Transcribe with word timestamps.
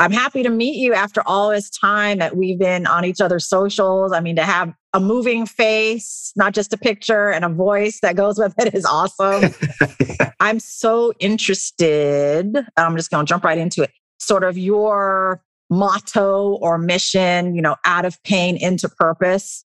I'm 0.00 0.12
happy 0.12 0.44
to 0.44 0.50
meet 0.50 0.76
you 0.76 0.94
after 0.94 1.22
all 1.26 1.50
this 1.50 1.70
time 1.70 2.18
that 2.18 2.36
we've 2.36 2.58
been 2.58 2.86
on 2.86 3.04
each 3.04 3.20
other's 3.20 3.48
socials. 3.48 4.12
I 4.12 4.20
mean, 4.20 4.36
to 4.36 4.44
have 4.44 4.72
a 4.92 5.00
moving 5.00 5.44
face, 5.44 6.32
not 6.36 6.54
just 6.54 6.72
a 6.72 6.78
picture, 6.78 7.30
and 7.30 7.44
a 7.44 7.48
voice 7.48 7.98
that 8.02 8.14
goes 8.14 8.38
with 8.38 8.54
it 8.58 8.74
is 8.74 8.84
awesome. 8.84 9.52
I'm 10.40 10.60
so 10.60 11.12
interested. 11.18 12.56
I'm 12.76 12.96
just 12.96 13.10
going 13.10 13.26
to 13.26 13.28
jump 13.28 13.42
right 13.42 13.58
into 13.58 13.82
it. 13.82 13.90
Sort 14.20 14.44
of 14.44 14.56
your 14.56 15.42
motto 15.68 16.58
or 16.60 16.78
mission, 16.78 17.54
you 17.54 17.62
know, 17.62 17.76
out 17.84 18.04
of 18.04 18.22
pain 18.22 18.56
into 18.56 18.88
purpose. 18.88 19.64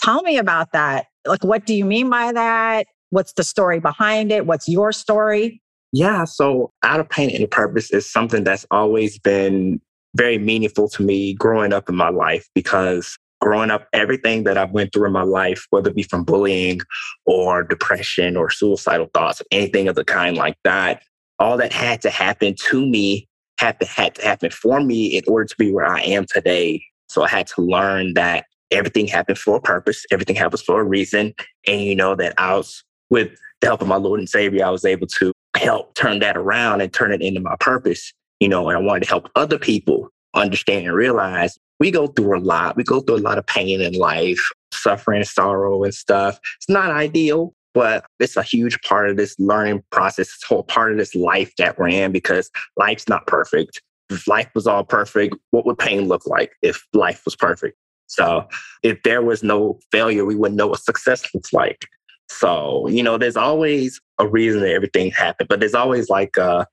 Tell 0.00 0.22
me 0.22 0.36
about 0.36 0.72
that. 0.72 1.06
Like, 1.26 1.42
what 1.42 1.64
do 1.64 1.74
you 1.74 1.84
mean 1.84 2.10
by 2.10 2.30
that? 2.32 2.86
What's 3.10 3.32
the 3.32 3.42
story 3.42 3.80
behind 3.80 4.32
it? 4.32 4.46
What's 4.46 4.68
your 4.68 4.92
story? 4.92 5.62
Yeah, 5.92 6.24
so 6.24 6.72
out 6.82 7.00
of 7.00 7.08
pain 7.08 7.30
into 7.30 7.48
purpose 7.48 7.90
is 7.90 8.10
something 8.10 8.44
that's 8.44 8.66
always 8.70 9.18
been 9.18 9.80
very 10.14 10.38
meaningful 10.38 10.88
to 10.90 11.02
me 11.02 11.34
growing 11.34 11.72
up 11.72 11.88
in 11.88 11.94
my 11.94 12.08
life 12.08 12.48
because 12.54 13.16
growing 13.40 13.70
up, 13.70 13.86
everything 13.92 14.44
that 14.44 14.56
I've 14.58 14.72
went 14.72 14.92
through 14.92 15.06
in 15.06 15.12
my 15.12 15.22
life, 15.22 15.66
whether 15.70 15.90
it 15.90 15.96
be 15.96 16.02
from 16.02 16.24
bullying 16.24 16.80
or 17.26 17.62
depression 17.62 18.36
or 18.36 18.50
suicidal 18.50 19.08
thoughts, 19.14 19.42
anything 19.50 19.88
of 19.88 19.94
the 19.94 20.04
kind 20.04 20.36
like 20.36 20.56
that, 20.64 21.02
all 21.38 21.56
that 21.58 21.72
had 21.72 22.00
to 22.02 22.10
happen 22.10 22.54
to 22.70 22.86
me 22.86 23.28
had 23.58 23.78
to 23.80 23.86
had 23.86 24.14
to 24.16 24.22
happen 24.22 24.50
for 24.50 24.80
me 24.80 25.16
in 25.16 25.22
order 25.26 25.44
to 25.46 25.54
be 25.58 25.72
where 25.72 25.86
I 25.86 26.00
am 26.00 26.26
today. 26.26 26.82
So 27.08 27.22
I 27.22 27.28
had 27.28 27.46
to 27.48 27.62
learn 27.62 28.14
that 28.14 28.46
everything 28.70 29.06
happened 29.06 29.38
for 29.38 29.56
a 29.56 29.60
purpose, 29.60 30.04
everything 30.10 30.36
happens 30.36 30.62
for 30.62 30.80
a 30.80 30.84
reason. 30.84 31.34
And 31.66 31.80
you 31.82 31.94
know 31.94 32.14
that 32.16 32.34
I 32.38 32.56
was 32.56 32.82
with 33.10 33.30
the 33.60 33.68
help 33.68 33.80
of 33.80 33.88
my 33.88 33.96
Lord 33.96 34.20
and 34.20 34.28
Savior, 34.28 34.64
I 34.64 34.70
was 34.70 34.84
able 34.84 35.06
to 35.18 35.32
help 35.58 35.94
turn 35.94 36.20
that 36.20 36.36
around 36.36 36.80
and 36.80 36.92
turn 36.92 37.12
it 37.12 37.22
into 37.22 37.40
my 37.40 37.56
purpose, 37.60 38.12
you 38.40 38.48
know, 38.48 38.68
and 38.68 38.78
I 38.78 38.80
wanted 38.80 39.04
to 39.04 39.08
help 39.08 39.30
other 39.34 39.58
people 39.58 40.08
understand 40.34 40.86
and 40.86 40.94
realize 40.94 41.58
we 41.78 41.90
go 41.90 42.06
through 42.06 42.38
a 42.38 42.40
lot. 42.40 42.76
We 42.76 42.84
go 42.84 43.00
through 43.00 43.16
a 43.16 43.18
lot 43.18 43.38
of 43.38 43.46
pain 43.46 43.80
in 43.80 43.94
life, 43.94 44.40
suffering, 44.72 45.24
sorrow, 45.24 45.84
and 45.84 45.94
stuff. 45.94 46.38
It's 46.56 46.68
not 46.68 46.90
ideal, 46.90 47.54
but 47.74 48.06
it's 48.20 48.36
a 48.36 48.42
huge 48.42 48.80
part 48.82 49.10
of 49.10 49.16
this 49.16 49.36
learning 49.38 49.82
process, 49.90 50.28
this 50.28 50.42
whole 50.46 50.62
part 50.62 50.92
of 50.92 50.98
this 50.98 51.14
life 51.14 51.52
that 51.58 51.78
we're 51.78 51.88
in 51.88 52.12
because 52.12 52.50
life's 52.76 53.08
not 53.08 53.26
perfect. 53.26 53.82
If 54.08 54.26
life 54.26 54.48
was 54.54 54.66
all 54.66 54.84
perfect, 54.84 55.34
what 55.50 55.66
would 55.66 55.78
pain 55.78 56.08
look 56.08 56.26
like 56.26 56.52
if 56.62 56.86
life 56.94 57.22
was 57.24 57.36
perfect? 57.36 57.76
So 58.06 58.48
if 58.82 59.02
there 59.02 59.22
was 59.22 59.42
no 59.42 59.80
failure, 59.90 60.24
we 60.24 60.36
wouldn't 60.36 60.56
know 60.56 60.68
what 60.68 60.80
success 60.80 61.28
looks 61.34 61.52
like. 61.52 61.86
So, 62.28 62.88
you 62.88 63.02
know, 63.02 63.18
there's 63.18 63.36
always 63.36 64.00
a 64.18 64.26
reason 64.26 64.60
that 64.60 64.72
everything 64.72 65.10
happened, 65.10 65.48
but 65.48 65.60
there's 65.60 65.74
always 65.74 66.08
like 66.08 66.36
a 66.36 66.66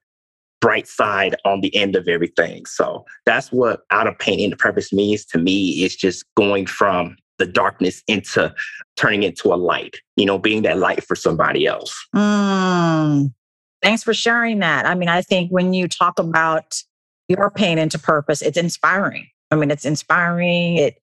bright 0.61 0.87
side 0.87 1.35
on 1.43 1.61
the 1.61 1.75
end 1.75 1.95
of 1.95 2.07
everything. 2.07 2.65
So 2.65 3.03
that's 3.25 3.51
what 3.51 3.81
out 3.91 4.07
of 4.07 4.17
pain 4.17 4.39
into 4.39 4.55
purpose 4.55 4.93
means 4.93 5.25
to 5.25 5.37
me 5.37 5.83
is 5.83 5.95
just 5.95 6.23
going 6.35 6.67
from 6.67 7.17
the 7.37 7.45
darkness 7.45 8.01
into 8.07 8.53
turning 8.95 9.23
into 9.23 9.53
a 9.53 9.55
light, 9.55 9.97
you 10.15 10.25
know, 10.25 10.37
being 10.37 10.61
that 10.61 10.77
light 10.77 11.03
for 11.03 11.15
somebody 11.15 11.65
else. 11.65 11.93
Mm, 12.15 13.33
thanks 13.81 14.03
for 14.03 14.13
sharing 14.13 14.59
that. 14.59 14.85
I 14.85 14.95
mean, 14.95 15.09
I 15.09 15.21
think 15.21 15.51
when 15.51 15.73
you 15.73 15.87
talk 15.87 16.17
about 16.19 16.81
your 17.27 17.49
pain 17.49 17.77
into 17.77 17.99
purpose, 17.99 18.41
it's 18.41 18.57
inspiring. 18.57 19.27
I 19.51 19.55
mean, 19.55 19.71
it's 19.71 19.85
inspiring. 19.85 20.77
It 20.77 20.95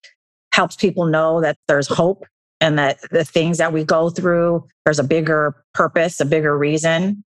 helps 0.53 0.77
people 0.77 1.05
know 1.05 1.41
that 1.41 1.59
there's 1.69 1.87
hope 1.87 2.25
and 2.61 2.79
that 2.79 2.99
the 3.11 3.25
things 3.25 3.59
that 3.59 3.73
we 3.73 3.85
go 3.85 4.11
through, 4.11 4.67
there's 4.85 4.99
a 4.99 5.05
bigger 5.05 5.55
purpose, 5.75 6.21
a 6.21 6.25
bigger 6.25 6.57
reason. 6.57 7.25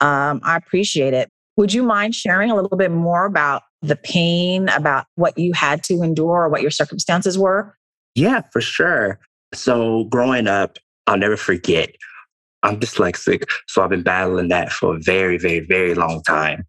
Um, 0.00 0.40
I 0.44 0.56
appreciate 0.56 1.14
it. 1.14 1.28
Would 1.56 1.72
you 1.72 1.82
mind 1.82 2.14
sharing 2.14 2.50
a 2.50 2.54
little 2.54 2.76
bit 2.76 2.90
more 2.90 3.26
about 3.26 3.62
the 3.82 3.96
pain, 3.96 4.68
about 4.68 5.06
what 5.16 5.36
you 5.36 5.52
had 5.52 5.82
to 5.84 6.02
endure 6.02 6.44
or 6.44 6.48
what 6.48 6.62
your 6.62 6.70
circumstances 6.70 7.38
were? 7.38 7.76
Yeah, 8.14 8.42
for 8.52 8.60
sure. 8.60 9.18
So 9.52 10.04
growing 10.04 10.46
up, 10.46 10.78
I'll 11.06 11.18
never 11.18 11.36
forget 11.36 11.90
I'm 12.62 12.78
dyslexic, 12.78 13.44
so 13.66 13.82
I've 13.82 13.90
been 13.90 14.02
battling 14.02 14.48
that 14.48 14.70
for 14.72 14.96
a 14.96 15.00
very, 15.00 15.38
very, 15.38 15.60
very 15.60 15.94
long 15.94 16.22
time. 16.22 16.66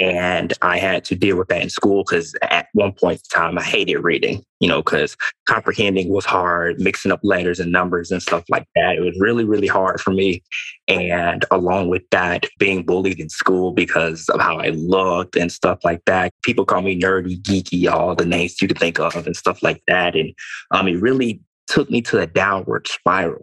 And 0.00 0.52
I 0.62 0.78
had 0.78 1.04
to 1.04 1.14
deal 1.14 1.36
with 1.36 1.48
that 1.48 1.62
in 1.62 1.70
school 1.70 2.02
because 2.02 2.34
at 2.42 2.66
one 2.72 2.92
point 2.92 3.20
in 3.20 3.40
time, 3.40 3.58
I 3.58 3.62
hated 3.62 3.98
reading, 3.98 4.42
you 4.58 4.68
know, 4.68 4.82
because 4.82 5.16
comprehending 5.46 6.08
was 6.08 6.24
hard, 6.24 6.80
mixing 6.80 7.12
up 7.12 7.20
letters 7.22 7.60
and 7.60 7.70
numbers 7.70 8.10
and 8.10 8.22
stuff 8.22 8.44
like 8.48 8.66
that. 8.74 8.96
It 8.96 9.00
was 9.00 9.16
really, 9.20 9.44
really 9.44 9.68
hard 9.68 10.00
for 10.00 10.10
me. 10.10 10.42
And 10.88 11.44
along 11.50 11.88
with 11.88 12.02
that, 12.10 12.46
being 12.58 12.82
bullied 12.82 13.20
in 13.20 13.28
school 13.28 13.72
because 13.72 14.28
of 14.30 14.40
how 14.40 14.58
I 14.58 14.70
looked 14.70 15.36
and 15.36 15.52
stuff 15.52 15.78
like 15.84 16.04
that. 16.06 16.32
People 16.42 16.64
call 16.64 16.82
me 16.82 16.98
nerdy, 16.98 17.40
geeky, 17.40 17.92
all 17.92 18.14
the 18.16 18.26
names 18.26 18.60
you 18.60 18.68
could 18.68 18.78
think 18.78 18.98
of 18.98 19.26
and 19.26 19.36
stuff 19.36 19.62
like 19.62 19.82
that. 19.86 20.16
And 20.16 20.34
um, 20.72 20.88
it 20.88 21.00
really 21.00 21.40
took 21.68 21.90
me 21.90 22.02
to 22.02 22.20
a 22.20 22.26
downward 22.26 22.88
spiral 22.88 23.42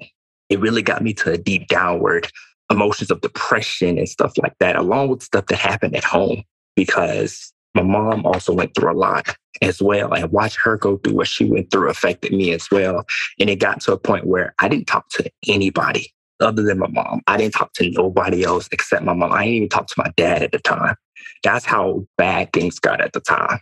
it 0.51 0.59
really 0.59 0.81
got 0.81 1.01
me 1.01 1.13
to 1.13 1.31
a 1.31 1.37
deep 1.37 1.67
downward 1.67 2.29
emotions 2.69 3.09
of 3.09 3.21
depression 3.21 3.97
and 3.97 4.07
stuff 4.07 4.33
like 4.37 4.53
that, 4.59 4.75
along 4.75 5.07
with 5.09 5.23
stuff 5.23 5.45
that 5.47 5.57
happened 5.57 5.95
at 5.95 6.03
home 6.03 6.43
because 6.75 7.53
my 7.73 7.81
mom 7.81 8.25
also 8.25 8.53
went 8.53 8.75
through 8.75 8.91
a 8.91 8.93
lot 8.93 9.35
as 9.61 9.81
well. 9.81 10.13
And 10.13 10.29
watch 10.31 10.57
her 10.63 10.77
go 10.77 10.97
through 10.97 11.15
what 11.15 11.27
she 11.27 11.45
went 11.45 11.71
through 11.71 11.89
affected 11.89 12.33
me 12.33 12.51
as 12.51 12.69
well. 12.69 13.05
And 13.39 13.49
it 13.49 13.59
got 13.59 13.79
to 13.81 13.93
a 13.93 13.97
point 13.97 14.27
where 14.27 14.53
I 14.59 14.67
didn't 14.67 14.87
talk 14.87 15.07
to 15.11 15.31
anybody 15.47 16.13
other 16.41 16.63
than 16.63 16.79
my 16.79 16.87
mom. 16.87 17.21
I 17.27 17.37
didn't 17.37 17.53
talk 17.53 17.71
to 17.73 17.89
nobody 17.89 18.43
else 18.43 18.67
except 18.73 19.05
my 19.05 19.13
mom. 19.13 19.31
I 19.31 19.43
didn't 19.43 19.55
even 19.55 19.69
talk 19.69 19.87
to 19.87 19.95
my 19.97 20.11
dad 20.17 20.43
at 20.43 20.51
the 20.51 20.59
time. 20.59 20.95
That's 21.43 21.65
how 21.65 22.05
bad 22.17 22.51
things 22.51 22.77
got 22.77 22.99
at 22.99 23.13
the 23.13 23.21
time. 23.21 23.59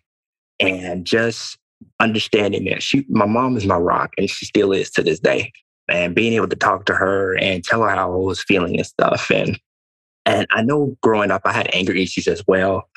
And 0.59 1.06
just 1.06 1.57
understanding 2.00 2.66
that 2.66 2.81
she, 2.81 3.06
my 3.09 3.25
mom 3.27 3.57
is 3.57 3.66
my 3.66 3.77
rock 3.77 4.11
and 4.17 4.27
she 4.27 4.45
still 4.45 4.71
is 4.71 4.89
to 4.91 5.03
this 5.03 5.19
day 5.19 5.51
and 5.89 6.16
being 6.16 6.33
able 6.33 6.47
to 6.47 6.55
talk 6.55 6.85
to 6.85 6.94
her 6.95 7.38
and 7.38 7.63
tell 7.63 7.81
her 7.83 7.89
how 7.89 8.13
I 8.13 8.16
was 8.16 8.41
feeling 8.41 8.77
and 8.77 8.85
stuff. 8.85 9.29
And 9.31 9.59
and 10.25 10.47
I 10.51 10.61
know 10.61 10.97
growing 11.01 11.31
up 11.31 11.41
I 11.45 11.53
had 11.53 11.69
anger 11.74 11.94
issues 11.94 12.27
as 12.27 12.44
well 12.47 12.89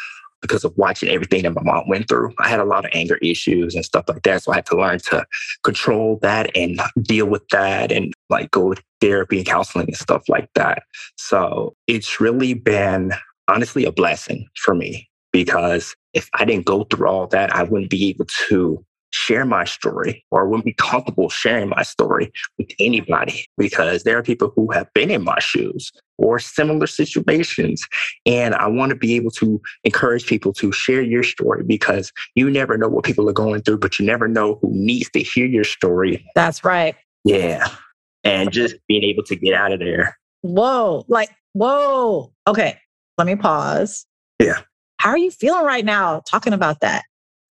because 0.42 0.64
of 0.64 0.76
watching 0.76 1.08
everything 1.08 1.44
that 1.44 1.54
my 1.54 1.62
mom 1.62 1.88
went 1.88 2.08
through. 2.08 2.34
I 2.40 2.48
had 2.48 2.60
a 2.60 2.64
lot 2.64 2.84
of 2.84 2.90
anger 2.92 3.16
issues 3.22 3.74
and 3.74 3.84
stuff 3.84 4.04
like 4.08 4.22
that. 4.24 4.42
So 4.42 4.52
I 4.52 4.56
had 4.56 4.66
to 4.66 4.76
learn 4.76 4.98
to 4.98 5.24
control 5.62 6.18
that 6.20 6.54
and 6.56 6.80
deal 7.00 7.26
with 7.26 7.48
that 7.50 7.92
and 7.92 8.12
like 8.28 8.50
go 8.50 8.74
to 8.74 8.82
therapy 9.00 9.38
and 9.38 9.46
counseling 9.46 9.86
and 9.86 9.96
stuff 9.96 10.28
like 10.28 10.50
that. 10.54 10.82
So 11.16 11.76
it's 11.86 12.20
really 12.20 12.54
been 12.54 13.12
honestly 13.48 13.84
a 13.84 13.92
blessing 13.92 14.48
for 14.56 14.74
me 14.74 15.08
because 15.32 15.94
if 16.12 16.28
I 16.34 16.44
didn't 16.44 16.66
go 16.66 16.84
through 16.84 17.08
all 17.08 17.28
that, 17.28 17.54
I 17.54 17.62
wouldn't 17.62 17.90
be 17.90 18.08
able 18.10 18.26
to 18.48 18.84
share 19.12 19.44
my 19.44 19.64
story 19.64 20.24
or 20.30 20.48
wouldn't 20.48 20.64
be 20.64 20.74
comfortable 20.74 21.28
sharing 21.28 21.68
my 21.68 21.82
story 21.82 22.32
with 22.58 22.70
anybody 22.80 23.46
because 23.56 24.02
there 24.02 24.18
are 24.18 24.22
people 24.22 24.52
who 24.56 24.70
have 24.72 24.92
been 24.94 25.10
in 25.10 25.22
my 25.22 25.38
shoes 25.38 25.92
or 26.18 26.38
similar 26.38 26.86
situations. 26.86 27.86
And 28.26 28.54
I 28.54 28.66
want 28.68 28.90
to 28.90 28.96
be 28.96 29.14
able 29.16 29.30
to 29.32 29.60
encourage 29.84 30.26
people 30.26 30.52
to 30.54 30.72
share 30.72 31.02
your 31.02 31.22
story 31.22 31.62
because 31.62 32.12
you 32.34 32.50
never 32.50 32.76
know 32.78 32.88
what 32.88 33.04
people 33.04 33.28
are 33.28 33.34
going 33.34 33.62
through, 33.62 33.78
but 33.78 33.98
you 33.98 34.06
never 34.06 34.28
know 34.28 34.58
who 34.62 34.70
needs 34.72 35.10
to 35.10 35.20
hear 35.20 35.46
your 35.46 35.64
story. 35.64 36.24
That's 36.34 36.64
right. 36.64 36.96
Yeah. 37.24 37.68
And 38.24 38.50
just 38.50 38.76
being 38.88 39.02
able 39.02 39.24
to 39.24 39.36
get 39.36 39.54
out 39.54 39.72
of 39.72 39.80
there. 39.80 40.18
Whoa. 40.42 41.04
Like, 41.08 41.30
whoa. 41.52 42.32
Okay. 42.46 42.78
Let 43.18 43.26
me 43.26 43.36
pause. 43.36 44.06
Yeah 44.40 44.62
How 44.98 45.10
are 45.10 45.18
you 45.18 45.30
feeling 45.30 45.64
right 45.64 45.84
now 45.84 46.20
talking 46.26 46.52
about 46.52 46.80
that? 46.80 47.04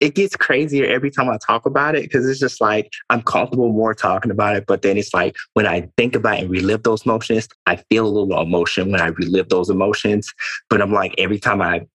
It 0.01 0.15
gets 0.15 0.37
crazier 0.37 0.87
every 0.87 1.11
time 1.11 1.29
I 1.31 1.39
talk 1.39 1.65
about 1.65 1.95
it 1.95 2.03
because 2.03 2.29
it's 2.29 2.41
just 2.41 2.61
like 2.61 2.93
I'm 3.11 3.23
comfortable 3.23 3.73
more 3.73 3.95
talking 3.95 4.31
about 4.31 4.57
it. 4.57 4.67
But 4.67 4.83
then 4.83 4.97
it's 4.97 5.15
like 5.15 5.37
when 5.55 5.67
I 5.67 5.89
think 5.97 6.15
about 6.15 6.39
and 6.39 6.51
relive 6.51 6.83
those 6.83 7.07
emotions, 7.07 7.49
I 7.67 7.77
feel 7.77 8.07
a 8.07 8.09
little 8.09 8.41
emotion 8.41 8.93
when 8.93 9.01
I 9.01 9.07
relive 9.07 9.49
those 9.49 9.71
emotions. 9.71 10.33
But 10.69 10.83
I'm 10.83 10.93
like, 10.93 11.15
every 11.19 11.39
time 11.39 11.63
I 11.63 11.87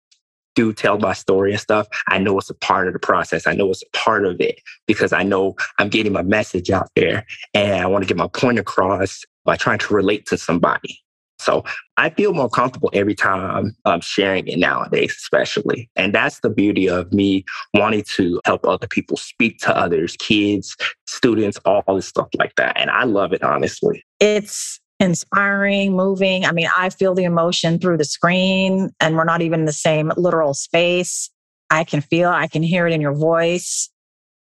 do 0.55 0.73
tell 0.73 0.97
my 0.97 1.13
story 1.13 1.51
and 1.51 1.61
stuff, 1.61 1.87
I 2.09 2.17
know 2.17 2.37
it's 2.37 2.49
a 2.49 2.55
part 2.55 2.87
of 2.87 2.93
the 2.93 2.99
process. 2.99 3.47
I 3.47 3.53
know 3.53 3.69
it's 3.69 3.83
a 3.83 3.97
part 3.97 4.25
of 4.25 4.41
it 4.41 4.59
because 4.87 5.13
I 5.13 5.23
know 5.23 5.55
I'm 5.77 5.89
getting 5.89 6.13
my 6.13 6.23
message 6.23 6.69
out 6.69 6.89
there 6.95 7.25
and 7.53 7.81
I 7.81 7.85
want 7.87 8.03
to 8.03 8.07
get 8.07 8.17
my 8.17 8.27
point 8.27 8.59
across 8.59 9.23
by 9.45 9.55
trying 9.55 9.79
to 9.79 9.93
relate 9.93 10.25
to 10.27 10.37
somebody. 10.37 10.99
So 11.41 11.63
I 11.97 12.09
feel 12.11 12.33
more 12.33 12.49
comfortable 12.49 12.89
every 12.93 13.15
time 13.15 13.75
I'm 13.85 14.01
sharing 14.01 14.47
it 14.47 14.59
nowadays, 14.59 15.15
especially. 15.17 15.89
And 15.95 16.13
that's 16.13 16.39
the 16.41 16.49
beauty 16.49 16.87
of 16.87 17.11
me 17.11 17.43
wanting 17.73 18.03
to 18.15 18.39
help 18.45 18.65
other 18.65 18.87
people 18.87 19.17
speak 19.17 19.59
to 19.59 19.75
others, 19.75 20.15
kids, 20.17 20.75
students, 21.07 21.57
all 21.65 21.83
this 21.95 22.07
stuff 22.07 22.27
like 22.37 22.55
that. 22.55 22.77
And 22.79 22.89
I 22.89 23.03
love 23.03 23.33
it, 23.33 23.43
honestly. 23.43 24.03
It's 24.19 24.79
inspiring, 24.99 25.95
moving. 25.95 26.45
I 26.45 26.51
mean, 26.51 26.69
I 26.77 26.89
feel 26.89 27.15
the 27.15 27.23
emotion 27.23 27.79
through 27.79 27.97
the 27.97 28.05
screen, 28.05 28.91
and 28.99 29.17
we're 29.17 29.23
not 29.23 29.41
even 29.41 29.61
in 29.61 29.65
the 29.65 29.73
same 29.73 30.11
literal 30.15 30.53
space. 30.53 31.29
I 31.71 31.83
can 31.83 32.01
feel, 32.01 32.29
I 32.29 32.47
can 32.47 32.63
hear 32.63 32.85
it 32.85 32.93
in 32.93 33.01
your 33.01 33.15
voice. 33.15 33.89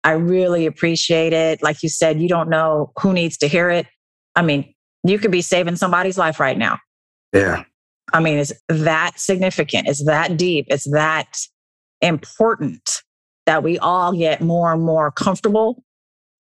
I 0.04 0.12
really 0.12 0.66
appreciate 0.66 1.34
it. 1.34 1.62
Like 1.62 1.84
you 1.84 1.90
said, 1.90 2.20
you 2.20 2.28
don't 2.28 2.50
know 2.50 2.92
who 3.00 3.14
needs 3.14 3.38
to 3.38 3.48
hear 3.48 3.70
it. 3.70 3.86
I 4.36 4.42
mean, 4.42 4.74
you 5.04 5.20
could 5.20 5.32
be 5.32 5.42
saving 5.42 5.76
somebody's 5.76 6.18
life 6.18 6.40
right 6.40 6.58
now. 6.58 6.80
Yeah. 7.34 7.64
I 8.12 8.20
mean, 8.20 8.40
it's 8.40 8.54
that 8.68 9.20
significant. 9.20 9.88
It's 9.88 10.06
that 10.06 10.38
deep. 10.38 10.66
It's 10.70 10.90
that 10.92 11.38
important 12.02 13.04
that 13.46 13.64
we 13.64 13.78
all 13.80 14.14
get 14.14 14.42
more 14.42 14.74
and 14.74 14.82
more 14.82 15.12
comfortable 15.12 15.84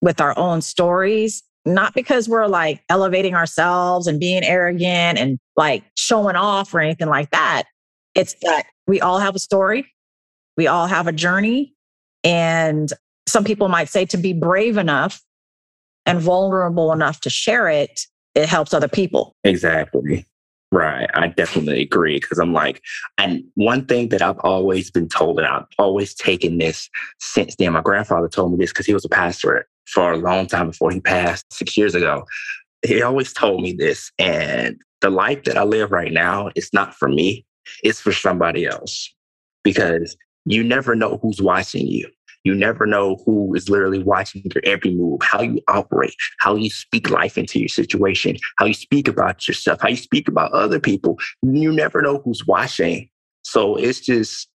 with 0.01 0.21
our 0.21 0.37
own 0.37 0.61
stories 0.61 1.43
not 1.65 1.93
because 1.93 2.29
we're 2.29 2.47
like 2.47 2.83
elevating 2.89 3.35
ourselves 3.35 4.07
and 4.07 4.19
being 4.19 4.43
arrogant 4.43 5.19
and 5.19 5.39
like 5.55 5.83
showing 5.95 6.35
off 6.35 6.73
or 6.73 6.79
anything 6.79 7.07
like 7.07 7.29
that. 7.31 7.63
It's 8.15 8.35
that 8.41 8.63
we 8.87 9.01
all 9.01 9.19
have 9.19 9.35
a 9.35 9.39
story, 9.39 9.91
we 10.57 10.67
all 10.67 10.87
have 10.87 11.07
a 11.07 11.11
journey. 11.11 11.73
And 12.23 12.91
some 13.27 13.43
people 13.43 13.69
might 13.69 13.89
say 13.89 14.05
to 14.05 14.17
be 14.17 14.33
brave 14.33 14.77
enough 14.77 15.21
and 16.05 16.19
vulnerable 16.19 16.91
enough 16.91 17.21
to 17.21 17.29
share 17.29 17.69
it, 17.69 18.01
it 18.39 18.49
helps 18.49 18.73
other 18.73 18.87
people. 18.87 19.35
Exactly. 19.43 20.25
Right. 20.71 21.09
I 21.15 21.27
definitely 21.27 21.81
agree 21.81 22.19
because 22.19 22.37
I'm 22.37 22.53
like, 22.53 22.81
and 23.17 23.43
one 23.55 23.85
thing 23.85 24.09
that 24.09 24.21
I've 24.21 24.37
always 24.39 24.91
been 24.91 25.09
told, 25.09 25.39
and 25.39 25.47
I've 25.47 25.65
always 25.79 26.13
taken 26.13 26.59
this 26.59 26.89
since 27.19 27.55
then. 27.55 27.73
My 27.73 27.81
grandfather 27.81 28.27
told 28.27 28.51
me 28.51 28.57
this 28.57 28.71
because 28.71 28.85
he 28.85 28.93
was 28.93 29.05
a 29.05 29.09
pastor 29.09 29.67
for 29.87 30.11
a 30.11 30.17
long 30.17 30.45
time 30.45 30.67
before 30.67 30.91
he 30.91 31.01
passed 31.01 31.51
six 31.51 31.75
years 31.75 31.95
ago. 31.95 32.23
He 32.85 33.01
always 33.01 33.33
told 33.33 33.61
me 33.63 33.73
this. 33.73 34.11
And 34.19 34.79
the 35.01 35.09
life 35.09 35.43
that 35.45 35.57
I 35.57 35.63
live 35.63 35.91
right 35.91 36.13
now 36.13 36.51
is 36.55 36.69
not 36.71 36.93
for 36.93 37.09
me, 37.09 37.45
it's 37.83 37.99
for 37.99 38.11
somebody 38.11 38.67
else 38.67 39.13
because 39.63 40.15
you 40.45 40.63
never 40.63 40.95
know 40.95 41.19
who's 41.21 41.41
watching 41.41 41.87
you. 41.87 42.09
You 42.43 42.55
never 42.55 42.85
know 42.85 43.17
who 43.25 43.53
is 43.53 43.69
literally 43.69 44.01
watching 44.01 44.43
your 44.53 44.63
every 44.65 44.95
move, 44.95 45.19
how 45.21 45.41
you 45.41 45.59
operate, 45.67 46.15
how 46.39 46.55
you 46.55 46.69
speak 46.69 47.09
life 47.09 47.37
into 47.37 47.59
your 47.59 47.67
situation, 47.67 48.37
how 48.57 48.65
you 48.65 48.73
speak 48.73 49.07
about 49.07 49.47
yourself, 49.47 49.81
how 49.81 49.89
you 49.89 49.97
speak 49.97 50.27
about 50.27 50.51
other 50.51 50.79
people. 50.79 51.19
You 51.41 51.71
never 51.71 52.01
know 52.01 52.21
who's 52.23 52.45
watching. 52.45 53.09
So 53.43 53.75
it's 53.75 53.99
just 53.99 54.47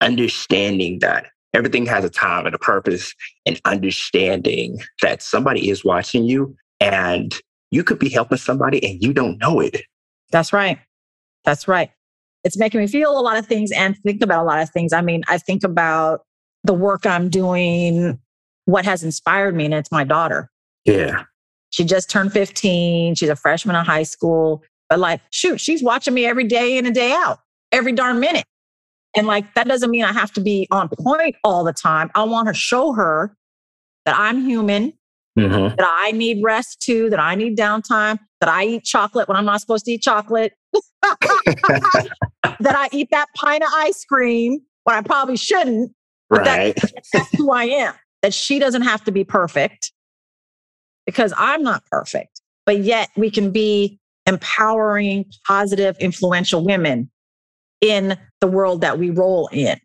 understanding 0.00 0.98
that 1.00 1.26
everything 1.54 1.86
has 1.86 2.04
a 2.04 2.10
time 2.10 2.46
and 2.46 2.54
a 2.54 2.58
purpose 2.58 3.14
and 3.46 3.60
understanding 3.64 4.78
that 5.02 5.22
somebody 5.22 5.70
is 5.70 5.84
watching 5.84 6.24
you 6.24 6.54
and 6.80 7.34
you 7.70 7.82
could 7.82 7.98
be 7.98 8.10
helping 8.10 8.38
somebody 8.38 8.84
and 8.86 9.02
you 9.02 9.12
don't 9.12 9.38
know 9.38 9.60
it. 9.60 9.82
That's 10.30 10.52
right. 10.52 10.78
That's 11.44 11.66
right. 11.66 11.90
It's 12.44 12.58
making 12.58 12.80
me 12.80 12.86
feel 12.86 13.18
a 13.18 13.20
lot 13.20 13.38
of 13.38 13.46
things 13.46 13.72
and 13.72 13.96
think 13.98 14.22
about 14.22 14.42
a 14.42 14.46
lot 14.46 14.60
of 14.60 14.70
things. 14.70 14.92
I 14.92 15.00
mean, 15.00 15.24
I 15.28 15.38
think 15.38 15.64
about 15.64 16.25
the 16.66 16.74
work 16.74 17.06
I'm 17.06 17.28
doing, 17.28 18.18
what 18.64 18.84
has 18.84 19.02
inspired 19.02 19.54
me, 19.54 19.66
and 19.66 19.74
it's 19.74 19.92
my 19.92 20.04
daughter. 20.04 20.50
Yeah. 20.84 21.24
She 21.70 21.84
just 21.84 22.10
turned 22.10 22.32
15. 22.32 23.14
She's 23.14 23.28
a 23.28 23.36
freshman 23.36 23.76
in 23.76 23.84
high 23.84 24.02
school. 24.02 24.62
But 24.88 24.98
like, 24.98 25.20
shoot, 25.30 25.60
she's 25.60 25.82
watching 25.82 26.14
me 26.14 26.26
every 26.26 26.44
day 26.44 26.78
in 26.78 26.86
and 26.86 26.94
day 26.94 27.12
out, 27.12 27.38
every 27.72 27.92
darn 27.92 28.20
minute. 28.20 28.44
And 29.16 29.26
like, 29.26 29.52
that 29.54 29.66
doesn't 29.66 29.90
mean 29.90 30.04
I 30.04 30.12
have 30.12 30.32
to 30.34 30.40
be 30.40 30.68
on 30.70 30.88
point 30.88 31.36
all 31.42 31.64
the 31.64 31.72
time. 31.72 32.10
I 32.14 32.24
want 32.24 32.48
to 32.48 32.54
show 32.54 32.92
her 32.92 33.36
that 34.04 34.16
I'm 34.18 34.44
human, 34.44 34.92
mm-hmm. 35.38 35.74
that 35.76 35.96
I 35.98 36.12
need 36.12 36.42
rest 36.42 36.80
too, 36.80 37.10
that 37.10 37.18
I 37.18 37.34
need 37.34 37.56
downtime, 37.56 38.18
that 38.40 38.48
I 38.48 38.64
eat 38.64 38.84
chocolate 38.84 39.28
when 39.28 39.36
I'm 39.36 39.44
not 39.44 39.60
supposed 39.60 39.86
to 39.86 39.92
eat 39.92 40.02
chocolate, 40.02 40.52
that 41.02 42.06
I 42.62 42.88
eat 42.92 43.08
that 43.10 43.26
pint 43.34 43.62
of 43.62 43.70
ice 43.74 44.04
cream 44.04 44.60
when 44.84 44.96
I 44.96 45.02
probably 45.02 45.36
shouldn't. 45.36 45.92
Right. 46.30 46.74
That, 46.74 46.92
that's 47.12 47.30
who 47.36 47.50
I 47.50 47.64
am. 47.64 47.94
That 48.22 48.34
she 48.34 48.58
doesn't 48.58 48.82
have 48.82 49.04
to 49.04 49.12
be 49.12 49.24
perfect 49.24 49.92
because 51.04 51.32
I'm 51.36 51.62
not 51.62 51.84
perfect, 51.90 52.40
but 52.64 52.78
yet 52.78 53.10
we 53.16 53.30
can 53.30 53.52
be 53.52 54.00
empowering, 54.26 55.26
positive, 55.46 55.96
influential 56.00 56.64
women 56.64 57.10
in 57.80 58.18
the 58.40 58.46
world 58.46 58.80
that 58.80 58.98
we 58.98 59.10
roll 59.10 59.48
in. 59.52 59.78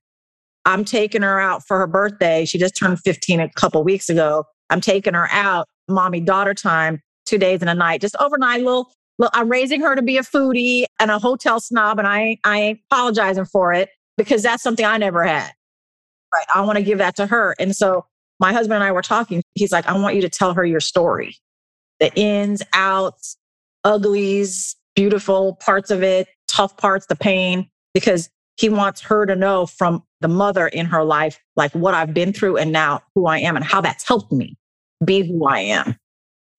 I'm 0.66 0.86
taking 0.86 1.22
her 1.22 1.40
out 1.40 1.66
for 1.68 1.78
her 1.78 1.88
birthday. 1.88 2.46
She 2.46 2.58
just 2.58 2.76
turned 2.76 3.00
15 3.00 3.40
a 3.40 3.50
couple 3.50 3.84
weeks 3.84 4.10
ago. 4.10 4.46
I'm 4.70 4.82
taking 4.82 5.14
her 5.14 5.28
out, 5.32 5.68
mommy 5.88 6.22
daughter 6.22 6.54
time, 6.54 7.02
two 7.26 7.38
days 7.38 7.62
and 7.62 7.70
a 7.70 7.74
night, 7.74 8.02
just 8.02 8.16
overnight. 8.20 8.64
Little, 8.64 8.92
little, 9.18 9.32
I'm 9.34 9.50
raising 9.50 9.82
her 9.82 9.96
to 9.96 10.02
be 10.02 10.18
a 10.18 10.22
foodie 10.22 10.86
and 11.00 11.12
a 11.12 11.20
hotel 11.20 11.60
snob, 11.60 12.00
and 12.00 12.08
I, 12.08 12.38
I 12.44 12.60
ain't 12.60 12.80
apologizing 12.92 13.46
for 13.46 13.74
it 13.74 13.90
because 14.18 14.44
that's 14.44 14.64
something 14.64 14.86
I 14.86 14.98
never 14.98 15.24
had. 15.24 15.52
Right. 16.34 16.46
I 16.54 16.62
want 16.62 16.78
to 16.78 16.84
give 16.84 16.98
that 17.00 17.16
to 17.18 17.26
her. 17.26 17.56
And 17.60 17.76
so 17.76 18.06
my 18.40 18.54
husband 18.54 18.76
and 18.76 18.84
I 18.84 18.92
were 18.92 19.02
talking. 19.02 19.44
He's 19.54 19.72
like, 19.72 19.86
I 19.88 19.98
want 19.98 20.16
you 20.16 20.22
to 20.22 20.30
tell 20.30 20.54
her 20.54 20.66
your 20.66 20.80
story 20.80 21.38
the 22.00 22.12
ins, 22.16 22.64
outs, 22.74 23.38
uglies, 23.84 24.76
beautiful 24.96 25.56
parts 25.58 25.92
of 25.92 26.02
it, 26.02 26.28
tough 26.48 26.76
parts, 26.78 27.06
the 27.06 27.16
pain 27.16 27.70
because 27.94 28.30
he 28.58 28.70
wants 28.70 29.02
her 29.02 29.26
to 29.26 29.36
know 29.36 29.66
from 29.66 30.04
the 30.20 30.28
mother 30.28 30.68
in 30.68 30.86
her 30.86 31.04
life, 31.04 31.40
like 31.56 31.72
what 31.74 31.94
I've 31.94 32.14
been 32.14 32.34
through 32.34 32.58
and 32.58 32.72
now 32.72 33.02
who 33.16 33.28
I 33.28 33.40
am 33.40 33.56
and 33.56 33.64
how 33.66 33.82
that's 33.82 34.08
helped 34.08 34.32
me 34.32 34.58
be 35.04 35.28
who 35.28 35.46
I 35.48 35.60
am. 35.60 35.96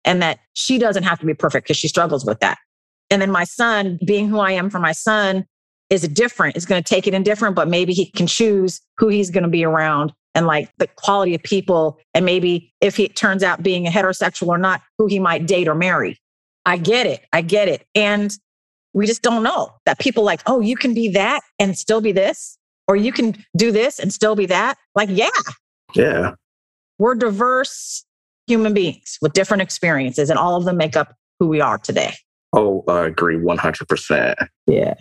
And 0.04 0.20
that 0.22 0.40
she 0.54 0.78
doesn't 0.78 1.04
have 1.04 1.20
to 1.20 1.26
be 1.26 1.34
perfect 1.34 1.66
because 1.66 1.76
she 1.76 1.86
struggles 1.86 2.24
with 2.24 2.40
that. 2.40 2.58
And 3.10 3.22
then 3.22 3.30
my 3.30 3.44
son, 3.44 3.98
being 4.04 4.28
who 4.28 4.40
I 4.40 4.52
am 4.52 4.68
for 4.68 4.80
my 4.80 4.92
son, 4.92 5.46
is 5.92 6.08
different, 6.08 6.56
is 6.56 6.64
going 6.64 6.82
to 6.82 6.88
take 6.88 7.06
it 7.06 7.12
in 7.12 7.22
different, 7.22 7.54
but 7.54 7.68
maybe 7.68 7.92
he 7.92 8.10
can 8.10 8.26
choose 8.26 8.80
who 8.96 9.08
he's 9.08 9.30
going 9.30 9.42
to 9.42 9.48
be 9.48 9.62
around 9.62 10.10
and 10.34 10.46
like 10.46 10.70
the 10.78 10.86
quality 10.86 11.34
of 11.34 11.42
people. 11.42 11.98
And 12.14 12.24
maybe 12.24 12.72
if 12.80 12.96
he 12.96 13.08
turns 13.08 13.42
out 13.42 13.62
being 13.62 13.86
a 13.86 13.90
heterosexual 13.90 14.48
or 14.48 14.56
not, 14.56 14.80
who 14.96 15.06
he 15.06 15.18
might 15.18 15.46
date 15.46 15.68
or 15.68 15.74
marry. 15.74 16.18
I 16.64 16.78
get 16.78 17.06
it. 17.06 17.26
I 17.32 17.42
get 17.42 17.68
it. 17.68 17.86
And 17.94 18.32
we 18.94 19.06
just 19.06 19.20
don't 19.20 19.42
know 19.42 19.74
that 19.84 19.98
people 19.98 20.24
like, 20.24 20.40
oh, 20.46 20.60
you 20.60 20.76
can 20.76 20.94
be 20.94 21.08
that 21.10 21.42
and 21.58 21.76
still 21.76 22.00
be 22.00 22.12
this, 22.12 22.56
or 22.88 22.96
you 22.96 23.12
can 23.12 23.44
do 23.54 23.70
this 23.70 23.98
and 23.98 24.10
still 24.12 24.34
be 24.34 24.46
that. 24.46 24.78
Like, 24.94 25.10
yeah. 25.12 25.28
Yeah. 25.94 26.34
We're 26.98 27.16
diverse 27.16 28.04
human 28.46 28.72
beings 28.72 29.18
with 29.20 29.34
different 29.34 29.62
experiences, 29.62 30.30
and 30.30 30.38
all 30.38 30.56
of 30.56 30.64
them 30.64 30.78
make 30.78 30.96
up 30.96 31.14
who 31.38 31.48
we 31.48 31.60
are 31.60 31.78
today. 31.78 32.14
Oh, 32.54 32.82
I 32.88 33.06
agree 33.06 33.36
100%. 33.36 34.34
Yeah. 34.66 34.94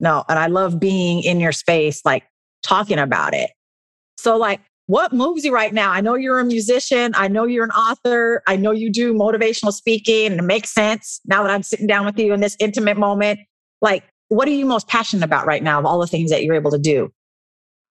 No, 0.00 0.24
and 0.28 0.38
I 0.38 0.46
love 0.46 0.78
being 0.78 1.22
in 1.22 1.40
your 1.40 1.52
space, 1.52 2.02
like 2.04 2.24
talking 2.62 2.98
about 2.98 3.34
it. 3.34 3.50
So, 4.16 4.36
like, 4.36 4.60
what 4.86 5.12
moves 5.12 5.44
you 5.44 5.52
right 5.52 5.72
now? 5.72 5.90
I 5.90 6.00
know 6.00 6.14
you're 6.14 6.38
a 6.38 6.44
musician. 6.44 7.12
I 7.14 7.28
know 7.28 7.44
you're 7.44 7.64
an 7.64 7.70
author. 7.72 8.42
I 8.46 8.56
know 8.56 8.70
you 8.70 8.90
do 8.90 9.12
motivational 9.12 9.72
speaking 9.72 10.32
and 10.32 10.40
it 10.40 10.44
makes 10.44 10.70
sense 10.70 11.20
now 11.26 11.42
that 11.42 11.50
I'm 11.50 11.62
sitting 11.62 11.86
down 11.86 12.06
with 12.06 12.18
you 12.18 12.32
in 12.32 12.40
this 12.40 12.56
intimate 12.58 12.96
moment. 12.96 13.40
Like, 13.82 14.04
what 14.28 14.48
are 14.48 14.52
you 14.52 14.64
most 14.64 14.88
passionate 14.88 15.24
about 15.24 15.46
right 15.46 15.62
now 15.62 15.78
of 15.78 15.84
all 15.84 16.00
the 16.00 16.06
things 16.06 16.30
that 16.30 16.42
you're 16.42 16.54
able 16.54 16.70
to 16.70 16.78
do? 16.78 17.12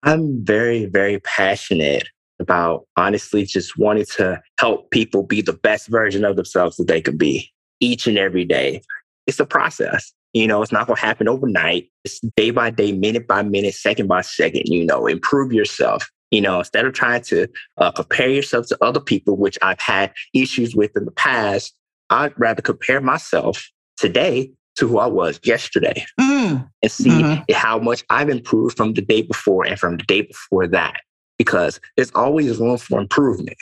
I'm 0.04 0.44
very, 0.44 0.86
very 0.86 1.20
passionate 1.20 2.08
about 2.40 2.88
honestly 2.98 3.46
just 3.46 3.78
wanting 3.78 4.06
to 4.06 4.42
help 4.60 4.90
people 4.92 5.24
be 5.24 5.42
the 5.42 5.54
best 5.54 5.88
version 5.88 6.24
of 6.24 6.36
themselves 6.36 6.78
that 6.78 6.88
they 6.88 7.02
could 7.02 7.18
be 7.18 7.52
each 7.80 8.08
and 8.08 8.18
every 8.18 8.46
day. 8.46 8.82
It's 9.28 9.40
a 9.40 9.46
process. 9.46 10.14
You 10.38 10.48
know, 10.48 10.62
it's 10.62 10.72
not 10.72 10.88
going 10.88 10.98
to 10.98 11.06
happen 11.06 11.28
overnight. 11.28 11.90
It's 12.04 12.20
day 12.36 12.52
by 12.52 12.70
day, 12.70 12.92
minute 12.92 13.28
by 13.28 13.44
minute, 13.44 13.74
second 13.74 14.08
by 14.08 14.22
second. 14.22 14.64
You 14.66 14.86
know, 14.86 15.08
improve 15.08 15.52
yourself 15.52 16.10
you 16.32 16.42
know, 16.42 16.60
instead 16.60 16.86
of 16.86 16.94
trying 16.94 17.22
to 17.22 17.48
uh, 17.78 17.92
compare 17.92 18.30
yourself 18.30 18.68
to 18.68 18.78
other 18.82 19.00
people, 19.00 19.38
which 19.38 19.58
I've 19.62 19.80
had 19.80 20.12
issues 20.34 20.76
with 20.76 20.96
in 20.96 21.06
the 21.06 21.12
past, 21.12 21.74
I'd 22.10 22.38
rather 22.38 22.62
compare 22.62 23.02
myself 23.02 23.70
today 23.98 24.52
to 24.76 24.88
who 24.88 25.00
I 25.00 25.08
was 25.08 25.40
yesterday 25.44 26.06
mm. 26.20 26.70
and 26.82 26.92
see 26.92 27.10
mm-hmm. 27.10 27.54
how 27.54 27.80
much 27.80 28.04
I've 28.10 28.30
improved 28.30 28.78
from 28.78 28.94
the 28.94 29.02
day 29.02 29.24
before 29.24 29.66
and 29.66 29.80
from 29.80 29.98
the 29.98 30.04
day 30.04 30.22
before 30.22 30.68
that. 30.68 31.02
Because 31.38 31.80
there's 31.96 32.12
always 32.12 32.58
room 32.58 32.78
for 32.78 33.00
improvement. 33.00 33.58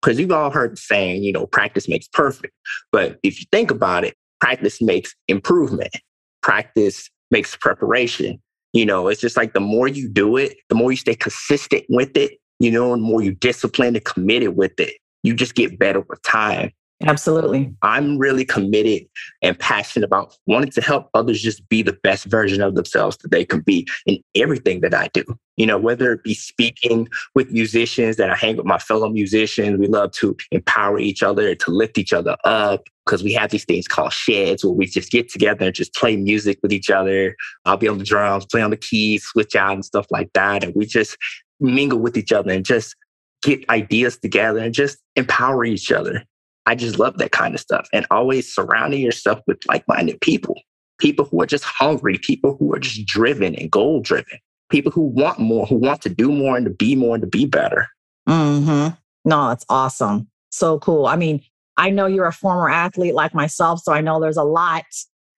Because 0.00 0.18
you've 0.18 0.32
all 0.32 0.50
heard 0.50 0.72
the 0.72 0.76
saying, 0.76 1.22
you 1.22 1.32
know, 1.32 1.46
practice 1.46 1.88
makes 1.88 2.08
perfect. 2.08 2.52
But 2.90 3.18
if 3.22 3.40
you 3.40 3.46
think 3.52 3.70
about 3.70 4.04
it, 4.04 4.14
practice 4.40 4.82
makes 4.82 5.14
improvement. 5.28 5.96
Practice 6.42 7.10
makes 7.30 7.56
preparation. 7.56 8.40
You 8.72 8.86
know, 8.86 9.08
it's 9.08 9.20
just 9.20 9.36
like 9.36 9.52
the 9.52 9.60
more 9.60 9.88
you 9.88 10.08
do 10.08 10.36
it, 10.36 10.56
the 10.68 10.74
more 10.74 10.90
you 10.90 10.96
stay 10.96 11.14
consistent 11.14 11.84
with 11.88 12.16
it, 12.16 12.32
you 12.58 12.70
know, 12.70 12.92
and 12.92 13.02
the 13.02 13.06
more 13.06 13.22
you 13.22 13.32
discipline 13.32 13.96
and 13.96 14.04
committed 14.04 14.56
with 14.56 14.78
it, 14.78 14.94
you 15.22 15.34
just 15.34 15.54
get 15.54 15.78
better 15.78 16.00
with 16.00 16.22
time. 16.22 16.72
Absolutely. 17.04 17.74
I'm 17.82 18.18
really 18.18 18.44
committed 18.44 19.08
and 19.42 19.58
passionate 19.58 20.06
about 20.06 20.36
wanting 20.46 20.70
to 20.72 20.80
help 20.80 21.08
others 21.14 21.42
just 21.42 21.68
be 21.68 21.82
the 21.82 21.98
best 22.02 22.26
version 22.26 22.62
of 22.62 22.74
themselves 22.74 23.16
that 23.18 23.30
they 23.30 23.44
can 23.44 23.60
be 23.60 23.86
in 24.06 24.18
everything 24.34 24.80
that 24.80 24.94
I 24.94 25.08
do. 25.12 25.24
You 25.56 25.66
know, 25.66 25.78
whether 25.78 26.12
it 26.12 26.22
be 26.22 26.34
speaking 26.34 27.08
with 27.34 27.50
musicians 27.50 28.16
that 28.16 28.30
I 28.30 28.36
hang 28.36 28.56
with 28.56 28.66
my 28.66 28.78
fellow 28.78 29.08
musicians, 29.08 29.78
we 29.78 29.86
love 29.86 30.12
to 30.12 30.36
empower 30.50 30.98
each 30.98 31.22
other, 31.22 31.54
to 31.54 31.70
lift 31.70 31.98
each 31.98 32.12
other 32.12 32.36
up 32.44 32.84
because 33.04 33.22
we 33.22 33.32
have 33.32 33.50
these 33.50 33.64
things 33.64 33.88
called 33.88 34.12
sheds 34.12 34.64
where 34.64 34.72
we 34.72 34.86
just 34.86 35.10
get 35.10 35.28
together 35.28 35.66
and 35.66 35.74
just 35.74 35.94
play 35.94 36.16
music 36.16 36.58
with 36.62 36.72
each 36.72 36.90
other. 36.90 37.34
I'll 37.64 37.76
be 37.76 37.88
on 37.88 37.98
the 37.98 38.04
drums, 38.04 38.46
play 38.46 38.62
on 38.62 38.70
the 38.70 38.76
keys, 38.76 39.24
switch 39.24 39.56
out 39.56 39.74
and 39.74 39.84
stuff 39.84 40.06
like 40.10 40.30
that. 40.34 40.64
And 40.64 40.74
we 40.74 40.86
just 40.86 41.16
mingle 41.60 41.98
with 41.98 42.16
each 42.16 42.32
other 42.32 42.52
and 42.52 42.64
just 42.64 42.94
get 43.42 43.68
ideas 43.68 44.16
together 44.18 44.60
and 44.60 44.72
just 44.72 44.98
empower 45.16 45.64
each 45.64 45.90
other. 45.90 46.24
I 46.66 46.74
just 46.74 46.98
love 46.98 47.18
that 47.18 47.32
kind 47.32 47.54
of 47.54 47.60
stuff 47.60 47.88
and 47.92 48.06
always 48.10 48.52
surrounding 48.52 49.00
yourself 49.00 49.40
with 49.46 49.58
like 49.66 49.86
minded 49.88 50.20
people, 50.20 50.60
people 50.98 51.24
who 51.24 51.40
are 51.40 51.46
just 51.46 51.64
hungry, 51.64 52.18
people 52.18 52.56
who 52.58 52.72
are 52.74 52.78
just 52.78 53.04
driven 53.06 53.54
and 53.54 53.70
goal 53.70 54.00
driven, 54.00 54.38
people 54.70 54.92
who 54.92 55.02
want 55.02 55.38
more, 55.38 55.66
who 55.66 55.76
want 55.76 56.02
to 56.02 56.08
do 56.08 56.30
more 56.30 56.56
and 56.56 56.66
to 56.66 56.70
be 56.70 56.94
more 56.94 57.14
and 57.14 57.22
to 57.22 57.28
be 57.28 57.46
better. 57.46 57.88
Mm-hmm. 58.28 58.94
No, 59.24 59.50
it's 59.50 59.64
awesome. 59.68 60.28
So 60.50 60.78
cool. 60.78 61.06
I 61.06 61.16
mean, 61.16 61.42
I 61.76 61.90
know 61.90 62.06
you're 62.06 62.26
a 62.26 62.32
former 62.32 62.68
athlete 62.68 63.14
like 63.14 63.34
myself, 63.34 63.80
so 63.80 63.92
I 63.92 64.00
know 64.00 64.20
there's 64.20 64.36
a 64.36 64.44
lot 64.44 64.84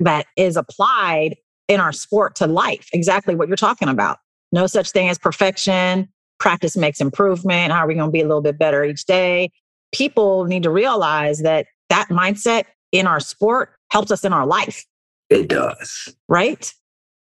that 0.00 0.26
is 0.36 0.56
applied 0.56 1.36
in 1.68 1.80
our 1.80 1.92
sport 1.92 2.34
to 2.36 2.46
life. 2.46 2.88
Exactly 2.92 3.34
what 3.34 3.48
you're 3.48 3.56
talking 3.56 3.88
about. 3.88 4.18
No 4.52 4.66
such 4.66 4.90
thing 4.90 5.08
as 5.08 5.18
perfection. 5.18 6.08
Practice 6.38 6.76
makes 6.76 7.00
improvement. 7.00 7.72
How 7.72 7.80
are 7.80 7.86
we 7.86 7.94
going 7.94 8.08
to 8.08 8.12
be 8.12 8.20
a 8.20 8.26
little 8.26 8.42
bit 8.42 8.58
better 8.58 8.84
each 8.84 9.04
day? 9.06 9.50
People 9.94 10.44
need 10.44 10.64
to 10.64 10.70
realize 10.70 11.40
that 11.40 11.66
that 11.88 12.08
mindset 12.08 12.64
in 12.92 13.06
our 13.06 13.20
sport 13.20 13.74
helps 13.90 14.10
us 14.10 14.24
in 14.24 14.32
our 14.32 14.46
life. 14.46 14.84
It 15.30 15.48
does. 15.48 16.14
Right? 16.28 16.72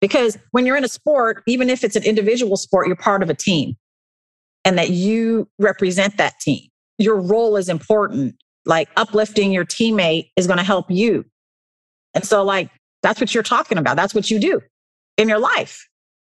Because 0.01 0.37
when 0.51 0.65
you're 0.65 0.77
in 0.77 0.83
a 0.83 0.89
sport, 0.89 1.43
even 1.47 1.69
if 1.69 1.83
it's 1.83 1.95
an 1.95 2.03
individual 2.03 2.57
sport, 2.57 2.87
you're 2.87 2.95
part 2.95 3.21
of 3.21 3.29
a 3.29 3.33
team 3.33 3.75
and 4.65 4.77
that 4.77 4.89
you 4.89 5.47
represent 5.59 6.17
that 6.17 6.39
team. 6.39 6.67
Your 6.97 7.19
role 7.19 7.57
is 7.57 7.69
important. 7.69 8.35
Like 8.65 8.89
uplifting 8.97 9.51
your 9.51 9.65
teammate 9.65 10.29
is 10.35 10.47
going 10.47 10.57
to 10.57 10.63
help 10.63 10.89
you. 10.89 11.25
And 12.13 12.25
so, 12.25 12.43
like, 12.43 12.69
that's 13.01 13.19
what 13.19 13.33
you're 13.33 13.43
talking 13.43 13.77
about. 13.77 13.95
That's 13.97 14.13
what 14.13 14.31
you 14.31 14.39
do 14.39 14.61
in 15.17 15.27
your 15.27 15.39
life, 15.39 15.87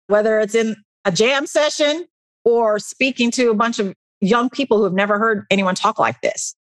whether 0.08 0.38
it's 0.40 0.54
in 0.54 0.76
a 1.04 1.12
jam 1.12 1.46
session 1.46 2.06
or 2.44 2.78
speaking 2.78 3.30
to 3.32 3.50
a 3.50 3.54
bunch 3.54 3.78
of 3.78 3.94
young 4.20 4.50
people 4.50 4.78
who 4.78 4.84
have 4.84 4.92
never 4.92 5.18
heard 5.18 5.46
anyone 5.50 5.74
talk 5.74 5.98
like 5.98 6.20
this. 6.20 6.54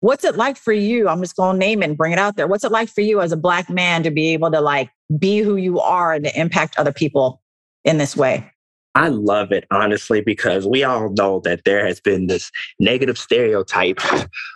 What's 0.00 0.24
it 0.24 0.36
like 0.36 0.56
for 0.56 0.72
you? 0.72 1.08
I'm 1.08 1.20
just 1.20 1.36
going 1.36 1.54
to 1.54 1.58
name 1.58 1.82
it 1.82 1.86
and 1.86 1.96
bring 1.96 2.12
it 2.12 2.18
out 2.18 2.36
there. 2.36 2.48
What's 2.48 2.64
it 2.64 2.72
like 2.72 2.88
for 2.88 3.02
you 3.02 3.20
as 3.20 3.30
a 3.30 3.36
black 3.36 3.70
man 3.70 4.02
to 4.02 4.10
be 4.10 4.28
able 4.32 4.50
to 4.50 4.60
like 4.60 4.90
be 5.18 5.38
who 5.38 5.56
you 5.56 5.78
are 5.78 6.12
and 6.14 6.24
to 6.24 6.40
impact 6.40 6.76
other 6.76 6.92
people 6.92 7.40
in 7.84 7.98
this 7.98 8.16
way? 8.16 8.50
I 8.94 9.08
love 9.08 9.52
it, 9.52 9.64
honestly, 9.70 10.20
because 10.20 10.66
we 10.66 10.84
all 10.84 11.10
know 11.10 11.40
that 11.44 11.64
there 11.64 11.86
has 11.86 12.00
been 12.00 12.26
this 12.26 12.50
negative 12.78 13.16
stereotype 13.16 14.00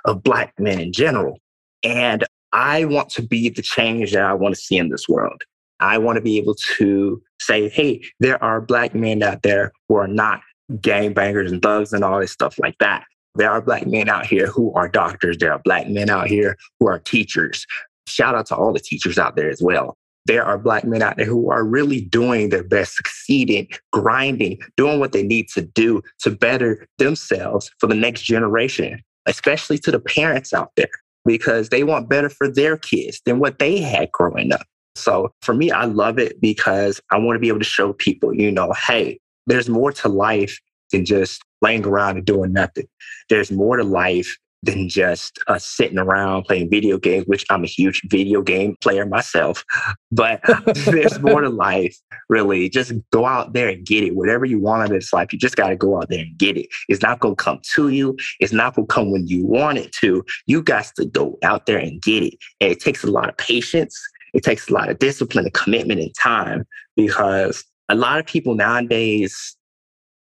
of 0.04 0.22
Black 0.22 0.52
men 0.58 0.80
in 0.80 0.92
general. 0.92 1.38
And 1.82 2.24
I 2.52 2.84
want 2.84 3.08
to 3.10 3.22
be 3.22 3.48
the 3.48 3.62
change 3.62 4.12
that 4.12 4.22
I 4.22 4.34
want 4.34 4.54
to 4.54 4.60
see 4.60 4.76
in 4.76 4.90
this 4.90 5.08
world. 5.08 5.42
I 5.80 5.98
want 5.98 6.16
to 6.16 6.22
be 6.22 6.38
able 6.38 6.56
to 6.76 7.22
say, 7.40 7.68
hey, 7.68 8.02
there 8.20 8.42
are 8.42 8.60
Black 8.60 8.94
men 8.94 9.22
out 9.22 9.42
there 9.42 9.72
who 9.88 9.96
are 9.96 10.08
not 10.08 10.40
gangbangers 10.72 11.50
and 11.50 11.62
thugs 11.62 11.92
and 11.92 12.04
all 12.04 12.20
this 12.20 12.32
stuff 12.32 12.58
like 12.58 12.76
that. 12.78 13.04
There 13.34 13.50
are 13.50 13.60
black 13.60 13.86
men 13.86 14.08
out 14.08 14.26
here 14.26 14.46
who 14.46 14.72
are 14.74 14.88
doctors. 14.88 15.36
There 15.38 15.52
are 15.52 15.60
black 15.64 15.88
men 15.88 16.08
out 16.08 16.26
here 16.26 16.56
who 16.80 16.88
are 16.88 16.98
teachers. 16.98 17.66
Shout 18.08 18.34
out 18.34 18.46
to 18.46 18.56
all 18.56 18.72
the 18.72 18.80
teachers 18.80 19.18
out 19.18 19.36
there 19.36 19.50
as 19.50 19.60
well. 19.62 19.96
There 20.24 20.44
are 20.44 20.58
black 20.58 20.84
men 20.84 21.02
out 21.02 21.16
there 21.16 21.26
who 21.26 21.50
are 21.50 21.64
really 21.64 22.00
doing 22.00 22.48
their 22.48 22.64
best, 22.64 22.96
succeeding, 22.96 23.68
grinding, 23.92 24.58
doing 24.76 24.98
what 24.98 25.12
they 25.12 25.22
need 25.22 25.48
to 25.50 25.62
do 25.62 26.02
to 26.20 26.30
better 26.30 26.86
themselves 26.98 27.70
for 27.78 27.86
the 27.86 27.94
next 27.94 28.22
generation, 28.22 29.00
especially 29.26 29.78
to 29.78 29.92
the 29.92 30.00
parents 30.00 30.52
out 30.52 30.72
there, 30.76 30.88
because 31.24 31.68
they 31.68 31.84
want 31.84 32.08
better 32.08 32.28
for 32.28 32.50
their 32.50 32.76
kids 32.76 33.20
than 33.24 33.38
what 33.38 33.58
they 33.60 33.78
had 33.78 34.10
growing 34.12 34.52
up. 34.52 34.66
So 34.96 35.30
for 35.42 35.54
me, 35.54 35.70
I 35.70 35.84
love 35.84 36.18
it 36.18 36.40
because 36.40 37.00
I 37.12 37.18
want 37.18 37.36
to 37.36 37.40
be 37.40 37.48
able 37.48 37.60
to 37.60 37.64
show 37.64 37.92
people, 37.92 38.34
you 38.34 38.50
know, 38.50 38.72
hey, 38.72 39.20
there's 39.46 39.68
more 39.68 39.92
to 39.92 40.08
life 40.08 40.58
than 40.92 41.04
just 41.04 41.42
laying 41.62 41.86
around 41.86 42.16
and 42.16 42.26
doing 42.26 42.52
nothing. 42.52 42.86
There's 43.28 43.50
more 43.50 43.76
to 43.76 43.84
life 43.84 44.36
than 44.62 44.88
just 44.88 45.38
uh, 45.46 45.58
sitting 45.58 45.98
around 45.98 46.44
playing 46.44 46.70
video 46.70 46.98
games, 46.98 47.26
which 47.26 47.44
I'm 47.50 47.64
a 47.64 47.68
huge 47.68 48.02
video 48.06 48.42
game 48.42 48.76
player 48.80 49.06
myself. 49.06 49.64
But 50.10 50.40
there's 50.86 51.20
more 51.20 51.40
to 51.40 51.48
life, 51.48 51.96
really. 52.28 52.68
Just 52.68 52.92
go 53.12 53.26
out 53.26 53.52
there 53.52 53.68
and 53.68 53.86
get 53.86 54.02
it. 54.02 54.16
Whatever 54.16 54.44
you 54.44 54.58
want 54.60 54.88
in 54.88 54.94
this 54.96 55.12
life, 55.12 55.32
you 55.32 55.38
just 55.38 55.56
got 55.56 55.68
to 55.68 55.76
go 55.76 55.98
out 55.98 56.08
there 56.08 56.20
and 56.20 56.36
get 56.36 56.56
it. 56.56 56.66
It's 56.88 57.02
not 57.02 57.20
going 57.20 57.36
to 57.36 57.42
come 57.42 57.60
to 57.74 57.88
you. 57.88 58.16
It's 58.40 58.52
not 58.52 58.74
going 58.74 58.88
to 58.88 58.92
come 58.92 59.12
when 59.12 59.26
you 59.26 59.46
want 59.46 59.78
it 59.78 59.92
to. 60.00 60.24
You 60.46 60.62
got 60.62 60.90
to 60.96 61.06
go 61.06 61.38
out 61.42 61.66
there 61.66 61.78
and 61.78 62.02
get 62.02 62.22
it. 62.22 62.34
And 62.60 62.72
it 62.72 62.80
takes 62.80 63.04
a 63.04 63.10
lot 63.10 63.28
of 63.28 63.36
patience. 63.36 63.98
It 64.34 64.42
takes 64.42 64.68
a 64.68 64.74
lot 64.74 64.90
of 64.90 64.98
discipline 64.98 65.44
and 65.44 65.54
commitment 65.54 66.00
and 66.00 66.14
time 66.14 66.66
because 66.96 67.64
a 67.88 67.94
lot 67.94 68.18
of 68.18 68.26
people 68.26 68.54
nowadays, 68.54 69.56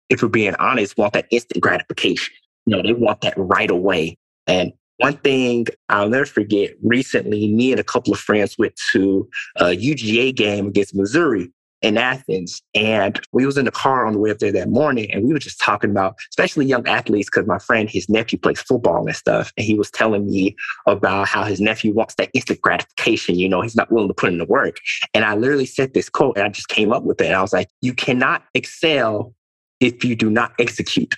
if 0.09 0.21
we're 0.21 0.29
being 0.29 0.55
honest, 0.55 0.97
want 0.97 1.13
that 1.13 1.27
instant 1.31 1.61
gratification. 1.61 2.33
You 2.65 2.75
know, 2.75 2.83
they 2.83 2.93
want 2.93 3.21
that 3.21 3.33
right 3.37 3.69
away. 3.69 4.17
And 4.47 4.73
one 4.97 5.17
thing 5.17 5.67
I'll 5.87 6.09
never 6.09 6.25
forget 6.25 6.71
recently, 6.83 7.47
me 7.47 7.71
and 7.71 7.79
a 7.79 7.83
couple 7.83 8.13
of 8.13 8.19
friends 8.19 8.57
went 8.57 8.75
to 8.91 9.27
a 9.57 9.65
UGA 9.67 10.35
game 10.35 10.67
against 10.67 10.95
Missouri 10.95 11.51
in 11.81 11.97
Athens. 11.97 12.61
And 12.75 13.19
we 13.31 13.45
was 13.45 13.57
in 13.57 13.65
the 13.65 13.71
car 13.71 14.05
on 14.05 14.13
the 14.13 14.19
way 14.19 14.31
up 14.31 14.39
there 14.39 14.51
that 14.51 14.69
morning 14.69 15.11
and 15.11 15.23
we 15.25 15.33
were 15.33 15.39
just 15.39 15.59
talking 15.59 15.89
about, 15.89 16.15
especially 16.29 16.65
young 16.65 16.87
athletes, 16.87 17.29
because 17.29 17.47
my 17.47 17.59
friend, 17.59 17.89
his 17.89 18.09
nephew 18.09 18.37
plays 18.37 18.61
football 18.61 19.05
and 19.05 19.15
stuff. 19.15 19.51
And 19.57 19.65
he 19.65 19.75
was 19.75 19.89
telling 19.89 20.25
me 20.25 20.55
about 20.87 21.27
how 21.27 21.43
his 21.43 21.61
nephew 21.61 21.93
wants 21.93 22.15
that 22.15 22.29
instant 22.33 22.61
gratification. 22.61 23.35
You 23.35 23.49
know, 23.49 23.61
he's 23.61 23.75
not 23.75 23.91
willing 23.91 24.09
to 24.09 24.13
put 24.13 24.31
in 24.31 24.37
the 24.37 24.45
work. 24.45 24.77
And 25.13 25.23
I 25.23 25.35
literally 25.35 25.65
said 25.65 25.93
this 25.93 26.09
quote 26.09 26.37
and 26.37 26.45
I 26.45 26.49
just 26.49 26.69
came 26.69 26.91
up 26.91 27.03
with 27.03 27.21
it. 27.21 27.27
And 27.27 27.35
I 27.35 27.41
was 27.41 27.53
like, 27.53 27.69
you 27.81 27.93
cannot 27.93 28.43
excel 28.53 29.33
if 29.79 30.03
you 30.03 30.15
do 30.15 30.29
not 30.29 30.51
execute. 30.59 31.15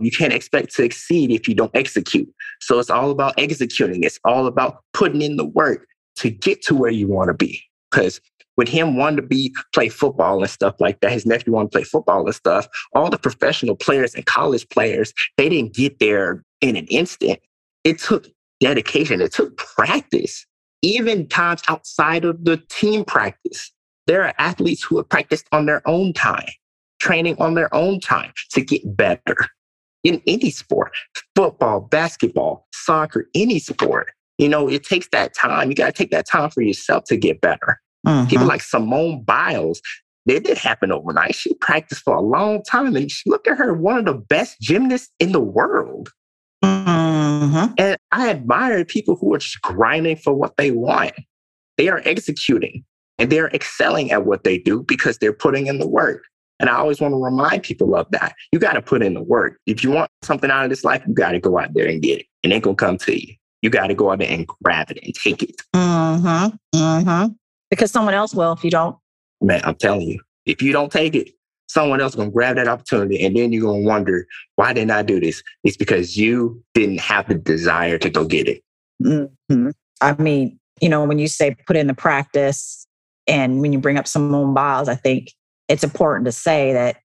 You 0.00 0.10
can't 0.10 0.32
expect 0.32 0.74
to 0.76 0.82
exceed 0.82 1.30
if 1.30 1.48
you 1.48 1.54
don't 1.54 1.74
execute. 1.74 2.28
So 2.60 2.80
it's 2.80 2.90
all 2.90 3.10
about 3.10 3.34
executing. 3.38 4.02
It's 4.02 4.18
all 4.24 4.46
about 4.46 4.78
putting 4.92 5.22
in 5.22 5.36
the 5.36 5.44
work 5.44 5.86
to 6.16 6.30
get 6.30 6.62
to 6.62 6.74
where 6.74 6.90
you 6.90 7.06
want 7.08 7.28
to 7.28 7.34
be. 7.34 7.62
Because 7.90 8.20
with 8.56 8.68
him 8.68 8.96
wanting 8.96 9.16
to 9.16 9.22
be 9.22 9.54
play 9.72 9.88
football 9.88 10.40
and 10.40 10.50
stuff 10.50 10.74
like 10.80 11.00
that, 11.00 11.12
his 11.12 11.26
nephew 11.26 11.52
wanted 11.52 11.72
to 11.72 11.78
play 11.78 11.84
football 11.84 12.24
and 12.24 12.34
stuff. 12.34 12.68
All 12.94 13.10
the 13.10 13.18
professional 13.18 13.76
players 13.76 14.14
and 14.14 14.26
college 14.26 14.68
players, 14.68 15.12
they 15.36 15.48
didn't 15.48 15.74
get 15.74 15.98
there 15.98 16.44
in 16.60 16.76
an 16.76 16.86
instant. 16.86 17.40
It 17.84 17.98
took 17.98 18.26
dedication. 18.60 19.20
It 19.20 19.32
took 19.32 19.56
practice, 19.56 20.46
even 20.82 21.28
times 21.28 21.62
outside 21.68 22.24
of 22.24 22.44
the 22.44 22.58
team 22.68 23.04
practice. 23.04 23.72
There 24.06 24.22
are 24.24 24.34
athletes 24.38 24.82
who 24.82 24.96
have 24.96 25.08
practiced 25.08 25.46
on 25.52 25.66
their 25.66 25.86
own 25.88 26.12
time, 26.12 26.48
training 27.00 27.36
on 27.38 27.54
their 27.54 27.72
own 27.74 28.00
time 28.00 28.32
to 28.50 28.60
get 28.60 28.96
better 28.96 29.36
in 30.04 30.20
any 30.26 30.50
sport, 30.50 30.92
football, 31.36 31.80
basketball, 31.80 32.66
soccer, 32.72 33.28
any 33.34 33.58
sport. 33.58 34.12
You 34.38 34.48
know, 34.48 34.68
it 34.68 34.84
takes 34.84 35.08
that 35.12 35.34
time. 35.34 35.68
You 35.68 35.76
got 35.76 35.86
to 35.86 35.92
take 35.92 36.10
that 36.10 36.26
time 36.26 36.50
for 36.50 36.62
yourself 36.62 37.04
to 37.04 37.16
get 37.16 37.40
better. 37.40 37.80
Mm-hmm. 38.06 38.28
People 38.28 38.46
like 38.46 38.62
Simone 38.62 39.22
Biles, 39.22 39.80
it 40.26 40.44
did 40.44 40.58
happen 40.58 40.92
overnight. 40.92 41.34
She 41.34 41.54
practiced 41.54 42.02
for 42.02 42.14
a 42.14 42.20
long 42.20 42.62
time 42.62 42.94
and 42.94 43.10
she, 43.10 43.28
look 43.28 43.46
at 43.48 43.58
her, 43.58 43.74
one 43.74 43.98
of 43.98 44.04
the 44.04 44.14
best 44.14 44.60
gymnasts 44.60 45.12
in 45.18 45.32
the 45.32 45.40
world. 45.40 46.10
Mm-hmm. 46.64 47.74
And 47.78 47.96
I 48.12 48.30
admire 48.30 48.84
people 48.84 49.16
who 49.16 49.34
are 49.34 49.38
just 49.38 49.60
grinding 49.62 50.16
for 50.16 50.32
what 50.32 50.56
they 50.56 50.70
want. 50.70 51.12
They 51.76 51.88
are 51.88 52.02
executing 52.04 52.84
and 53.18 53.30
they're 53.30 53.48
excelling 53.48 54.12
at 54.12 54.24
what 54.24 54.44
they 54.44 54.58
do 54.58 54.84
because 54.86 55.18
they're 55.18 55.32
putting 55.32 55.66
in 55.66 55.78
the 55.78 55.88
work. 55.88 56.24
And 56.60 56.70
I 56.70 56.76
always 56.76 57.00
want 57.00 57.12
to 57.12 57.18
remind 57.18 57.64
people 57.64 57.96
of 57.96 58.08
that. 58.12 58.36
You 58.52 58.60
got 58.60 58.74
to 58.74 58.82
put 58.82 59.02
in 59.02 59.14
the 59.14 59.22
work. 59.22 59.58
If 59.66 59.82
you 59.82 59.90
want 59.90 60.10
something 60.22 60.48
out 60.48 60.62
of 60.62 60.70
this 60.70 60.84
life, 60.84 61.02
you 61.08 61.14
got 61.14 61.32
to 61.32 61.40
go 61.40 61.58
out 61.58 61.74
there 61.74 61.88
and 61.88 62.00
get 62.00 62.20
it. 62.20 62.26
It 62.44 62.52
ain't 62.52 62.62
going 62.62 62.76
to 62.76 62.84
come 62.84 62.98
to 62.98 63.20
you. 63.20 63.34
You 63.62 63.70
got 63.70 63.88
to 63.88 63.94
go 63.94 64.12
out 64.12 64.20
there 64.20 64.30
and 64.30 64.46
grab 64.46 64.90
it 64.92 64.98
and 65.02 65.12
take 65.14 65.42
it. 65.42 65.56
Mm-hmm. 65.74 66.78
Mm-hmm. 66.78 67.32
Because 67.72 67.90
someone 67.90 68.12
else 68.12 68.34
will 68.34 68.52
if 68.52 68.62
you 68.62 68.70
don't. 68.70 68.98
Man, 69.40 69.62
I'm 69.64 69.76
telling 69.76 70.02
you, 70.02 70.20
if 70.44 70.60
you 70.60 70.72
don't 70.72 70.92
take 70.92 71.14
it, 71.14 71.30
someone 71.68 72.02
else 72.02 72.14
gonna 72.14 72.30
grab 72.30 72.56
that 72.56 72.68
opportunity 72.68 73.24
and 73.24 73.34
then 73.34 73.50
you're 73.50 73.62
gonna 73.62 73.82
wonder, 73.82 74.26
why 74.56 74.74
didn't 74.74 74.90
I 74.90 75.02
do 75.02 75.18
this? 75.18 75.42
It's 75.64 75.78
because 75.78 76.14
you 76.14 76.62
didn't 76.74 77.00
have 77.00 77.28
the 77.28 77.34
desire 77.34 77.96
to 77.96 78.10
go 78.10 78.26
get 78.26 78.46
it. 78.46 78.62
Mm-hmm. 79.02 79.70
I 80.02 80.12
mean, 80.16 80.60
you 80.82 80.90
know, 80.90 81.02
when 81.06 81.18
you 81.18 81.28
say 81.28 81.56
put 81.66 81.78
in 81.78 81.86
the 81.86 81.94
practice 81.94 82.86
and 83.26 83.62
when 83.62 83.72
you 83.72 83.78
bring 83.78 83.96
up 83.96 84.06
Simone 84.06 84.52
Biles, 84.52 84.90
I 84.90 84.94
think 84.94 85.32
it's 85.68 85.82
important 85.82 86.26
to 86.26 86.32
say 86.32 86.74
that 86.74 86.98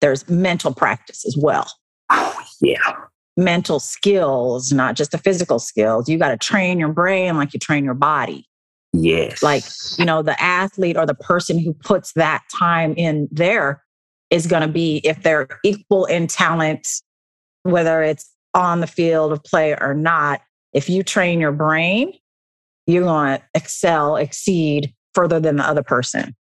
there's 0.00 0.26
mental 0.30 0.72
practice 0.72 1.26
as 1.26 1.36
well. 1.38 1.70
Oh, 2.08 2.42
yeah. 2.62 2.94
Mental 3.36 3.78
skills, 3.78 4.72
not 4.72 4.94
just 4.94 5.10
the 5.10 5.18
physical 5.18 5.58
skills. 5.58 6.08
You 6.08 6.16
got 6.16 6.30
to 6.30 6.38
train 6.38 6.78
your 6.78 6.94
brain 6.94 7.36
like 7.36 7.52
you 7.52 7.60
train 7.60 7.84
your 7.84 7.92
body. 7.92 8.48
Yes. 8.96 9.42
Like, 9.42 9.64
you 9.98 10.04
know, 10.04 10.22
the 10.22 10.40
athlete 10.40 10.96
or 10.96 11.04
the 11.04 11.14
person 11.14 11.58
who 11.58 11.74
puts 11.74 12.12
that 12.12 12.42
time 12.56 12.94
in 12.96 13.28
there 13.32 13.82
is 14.30 14.46
going 14.46 14.62
to 14.62 14.68
be, 14.68 15.00
if 15.04 15.22
they're 15.22 15.48
equal 15.64 16.04
in 16.06 16.28
talent, 16.28 16.88
whether 17.64 18.02
it's 18.02 18.30
on 18.54 18.80
the 18.80 18.86
field 18.86 19.32
of 19.32 19.42
play 19.42 19.76
or 19.80 19.94
not, 19.94 20.42
if 20.72 20.88
you 20.88 21.02
train 21.02 21.40
your 21.40 21.52
brain, 21.52 22.12
you're 22.86 23.02
going 23.02 23.38
to 23.38 23.44
excel, 23.54 24.16
exceed 24.16 24.94
further 25.12 25.40
than 25.40 25.56
the 25.56 25.66
other 25.66 25.82
person 25.82 26.34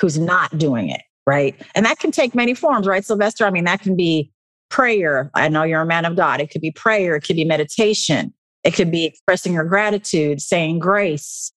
who's 0.00 0.18
not 0.18 0.56
doing 0.58 0.90
it. 0.90 1.02
Right. 1.26 1.54
And 1.74 1.86
that 1.86 1.98
can 1.98 2.10
take 2.10 2.34
many 2.34 2.54
forms, 2.54 2.86
right, 2.86 3.04
Sylvester? 3.04 3.46
I 3.46 3.50
mean, 3.50 3.64
that 3.64 3.80
can 3.80 3.96
be 3.96 4.32
prayer. 4.70 5.30
I 5.34 5.48
know 5.48 5.62
you're 5.62 5.82
a 5.82 5.86
man 5.86 6.04
of 6.04 6.16
God. 6.16 6.40
It 6.40 6.50
could 6.50 6.60
be 6.60 6.72
prayer. 6.72 7.14
It 7.16 7.22
could 7.22 7.36
be 7.36 7.44
meditation. 7.44 8.32
It 8.64 8.74
could 8.74 8.90
be 8.90 9.04
expressing 9.04 9.54
your 9.54 9.64
gratitude, 9.64 10.40
saying 10.40 10.78
grace, 10.78 11.52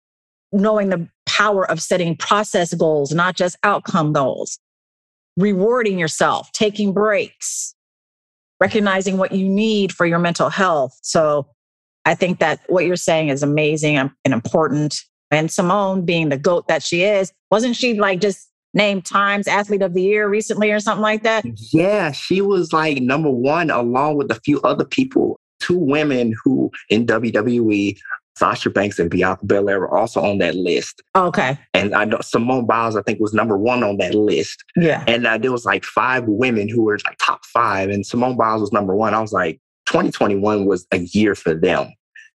knowing 0.51 0.89
the 0.89 1.07
power 1.25 1.69
of 1.69 1.81
setting 1.81 2.15
process 2.15 2.73
goals, 2.73 3.11
not 3.11 3.35
just 3.35 3.57
outcome 3.63 4.13
goals, 4.13 4.59
rewarding 5.37 5.99
yourself, 5.99 6.51
taking 6.51 6.93
breaks, 6.93 7.75
recognizing 8.59 9.17
what 9.17 9.31
you 9.31 9.47
need 9.47 9.91
for 9.91 10.05
your 10.05 10.19
mental 10.19 10.49
health. 10.49 10.97
So 11.01 11.47
I 12.05 12.15
think 12.15 12.39
that 12.39 12.61
what 12.67 12.85
you're 12.85 12.95
saying 12.95 13.29
is 13.29 13.43
amazing 13.43 13.97
and 13.97 14.11
important. 14.25 15.03
And 15.31 15.51
Simone, 15.51 16.05
being 16.05 16.29
the 16.29 16.37
GOAT 16.37 16.67
that 16.67 16.83
she 16.83 17.03
is, 17.03 17.31
wasn't 17.51 17.75
she 17.75 17.95
like 17.95 18.21
just 18.21 18.49
named 18.73 19.05
Times 19.05 19.47
Athlete 19.47 19.81
of 19.81 19.93
the 19.93 20.03
Year 20.03 20.29
recently 20.29 20.71
or 20.71 20.79
something 20.79 21.01
like 21.01 21.23
that? 21.23 21.43
Yeah, 21.73 22.11
she 22.11 22.41
was 22.41 22.71
like 22.71 23.01
number 23.01 23.29
one 23.29 23.69
along 23.69 24.17
with 24.17 24.31
a 24.31 24.39
few 24.45 24.61
other 24.61 24.85
people. 24.85 25.39
Two 25.65 25.77
women 25.77 26.33
who 26.43 26.71
in 26.89 27.05
WWE, 27.05 27.97
Sasha 28.35 28.69
Banks 28.69 28.99
and 28.99 29.09
Bianca 29.09 29.45
Belair 29.45 29.79
were 29.79 29.97
also 29.97 30.21
on 30.21 30.39
that 30.39 30.55
list. 30.55 31.01
Okay. 31.15 31.57
And 31.73 31.95
I 31.95 32.05
know 32.05 32.19
Simone 32.21 32.65
Biles, 32.65 32.95
I 32.95 33.01
think, 33.01 33.19
was 33.19 33.33
number 33.33 33.57
one 33.57 33.83
on 33.83 33.97
that 33.97 34.13
list. 34.13 34.63
Yeah. 34.75 35.03
And 35.07 35.25
uh, 35.25 35.37
there 35.37 35.51
was 35.51 35.65
like 35.65 35.85
five 35.85 36.25
women 36.27 36.67
who 36.67 36.83
were 36.83 36.99
like 37.05 37.17
top 37.17 37.45
five, 37.45 37.89
and 37.89 38.05
Simone 38.05 38.35
Biles 38.35 38.61
was 38.61 38.73
number 38.73 38.95
one. 38.95 39.13
I 39.13 39.21
was 39.21 39.31
like, 39.31 39.59
2021 39.85 40.65
was 40.65 40.85
a 40.91 40.99
year 40.99 41.35
for 41.35 41.53
them. 41.53 41.93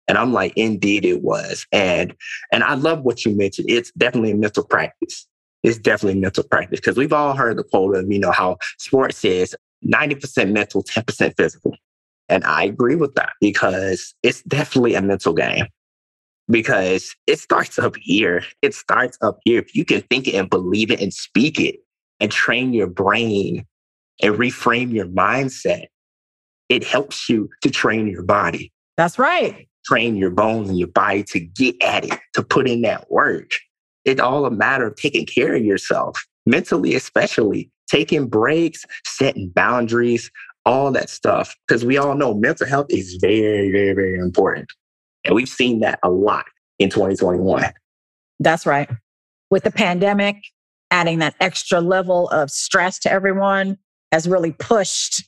And 0.06 0.16
I'm 0.16 0.32
like, 0.32 0.54
indeed 0.56 1.04
it 1.04 1.22
was. 1.22 1.66
And 1.72 2.14
and 2.52 2.64
I 2.64 2.74
love 2.74 3.02
what 3.02 3.24
you 3.24 3.36
mentioned. 3.36 3.68
It's 3.68 3.92
definitely 3.92 4.30
a 4.30 4.36
mental 4.36 4.64
practice. 4.64 5.26
It's 5.62 5.78
definitely 5.78 6.20
mental 6.20 6.44
practice 6.44 6.80
because 6.80 6.96
we've 6.96 7.12
all 7.12 7.34
heard 7.34 7.58
the 7.58 7.64
quote 7.64 7.96
of, 7.96 8.10
you 8.10 8.18
know, 8.18 8.30
how 8.30 8.58
sports 8.78 9.24
is 9.24 9.56
90% 9.84 10.52
mental, 10.52 10.82
10% 10.82 11.34
physical. 11.36 11.76
And 12.28 12.44
I 12.44 12.64
agree 12.64 12.96
with 12.96 13.14
that 13.14 13.32
because 13.40 14.14
it's 14.22 14.42
definitely 14.42 14.94
a 14.94 15.02
mental 15.02 15.32
game 15.32 15.66
because 16.50 17.14
it 17.26 17.38
starts 17.38 17.78
up 17.78 17.94
here. 18.00 18.44
It 18.62 18.74
starts 18.74 19.18
up 19.22 19.38
here. 19.44 19.60
If 19.60 19.74
you 19.74 19.84
can 19.84 20.02
think 20.02 20.28
it 20.28 20.34
and 20.34 20.48
believe 20.48 20.90
it 20.90 21.00
and 21.00 21.12
speak 21.12 21.60
it 21.60 21.76
and 22.20 22.30
train 22.30 22.72
your 22.72 22.86
brain 22.86 23.64
and 24.22 24.34
reframe 24.34 24.92
your 24.92 25.06
mindset, 25.06 25.86
it 26.68 26.84
helps 26.84 27.28
you 27.28 27.48
to 27.62 27.70
train 27.70 28.08
your 28.08 28.22
body. 28.22 28.72
That's 28.96 29.18
right. 29.18 29.68
Train 29.86 30.16
your 30.16 30.30
bones 30.30 30.68
and 30.68 30.78
your 30.78 30.88
body 30.88 31.22
to 31.24 31.40
get 31.40 31.76
at 31.82 32.04
it, 32.04 32.18
to 32.34 32.42
put 32.42 32.68
in 32.68 32.82
that 32.82 33.10
work. 33.10 33.52
It's 34.04 34.20
all 34.20 34.44
a 34.44 34.50
matter 34.50 34.86
of 34.86 34.96
taking 34.96 35.24
care 35.24 35.54
of 35.54 35.64
yourself, 35.64 36.26
mentally, 36.46 36.94
especially 36.94 37.70
taking 37.88 38.26
breaks, 38.26 38.84
setting 39.06 39.50
boundaries, 39.54 40.30
all 40.68 40.92
that 40.92 41.10
stuff. 41.10 41.56
Because 41.66 41.84
we 41.84 41.96
all 41.96 42.14
know 42.14 42.34
mental 42.34 42.66
health 42.66 42.86
is 42.90 43.18
very, 43.20 43.72
very, 43.72 43.94
very 43.94 44.18
important. 44.18 44.70
And 45.24 45.34
we've 45.34 45.48
seen 45.48 45.80
that 45.80 45.98
a 46.02 46.10
lot 46.10 46.44
in 46.78 46.90
2021. 46.90 47.72
That's 48.38 48.66
right. 48.66 48.88
With 49.50 49.64
the 49.64 49.70
pandemic, 49.70 50.36
adding 50.90 51.18
that 51.18 51.34
extra 51.40 51.80
level 51.80 52.28
of 52.28 52.50
stress 52.50 52.98
to 53.00 53.10
everyone 53.10 53.78
has 54.12 54.28
really 54.28 54.52
pushed 54.52 55.24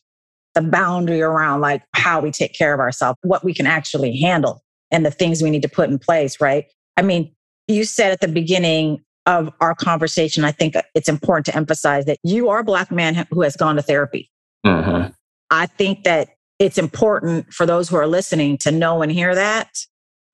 the 0.54 0.62
boundary 0.62 1.22
around 1.22 1.60
like 1.60 1.82
how 1.94 2.20
we 2.20 2.30
take 2.30 2.54
care 2.54 2.74
of 2.74 2.80
ourselves, 2.80 3.18
what 3.22 3.44
we 3.44 3.54
can 3.54 3.66
actually 3.66 4.16
handle, 4.18 4.62
and 4.90 5.06
the 5.06 5.10
things 5.10 5.42
we 5.42 5.50
need 5.50 5.62
to 5.62 5.68
put 5.68 5.88
in 5.88 5.98
place, 5.98 6.40
right? 6.40 6.66
I 6.96 7.02
mean, 7.02 7.34
you 7.68 7.84
said 7.84 8.12
at 8.12 8.20
the 8.20 8.28
beginning 8.28 9.00
of 9.26 9.52
our 9.60 9.74
conversation, 9.74 10.44
I 10.44 10.52
think 10.52 10.74
it's 10.94 11.08
important 11.08 11.46
to 11.46 11.56
emphasize 11.56 12.04
that 12.06 12.18
you 12.24 12.48
are 12.48 12.60
a 12.60 12.64
Black 12.64 12.90
man 12.90 13.26
who 13.30 13.42
has 13.42 13.56
gone 13.56 13.76
to 13.76 13.82
therapy. 13.82 14.30
Mm-hmm. 14.66 15.12
I 15.50 15.66
think 15.66 16.04
that 16.04 16.30
it's 16.58 16.78
important 16.78 17.52
for 17.52 17.66
those 17.66 17.88
who 17.88 17.96
are 17.96 18.06
listening 18.06 18.58
to 18.58 18.70
know 18.70 19.02
and 19.02 19.10
hear 19.10 19.34
that. 19.34 19.70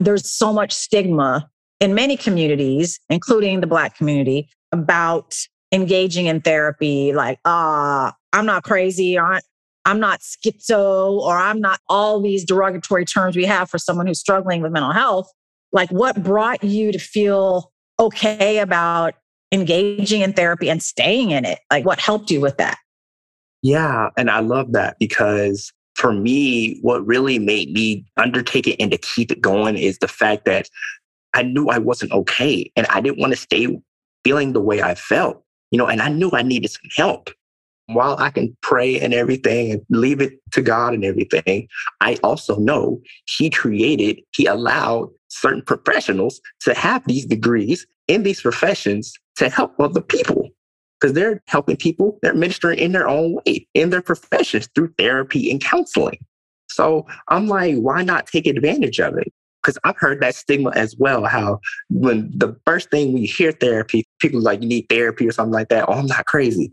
There's 0.00 0.29
so 0.29 0.52
much 0.52 0.72
stigma 0.72 1.48
in 1.81 1.94
many 1.94 2.16
communities, 2.16 3.00
including 3.09 3.61
the 3.61 3.66
Black 3.66 3.96
community, 3.96 4.48
about 4.72 5.37
engaging 5.72 6.26
in 6.26 6.40
therapy. 6.40 7.12
Like, 7.12 7.38
ah, 7.44 8.09
uh, 8.09 8.12
I'm 8.33 8.44
not 8.44 8.64
crazy, 8.64 9.18
or 9.18 9.40
I'm 9.85 10.00
not 10.00 10.20
schizo, 10.20 11.18
or 11.20 11.37
I'm 11.37 11.61
not 11.61 11.81
all 11.88 12.20
these 12.20 12.44
derogatory 12.44 13.05
terms 13.05 13.37
we 13.37 13.44
have 13.44 13.70
for 13.70 13.79
someone 13.79 14.07
who's 14.07 14.20
struggling 14.20 14.61
with 14.61 14.72
mental 14.72 14.92
health. 14.92 15.31
Like, 15.72 15.90
what 15.90 16.22
brought 16.22 16.62
you 16.64 16.92
to 16.92 16.98
feel 16.98 17.72
okay 17.98 18.59
about 18.59 19.14
engaging 19.52 20.22
in 20.22 20.33
therapy 20.33 20.68
and 20.68 20.83
staying 20.83 21.31
in 21.31 21.44
it? 21.44 21.61
Like, 21.70 21.87
what 21.87 22.00
helped 22.00 22.31
you 22.31 22.40
with 22.40 22.59
that? 22.59 22.79
Yeah. 23.66 24.11
And 24.16 24.31
I 24.31 24.38
love 24.38 24.72
that 24.74 24.96
because 25.00 25.72
for 25.94 26.12
me, 26.12 26.79
what 26.83 27.05
really 27.05 27.40
made 27.40 27.72
me 27.72 28.05
undertake 28.16 28.68
it 28.68 28.76
and 28.79 28.92
to 28.92 28.98
keep 28.98 29.33
it 29.33 29.40
going 29.40 29.76
is 29.76 29.98
the 29.98 30.07
fact 30.07 30.44
that 30.44 30.68
I 31.35 31.42
knew 31.42 31.66
I 31.66 31.79
wasn't 31.79 32.12
okay 32.12 32.70
and 32.76 32.87
I 32.87 33.00
didn't 33.00 33.18
want 33.18 33.33
to 33.33 33.37
stay 33.37 33.66
feeling 34.22 34.52
the 34.52 34.61
way 34.61 34.83
I 34.83 34.94
felt, 34.94 35.42
you 35.72 35.79
know, 35.79 35.88
and 35.88 36.00
I 36.00 36.11
knew 36.11 36.31
I 36.33 36.42
needed 36.42 36.70
some 36.70 36.88
help. 36.96 37.29
While 37.87 38.16
I 38.20 38.31
can 38.31 38.57
pray 38.62 39.00
and 39.00 39.12
everything 39.12 39.72
and 39.72 39.83
leave 39.90 40.20
it 40.20 40.35
to 40.52 40.62
God 40.62 40.94
and 40.94 41.05
everything, 41.05 41.66
I 42.00 42.18
also 42.22 42.61
know 42.61 43.00
He 43.26 43.50
created, 43.50 44.20
He 44.33 44.46
allowed 44.46 45.09
certain 45.26 45.62
professionals 45.62 46.40
to 46.61 46.74
have 46.74 47.02
these 47.07 47.26
degrees 47.26 47.85
in 48.07 48.22
these 48.22 48.42
professions 48.42 49.12
to 49.37 49.48
help 49.48 49.74
other 49.81 50.00
people 50.00 50.52
because 51.07 51.14
they're 51.14 51.40
helping 51.47 51.77
people, 51.77 52.19
they're 52.21 52.35
ministering 52.35 52.81
in 52.81 52.90
their 52.90 53.09
own 53.09 53.38
way, 53.47 53.64
in 53.75 53.90
their 53.90 54.03
professions 54.03 54.69
through 54.75 54.92
therapy 54.99 55.53
and 55.53 55.62
counseling. 55.62 56.19
So 56.69 57.07
I'm 57.29 57.47
like, 57.47 57.77
why 57.77 58.03
not 58.03 58.27
take 58.27 58.45
advantage 58.45 58.99
of 58.99 59.16
it? 59.16 59.33
Because 59.62 59.79
I've 59.85 59.97
heard 59.97 60.21
that 60.21 60.35
stigma 60.35 60.71
as 60.75 60.97
well. 60.99 61.25
How 61.25 61.61
when 61.90 62.29
the 62.35 62.57
first 62.66 62.90
thing 62.90 63.12
we 63.12 63.25
hear 63.25 63.53
therapy, 63.53 64.05
people 64.19 64.40
like, 64.40 64.62
you 64.62 64.69
need 64.69 64.87
therapy 64.88 65.29
or 65.29 65.33
something 65.33 65.53
like 65.53 65.69
that. 65.69 65.85
Oh, 65.88 65.92
I'm 65.92 66.07
not 66.07 66.27
crazy. 66.27 66.73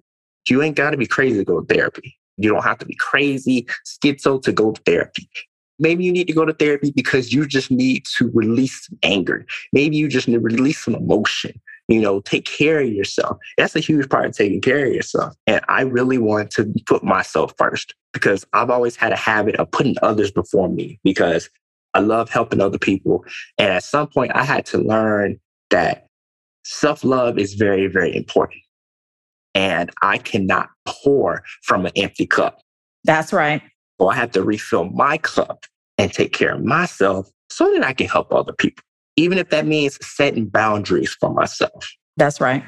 You 0.49 0.63
ain't 0.63 0.75
got 0.75 0.89
to 0.89 0.97
be 0.97 1.05
crazy 1.05 1.37
to 1.37 1.45
go 1.45 1.61
to 1.61 1.71
therapy. 1.71 2.17
You 2.37 2.49
don't 2.49 2.63
have 2.63 2.79
to 2.79 2.87
be 2.87 2.95
crazy, 2.95 3.67
schizo 3.85 4.41
to 4.41 4.51
go 4.51 4.71
to 4.71 4.81
therapy. 4.81 5.29
Maybe 5.77 6.05
you 6.05 6.11
need 6.11 6.25
to 6.25 6.33
go 6.33 6.43
to 6.43 6.53
therapy 6.53 6.91
because 6.95 7.31
you 7.31 7.45
just 7.45 7.69
need 7.69 8.05
to 8.17 8.31
release 8.33 8.87
some 8.87 8.97
anger. 9.03 9.45
Maybe 9.73 9.95
you 9.95 10.07
just 10.07 10.27
need 10.27 10.35
to 10.35 10.39
release 10.39 10.83
some 10.83 10.95
emotion 10.95 11.53
you 11.87 11.99
know, 11.99 12.21
take 12.21 12.45
care 12.45 12.79
of 12.79 12.89
yourself. 12.89 13.37
That's 13.57 13.75
a 13.75 13.79
huge 13.79 14.09
part 14.09 14.25
of 14.25 14.35
taking 14.35 14.61
care 14.61 14.85
of 14.85 14.93
yourself. 14.93 15.35
And 15.47 15.61
I 15.67 15.81
really 15.81 16.17
want 16.17 16.51
to 16.51 16.73
put 16.85 17.03
myself 17.03 17.53
first 17.57 17.93
because 18.13 18.45
I've 18.53 18.69
always 18.69 18.95
had 18.95 19.11
a 19.11 19.17
habit 19.17 19.55
of 19.55 19.69
putting 19.71 19.95
others 20.01 20.31
before 20.31 20.69
me 20.69 20.99
because 21.03 21.49
I 21.93 21.99
love 21.99 22.29
helping 22.29 22.61
other 22.61 22.77
people. 22.77 23.25
And 23.57 23.71
at 23.71 23.83
some 23.83 24.07
point, 24.07 24.31
I 24.33 24.43
had 24.43 24.65
to 24.67 24.77
learn 24.77 25.39
that 25.69 26.07
self 26.63 27.03
love 27.03 27.37
is 27.37 27.53
very, 27.55 27.87
very 27.87 28.15
important. 28.15 28.61
And 29.55 29.91
I 30.01 30.17
cannot 30.17 30.69
pour 30.87 31.43
from 31.61 31.85
an 31.85 31.91
empty 31.95 32.25
cup. 32.25 32.59
That's 33.03 33.33
right. 33.33 33.61
So 33.99 34.07
I 34.07 34.15
have 34.15 34.31
to 34.31 34.43
refill 34.43 34.85
my 34.85 35.17
cup 35.17 35.65
and 35.97 36.11
take 36.11 36.33
care 36.33 36.55
of 36.55 36.63
myself 36.63 37.29
so 37.49 37.71
that 37.73 37.83
I 37.83 37.93
can 37.93 38.07
help 38.07 38.33
other 38.33 38.53
people 38.53 38.83
even 39.15 39.37
if 39.37 39.49
that 39.49 39.65
means 39.65 39.97
setting 40.05 40.45
boundaries 40.45 41.15
for 41.19 41.33
myself. 41.33 41.87
That's 42.17 42.41
right. 42.41 42.63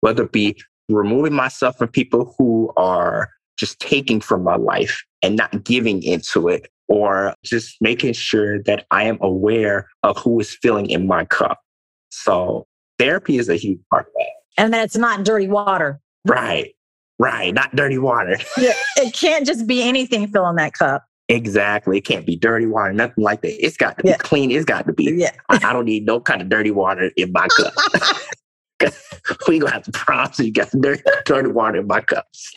Whether 0.00 0.24
it 0.24 0.32
be 0.32 0.56
removing 0.88 1.32
myself 1.32 1.78
from 1.78 1.88
people 1.88 2.34
who 2.38 2.72
are 2.76 3.30
just 3.58 3.80
taking 3.80 4.20
from 4.20 4.44
my 4.44 4.56
life 4.56 5.02
and 5.22 5.36
not 5.36 5.64
giving 5.64 6.02
into 6.02 6.48
it, 6.48 6.68
or 6.88 7.34
just 7.44 7.76
making 7.80 8.12
sure 8.12 8.62
that 8.62 8.86
I 8.90 9.04
am 9.04 9.18
aware 9.20 9.88
of 10.02 10.16
who 10.18 10.38
is 10.40 10.54
filling 10.54 10.88
in 10.88 11.06
my 11.06 11.24
cup. 11.24 11.58
So 12.10 12.66
therapy 12.98 13.38
is 13.38 13.48
a 13.48 13.56
huge 13.56 13.80
part 13.90 14.06
of 14.06 14.12
that. 14.16 14.62
And 14.62 14.72
that 14.72 14.84
it's 14.84 14.96
not 14.96 15.24
dirty 15.24 15.48
water. 15.48 16.00
Right. 16.24 16.74
Right. 17.18 17.52
Not 17.52 17.74
dirty 17.74 17.98
water. 17.98 18.36
yeah. 18.56 18.72
It 18.96 19.14
can't 19.14 19.46
just 19.46 19.66
be 19.66 19.82
anything 19.82 20.28
filling 20.28 20.56
that 20.56 20.74
cup. 20.74 21.04
Exactly. 21.28 21.98
It 21.98 22.02
can't 22.02 22.24
be 22.24 22.36
dirty 22.36 22.66
water, 22.66 22.92
nothing 22.92 23.24
like 23.24 23.42
that. 23.42 23.64
It's 23.64 23.76
got 23.76 23.98
to 23.98 24.04
be 24.04 24.12
clean. 24.14 24.50
It's 24.52 24.64
got 24.64 24.86
to 24.86 24.92
be. 24.92 25.12
Yeah. 25.16 25.32
I, 25.48 25.56
I, 25.56 25.72
don't 25.72 25.84
need 25.84 26.06
no 26.06 26.20
kind 26.20 26.40
of 26.40 26.48
dirty 26.48 26.70
water 26.70 27.10
in 27.16 27.32
my 27.32 27.48
cup. 27.48 27.74
we 29.48 29.58
gonna 29.58 29.72
have 29.72 29.82
to 29.84 29.92
promise 29.92 30.38
you 30.38 30.52
got 30.52 30.70
dirty, 30.80 31.02
dirty 31.24 31.50
water 31.50 31.80
in 31.80 31.86
my 31.86 32.00
cups. 32.00 32.54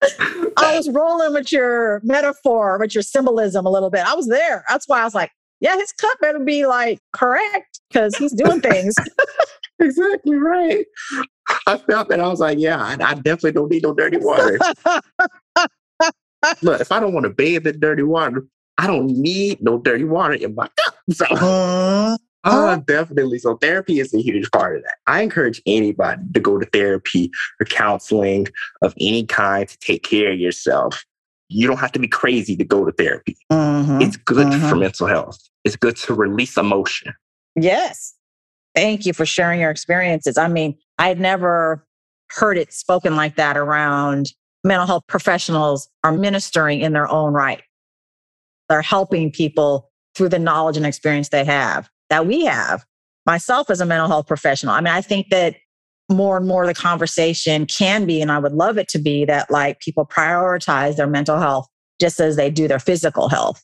I 0.00 0.76
was 0.76 0.88
rolling 0.90 1.32
with 1.32 1.50
your 1.50 2.00
metaphor, 2.04 2.78
with 2.78 2.94
your 2.94 3.02
symbolism 3.02 3.66
a 3.66 3.70
little 3.70 3.90
bit. 3.90 4.06
I 4.06 4.14
was 4.14 4.28
there. 4.28 4.64
That's 4.68 4.86
why 4.86 5.00
I 5.00 5.04
was 5.04 5.14
like, 5.14 5.32
yeah, 5.60 5.76
his 5.76 5.92
cup 5.92 6.18
better 6.20 6.38
be 6.38 6.66
like 6.66 7.00
correct 7.12 7.80
because 7.90 8.14
he's 8.16 8.32
doing 8.32 8.60
things. 8.60 8.94
exactly 9.80 10.36
right. 10.36 10.86
I 11.66 11.78
felt 11.78 12.08
that 12.10 12.20
I 12.20 12.28
was 12.28 12.40
like, 12.40 12.58
yeah, 12.58 12.80
I, 12.80 12.92
I 12.92 13.14
definitely 13.14 13.52
don't 13.52 13.70
need 13.70 13.82
no 13.82 13.94
dirty 13.94 14.18
water. 14.18 14.58
Look, 16.62 16.80
if 16.80 16.92
I 16.92 17.00
don't 17.00 17.12
want 17.12 17.24
to 17.24 17.30
bathe 17.30 17.66
in 17.66 17.80
dirty 17.80 18.02
water, 18.02 18.46
I 18.78 18.86
don't 18.86 19.08
need 19.08 19.62
no 19.62 19.78
dirty 19.78 20.04
water 20.04 20.34
in 20.34 20.54
my 20.54 20.68
cup. 20.68 20.94
So, 21.10 21.24
uh, 21.24 22.18
uh, 22.44 22.76
definitely. 22.76 23.38
So, 23.38 23.56
therapy 23.56 23.98
is 23.98 24.12
a 24.12 24.20
huge 24.20 24.50
part 24.50 24.76
of 24.76 24.82
that. 24.82 24.96
I 25.06 25.22
encourage 25.22 25.62
anybody 25.64 26.22
to 26.34 26.40
go 26.40 26.58
to 26.58 26.66
therapy 26.66 27.30
or 27.58 27.64
counseling 27.64 28.46
of 28.82 28.94
any 29.00 29.24
kind 29.24 29.66
to 29.66 29.78
take 29.78 30.02
care 30.02 30.32
of 30.32 30.38
yourself. 30.38 31.04
You 31.48 31.66
don't 31.66 31.78
have 31.78 31.92
to 31.92 31.98
be 31.98 32.08
crazy 32.08 32.56
to 32.56 32.64
go 32.64 32.84
to 32.84 32.92
therapy. 32.92 33.38
Mm-hmm. 33.50 34.02
It's 34.02 34.18
good 34.18 34.48
mm-hmm. 34.48 34.68
for 34.68 34.76
mental 34.76 35.06
health. 35.06 35.38
It's 35.64 35.76
good 35.76 35.96
to 35.96 36.14
release 36.14 36.58
emotion. 36.58 37.14
Yes. 37.56 38.14
Thank 38.74 39.06
you 39.06 39.14
for 39.14 39.24
sharing 39.24 39.60
your 39.60 39.70
experiences. 39.70 40.36
I 40.36 40.48
mean, 40.48 40.76
I 40.98 41.08
had 41.08 41.18
never 41.18 41.86
heard 42.30 42.58
it 42.58 42.72
spoken 42.72 43.16
like 43.16 43.36
that 43.36 43.56
around 43.56 44.30
mental 44.64 44.86
health 44.86 45.04
professionals 45.06 45.88
are 46.04 46.12
ministering 46.12 46.80
in 46.80 46.92
their 46.92 47.10
own 47.10 47.32
right. 47.32 47.62
They're 48.68 48.82
helping 48.82 49.30
people 49.30 49.90
through 50.14 50.28
the 50.28 50.38
knowledge 50.38 50.76
and 50.76 50.86
experience 50.86 51.28
they 51.28 51.44
have 51.44 51.88
that 52.10 52.26
we 52.26 52.44
have. 52.44 52.84
Myself 53.26 53.70
as 53.70 53.80
a 53.80 53.86
mental 53.86 54.08
health 54.08 54.26
professional, 54.26 54.74
I 54.74 54.80
mean, 54.80 54.92
I 54.92 55.00
think 55.00 55.28
that 55.30 55.56
more 56.10 56.38
and 56.38 56.46
more 56.46 56.66
the 56.66 56.74
conversation 56.74 57.66
can 57.66 58.06
be, 58.06 58.22
and 58.22 58.32
I 58.32 58.38
would 58.38 58.52
love 58.52 58.78
it 58.78 58.88
to 58.88 58.98
be 58.98 59.24
that 59.26 59.50
like 59.50 59.80
people 59.80 60.06
prioritize 60.06 60.96
their 60.96 61.06
mental 61.06 61.38
health 61.38 61.68
just 62.00 62.20
as 62.20 62.36
they 62.36 62.50
do 62.50 62.66
their 62.66 62.78
physical 62.78 63.28
health, 63.28 63.62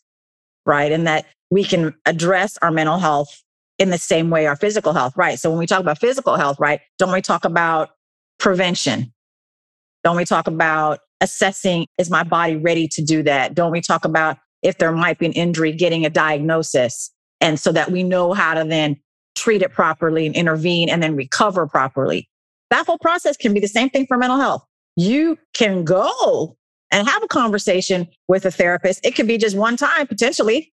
right? 0.66 0.92
And 0.92 1.06
that 1.06 1.24
we 1.50 1.64
can 1.64 1.94
address 2.04 2.58
our 2.58 2.70
mental 2.70 2.98
health 2.98 3.42
in 3.78 3.90
the 3.90 3.98
same 3.98 4.28
way 4.28 4.46
our 4.46 4.56
physical 4.56 4.92
health, 4.92 5.16
right? 5.16 5.38
So 5.38 5.48
when 5.48 5.58
we 5.58 5.66
talk 5.66 5.80
about 5.80 5.98
physical 5.98 6.36
health, 6.36 6.58
right, 6.60 6.80
don't 6.98 7.12
we 7.12 7.22
talk 7.22 7.44
about 7.44 7.90
prevention? 8.38 9.13
Don't 10.04 10.16
we 10.16 10.24
talk 10.24 10.46
about 10.46 11.00
assessing, 11.20 11.86
is 11.98 12.10
my 12.10 12.22
body 12.22 12.56
ready 12.56 12.86
to 12.88 13.02
do 13.02 13.22
that? 13.22 13.54
Don't 13.54 13.72
we 13.72 13.80
talk 13.80 14.04
about 14.04 14.36
if 14.62 14.78
there 14.78 14.92
might 14.92 15.18
be 15.18 15.26
an 15.26 15.32
injury, 15.32 15.72
getting 15.72 16.04
a 16.04 16.10
diagnosis? 16.10 17.10
And 17.40 17.58
so 17.58 17.72
that 17.72 17.90
we 17.90 18.02
know 18.02 18.34
how 18.34 18.54
to 18.54 18.64
then 18.64 18.96
treat 19.34 19.62
it 19.62 19.72
properly 19.72 20.26
and 20.26 20.36
intervene 20.36 20.88
and 20.88 21.02
then 21.02 21.16
recover 21.16 21.66
properly. 21.66 22.28
That 22.70 22.86
whole 22.86 22.98
process 22.98 23.36
can 23.36 23.54
be 23.54 23.60
the 23.60 23.68
same 23.68 23.90
thing 23.90 24.06
for 24.06 24.16
mental 24.16 24.38
health. 24.38 24.64
You 24.96 25.38
can 25.54 25.84
go 25.84 26.56
and 26.90 27.08
have 27.08 27.22
a 27.22 27.28
conversation 27.28 28.08
with 28.28 28.44
a 28.46 28.50
therapist. 28.50 29.04
It 29.04 29.16
could 29.16 29.26
be 29.26 29.38
just 29.38 29.56
one 29.56 29.76
time 29.76 30.06
potentially 30.06 30.72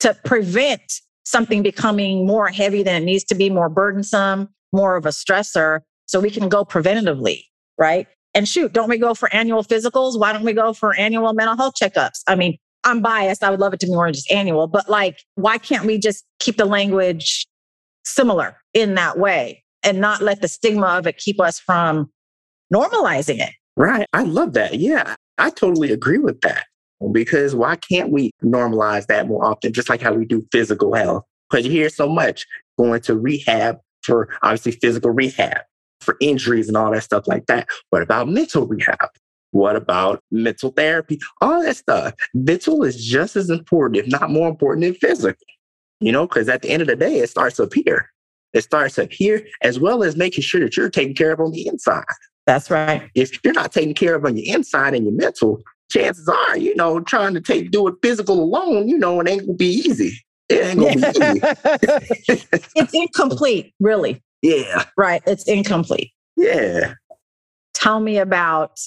to 0.00 0.14
prevent 0.24 1.00
something 1.24 1.62
becoming 1.62 2.26
more 2.26 2.48
heavy 2.48 2.82
than 2.82 3.02
it 3.02 3.04
needs 3.04 3.24
to 3.24 3.34
be, 3.34 3.50
more 3.50 3.68
burdensome, 3.68 4.48
more 4.72 4.96
of 4.96 5.06
a 5.06 5.10
stressor. 5.10 5.80
So 6.06 6.20
we 6.20 6.30
can 6.30 6.48
go 6.48 6.64
preventatively, 6.64 7.42
right? 7.78 8.06
And 8.36 8.46
shoot, 8.46 8.74
don't 8.74 8.90
we 8.90 8.98
go 8.98 9.14
for 9.14 9.32
annual 9.34 9.64
physicals? 9.64 10.20
Why 10.20 10.30
don't 10.30 10.44
we 10.44 10.52
go 10.52 10.74
for 10.74 10.94
annual 10.94 11.32
mental 11.32 11.56
health 11.56 11.74
checkups? 11.80 12.20
I 12.26 12.34
mean, 12.34 12.58
I'm 12.84 13.00
biased. 13.00 13.42
I 13.42 13.48
would 13.48 13.60
love 13.60 13.72
it 13.72 13.80
to 13.80 13.86
be 13.86 13.92
more 13.92 14.12
just 14.12 14.30
annual, 14.30 14.66
but 14.66 14.90
like, 14.90 15.20
why 15.36 15.56
can't 15.56 15.86
we 15.86 15.98
just 15.98 16.22
keep 16.38 16.58
the 16.58 16.66
language 16.66 17.46
similar 18.04 18.58
in 18.74 18.94
that 18.96 19.18
way 19.18 19.64
and 19.82 20.02
not 20.02 20.20
let 20.20 20.42
the 20.42 20.48
stigma 20.48 20.86
of 20.86 21.06
it 21.06 21.16
keep 21.16 21.40
us 21.40 21.58
from 21.58 22.10
normalizing 22.72 23.40
it? 23.40 23.54
Right. 23.74 24.06
I 24.12 24.24
love 24.24 24.52
that. 24.52 24.78
Yeah, 24.78 25.14
I 25.38 25.48
totally 25.48 25.90
agree 25.90 26.18
with 26.18 26.42
that. 26.42 26.66
Because 27.12 27.54
why 27.54 27.76
can't 27.76 28.10
we 28.10 28.32
normalize 28.44 29.06
that 29.06 29.28
more 29.28 29.46
often, 29.46 29.72
just 29.72 29.88
like 29.88 30.02
how 30.02 30.12
we 30.12 30.26
do 30.26 30.46
physical 30.52 30.94
health? 30.94 31.24
Because 31.50 31.64
you 31.64 31.72
hear 31.72 31.88
so 31.88 32.06
much 32.06 32.44
going 32.78 33.00
to 33.02 33.18
rehab 33.18 33.78
for 34.02 34.28
obviously 34.42 34.72
physical 34.72 35.10
rehab, 35.10 35.62
for 36.06 36.16
injuries 36.20 36.68
and 36.68 36.76
all 36.76 36.92
that 36.92 37.02
stuff 37.02 37.28
like 37.28 37.44
that. 37.46 37.68
What 37.90 38.00
about 38.00 38.28
mental 38.28 38.66
rehab? 38.66 39.10
What 39.50 39.76
about 39.76 40.22
mental 40.30 40.70
therapy? 40.70 41.18
All 41.40 41.62
that 41.62 41.76
stuff. 41.76 42.14
Mental 42.32 42.82
is 42.84 43.04
just 43.04 43.36
as 43.36 43.50
important, 43.50 44.04
if 44.04 44.10
not 44.10 44.30
more 44.30 44.48
important 44.48 44.84
than 44.84 44.94
physical. 44.94 45.44
You 46.00 46.12
know, 46.12 46.26
because 46.26 46.48
at 46.48 46.62
the 46.62 46.70
end 46.70 46.82
of 46.82 46.88
the 46.88 46.96
day, 46.96 47.18
it 47.18 47.30
starts 47.30 47.60
up 47.60 47.72
here. 47.74 48.10
It 48.52 48.62
starts 48.62 48.98
up 48.98 49.12
here, 49.12 49.46
as 49.62 49.78
well 49.78 50.02
as 50.02 50.16
making 50.16 50.42
sure 50.42 50.60
that 50.60 50.76
you're 50.76 50.90
taken 50.90 51.14
care 51.14 51.32
of 51.32 51.40
on 51.40 51.52
the 51.52 51.66
inside. 51.66 52.04
That's 52.46 52.70
right. 52.70 53.10
If 53.14 53.42
you're 53.44 53.54
not 53.54 53.72
taken 53.72 53.94
care 53.94 54.14
of 54.14 54.24
on 54.24 54.36
your 54.36 54.56
inside 54.56 54.94
and 54.94 55.04
your 55.04 55.14
mental, 55.14 55.62
chances 55.90 56.28
are, 56.28 56.56
you 56.56 56.74
know, 56.76 57.00
trying 57.00 57.34
to 57.34 57.40
take 57.40 57.70
do 57.70 57.86
it 57.88 57.94
physical 58.02 58.42
alone, 58.42 58.88
you 58.88 58.98
know, 58.98 59.20
it 59.20 59.28
ain't 59.28 59.46
gonna 59.46 59.54
be 59.54 59.66
easy. 59.66 60.12
It 60.48 60.64
ain't 60.64 60.78
gonna 60.78 60.94
be 60.94 62.28
easy. 62.28 62.46
it's 62.76 62.94
incomplete, 62.94 63.74
really. 63.80 64.22
Yeah. 64.46 64.84
Right. 64.96 65.22
It's 65.26 65.44
incomplete. 65.44 66.12
Yeah. 66.36 66.94
Tell 67.74 67.98
me 67.98 68.18
about 68.18 68.78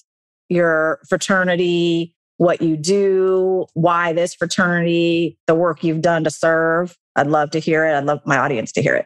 your 0.47 0.99
fraternity, 1.09 2.15
what 2.37 2.61
you 2.61 2.77
do, 2.77 3.65
why 3.73 4.13
this 4.13 4.33
fraternity, 4.33 5.37
the 5.47 5.55
work 5.55 5.83
you've 5.83 6.01
done 6.01 6.23
to 6.23 6.31
serve. 6.31 6.97
I'd 7.17 7.27
love 7.27 7.51
to 7.51 7.59
hear 7.59 7.85
it. 7.85 7.93
I'd 7.93 8.05
love 8.05 8.21
my 8.25 8.37
audience 8.37 8.71
to 8.73 8.81
hear 8.81 8.95
it. 8.95 9.05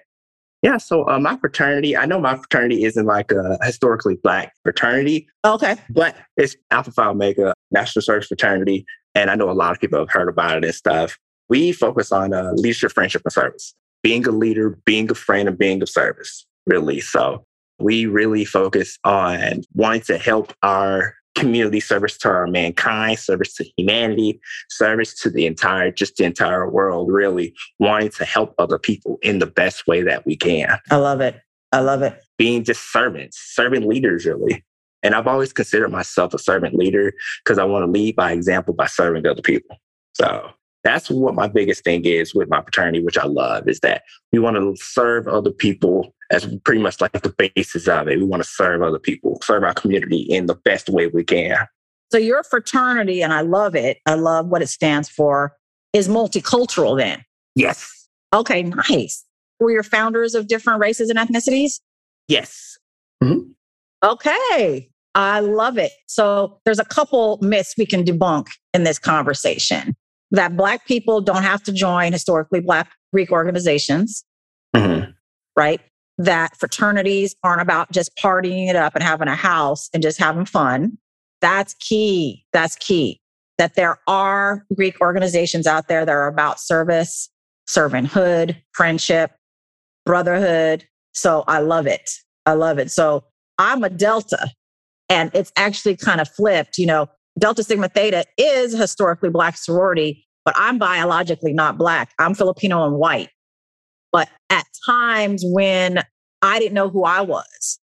Yeah, 0.61 0.77
so 0.77 1.09
uh, 1.09 1.19
my 1.19 1.37
fraternity, 1.37 1.97
I 1.97 2.05
know 2.05 2.21
my 2.21 2.37
fraternity 2.37 2.83
isn't 2.83 3.05
like 3.05 3.31
a 3.31 3.57
historically 3.63 4.15
black 4.15 4.53
fraternity. 4.63 5.27
Okay. 5.43 5.75
But 5.89 6.15
it's 6.37 6.55
Alpha 6.69 6.91
Phi 6.91 7.07
Omega 7.07 7.53
National 7.71 8.03
Service 8.03 8.27
Fraternity. 8.27 8.85
And 9.15 9.31
I 9.31 9.35
know 9.35 9.49
a 9.49 9.51
lot 9.51 9.71
of 9.71 9.81
people 9.81 9.99
have 9.99 10.11
heard 10.11 10.29
about 10.29 10.57
it 10.57 10.65
and 10.65 10.75
stuff. 10.75 11.17
We 11.49 11.71
focus 11.71 12.11
on 12.11 12.33
uh, 12.33 12.51
leadership, 12.53 12.91
friendship, 12.93 13.23
and 13.25 13.33
service. 13.33 13.73
Being 14.03 14.27
a 14.27 14.31
leader, 14.31 14.77
being 14.85 15.09
a 15.09 15.15
friend, 15.15 15.47
and 15.47 15.57
being 15.57 15.81
of 15.81 15.89
service, 15.89 16.45
really. 16.67 16.99
So 16.99 17.45
we 17.79 18.05
really 18.05 18.45
focus 18.45 18.99
on 19.03 19.61
wanting 19.73 20.01
to 20.01 20.17
help 20.17 20.53
our 20.61 21.15
community 21.35 21.79
service 21.79 22.17
to 22.19 22.29
our 22.29 22.47
mankind, 22.47 23.17
service 23.17 23.55
to 23.55 23.65
humanity, 23.77 24.39
service 24.69 25.19
to 25.21 25.29
the 25.29 25.45
entire, 25.45 25.91
just 25.91 26.17
the 26.17 26.25
entire 26.25 26.69
world, 26.69 27.11
really 27.11 27.53
wanting 27.79 28.09
to 28.09 28.25
help 28.25 28.53
other 28.59 28.77
people 28.77 29.17
in 29.21 29.39
the 29.39 29.47
best 29.47 29.87
way 29.87 30.03
that 30.03 30.25
we 30.25 30.35
can. 30.35 30.77
I 30.91 30.97
love 30.97 31.21
it. 31.21 31.39
I 31.71 31.79
love 31.79 32.03
it. 32.03 32.21
Being 32.37 32.63
just 32.63 32.91
servants, 32.91 33.39
servant 33.55 33.87
leaders, 33.87 34.25
really. 34.25 34.63
And 35.01 35.15
I've 35.15 35.27
always 35.27 35.51
considered 35.51 35.91
myself 35.91 36.33
a 36.33 36.39
servant 36.39 36.75
leader 36.75 37.13
because 37.43 37.57
I 37.57 37.65
want 37.65 37.83
to 37.83 37.91
lead 37.91 38.15
by 38.15 38.31
example 38.31 38.73
by 38.73 38.85
serving 38.85 39.25
other 39.25 39.41
people. 39.41 39.77
So 40.13 40.51
that's 40.83 41.09
what 41.09 41.33
my 41.33 41.47
biggest 41.47 41.83
thing 41.83 42.05
is 42.05 42.35
with 42.35 42.49
my 42.49 42.61
fraternity, 42.61 43.01
which 43.01 43.17
I 43.17 43.25
love, 43.25 43.67
is 43.67 43.79
that 43.79 44.03
we 44.31 44.39
want 44.39 44.57
to 44.57 44.75
serve 44.83 45.27
other 45.27 45.51
people 45.51 46.13
as 46.29 46.45
pretty 46.65 46.81
much 46.81 46.99
like 46.99 47.13
the 47.13 47.51
basis 47.55 47.87
of 47.87 48.07
it. 48.07 48.17
We 48.17 48.25
want 48.25 48.43
to 48.43 48.49
serve 48.49 48.81
other 48.81 48.99
people, 48.99 49.39
serve 49.41 49.63
our 49.63 49.73
community 49.73 50.21
in 50.21 50.47
the 50.47 50.55
best 50.55 50.89
way 50.89 51.07
we 51.07 51.23
can. 51.23 51.57
So 52.11 52.17
your 52.17 52.43
fraternity, 52.43 53.23
and 53.23 53.33
I 53.33 53.41
love 53.41 53.75
it. 53.75 53.99
I 54.05 54.15
love 54.15 54.47
what 54.47 54.61
it 54.61 54.67
stands 54.67 55.09
for, 55.09 55.55
is 55.93 56.07
multicultural 56.07 56.97
then. 56.97 57.23
Yes. 57.55 58.07
Okay, 58.33 58.63
nice. 58.63 59.23
Were 59.59 59.71
your 59.71 59.83
founders 59.83 60.35
of 60.35 60.47
different 60.47 60.79
races 60.79 61.09
and 61.09 61.17
ethnicities? 61.17 61.79
Yes. 62.27 62.77
Mm-hmm. 63.23 63.51
Okay. 64.03 64.89
I 65.15 65.39
love 65.39 65.77
it. 65.77 65.91
So 66.07 66.59
there's 66.65 66.79
a 66.79 66.85
couple 66.85 67.37
myths 67.41 67.75
we 67.77 67.85
can 67.85 68.03
debunk 68.03 68.47
in 68.73 68.83
this 68.83 68.97
conversation 68.97 69.95
that 70.33 70.57
Black 70.57 70.85
people 70.85 71.21
don't 71.21 71.43
have 71.43 71.63
to 71.63 71.71
join 71.71 72.11
historically 72.11 72.59
Black 72.59 72.91
Greek 73.13 73.31
organizations, 73.31 74.25
mm-hmm. 74.75 75.11
right? 75.55 75.79
That 76.17 76.57
fraternities 76.57 77.35
aren't 77.43 77.61
about 77.61 77.91
just 77.91 78.15
partying 78.17 78.67
it 78.67 78.75
up 78.75 78.95
and 78.95 79.03
having 79.03 79.27
a 79.27 79.35
house 79.35 79.89
and 79.93 80.03
just 80.03 80.19
having 80.19 80.45
fun. 80.45 80.97
That's 81.39 81.75
key. 81.75 82.45
That's 82.51 82.75
key. 82.75 83.21
That 83.59 83.75
there 83.75 83.99
are 84.07 84.65
Greek 84.75 84.99
organizations 85.01 85.67
out 85.67 85.87
there 85.87 86.05
that 86.05 86.11
are 86.11 86.27
about 86.27 86.59
service, 86.59 87.29
servanthood, 87.69 88.55
friendship, 88.73 89.31
brotherhood. 90.05 90.85
So 91.13 91.43
I 91.47 91.59
love 91.59 91.85
it. 91.85 92.09
I 92.47 92.53
love 92.53 92.79
it. 92.79 92.91
So 92.91 93.23
I'm 93.59 93.83
a 93.83 93.89
Delta 93.89 94.51
and 95.09 95.29
it's 95.35 95.51
actually 95.55 95.95
kind 95.95 96.19
of 96.19 96.27
flipped. 96.27 96.79
You 96.79 96.87
know, 96.87 97.09
Delta 97.39 97.63
Sigma 97.63 97.89
Theta 97.89 98.25
is 98.37 98.73
historically 98.73 99.29
Black 99.29 99.57
sorority, 99.57 100.25
but 100.45 100.53
I'm 100.57 100.77
biologically 100.77 101.53
not 101.53 101.77
Black. 101.77 102.13
I'm 102.19 102.33
Filipino 102.35 102.85
and 102.85 102.95
white. 102.95 103.29
But 104.11 104.29
at 104.49 104.65
times 104.85 105.43
when 105.45 106.03
I 106.43 106.59
didn't 106.59 106.73
know 106.73 106.89
who 106.89 107.05
I 107.05 107.21
was. 107.21 107.79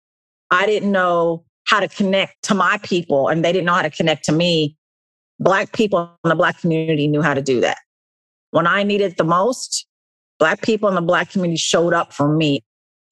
I 0.51 0.67
didn't 0.67 0.91
know 0.91 1.45
how 1.65 1.81
to 1.81 1.89
connect 1.89 2.43
to 2.45 2.55
my 2.55 2.79
people, 2.83 3.29
and 3.29 3.45
they 3.45 3.53
didn't 3.53 3.67
know 3.67 3.75
how 3.75 3.83
to 3.83 3.91
connect 3.91 4.25
to 4.25 4.33
me. 4.33 4.77
Black 5.39 5.73
people 5.73 6.11
in 6.25 6.29
the 6.31 6.35
Black 6.35 6.59
community 6.61 7.07
knew 7.07 7.21
how 7.21 7.35
to 7.35 7.43
do 7.43 7.61
that. 7.61 7.79
When 8.53 8.67
I 8.67 8.83
needed 8.83 9.17
the 9.19 9.25
most, 9.25 9.87
Black 10.39 10.63
people 10.63 10.89
in 10.89 10.95
the 10.95 11.03
Black 11.03 11.31
community 11.31 11.59
showed 11.59 11.93
up 11.93 12.13
for 12.13 12.35
me 12.35 12.65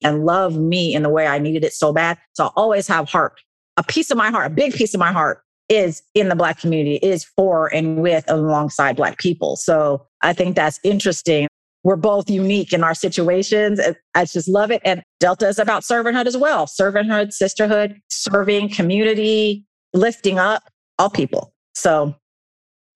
and 0.02 0.24
loved 0.24 0.56
me 0.56 0.94
in 0.94 1.02
the 1.02 1.10
way 1.10 1.26
I 1.26 1.38
needed 1.38 1.64
it 1.64 1.74
so 1.74 1.92
bad. 1.92 2.18
So 2.32 2.46
I 2.46 2.50
always 2.56 2.86
have 2.88 3.08
heart. 3.08 3.40
A 3.76 3.82
piece 3.82 4.10
of 4.10 4.16
my 4.16 4.30
heart, 4.30 4.46
a 4.46 4.54
big 4.54 4.72
piece 4.72 4.94
of 4.94 5.00
my 5.00 5.12
heart 5.12 5.42
is 5.68 6.02
in 6.14 6.28
the 6.28 6.36
Black 6.36 6.60
community, 6.60 6.96
is 6.96 7.24
for 7.24 7.72
and 7.72 8.00
with 8.00 8.24
alongside 8.28 8.96
Black 8.96 9.18
people. 9.18 9.56
So 9.56 10.06
I 10.22 10.32
think 10.32 10.56
that's 10.56 10.78
interesting. 10.84 11.48
We're 11.82 11.96
both 11.96 12.30
unique 12.30 12.72
in 12.72 12.82
our 12.82 12.94
situations. 12.94 13.80
I 14.14 14.24
just 14.24 14.48
love 14.48 14.70
it. 14.70 14.80
And 14.84 15.02
Delta 15.20 15.48
is 15.48 15.58
about 15.58 15.82
servanthood 15.82 16.26
as 16.26 16.36
well 16.36 16.66
servanthood, 16.66 17.32
sisterhood, 17.32 18.00
serving 18.08 18.70
community, 18.70 19.64
lifting 19.92 20.38
up 20.38 20.62
all 20.98 21.10
people. 21.10 21.54
So 21.74 22.14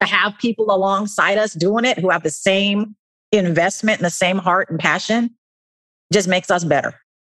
to 0.01 0.07
have 0.07 0.39
people 0.39 0.71
alongside 0.71 1.39
us 1.39 1.53
doing 1.53 1.85
it 1.85 1.99
who 1.99 2.11
have 2.11 2.23
the 2.23 2.31
same 2.31 2.95
investment 3.33 3.99
and 3.99 4.07
the 4.07 4.11
same 4.11 4.39
heart 4.39 4.71
and 4.71 4.79
passion 4.79 5.35
just 6.13 6.29
makes 6.29 6.51
us 6.51 6.65
better. 6.65 6.95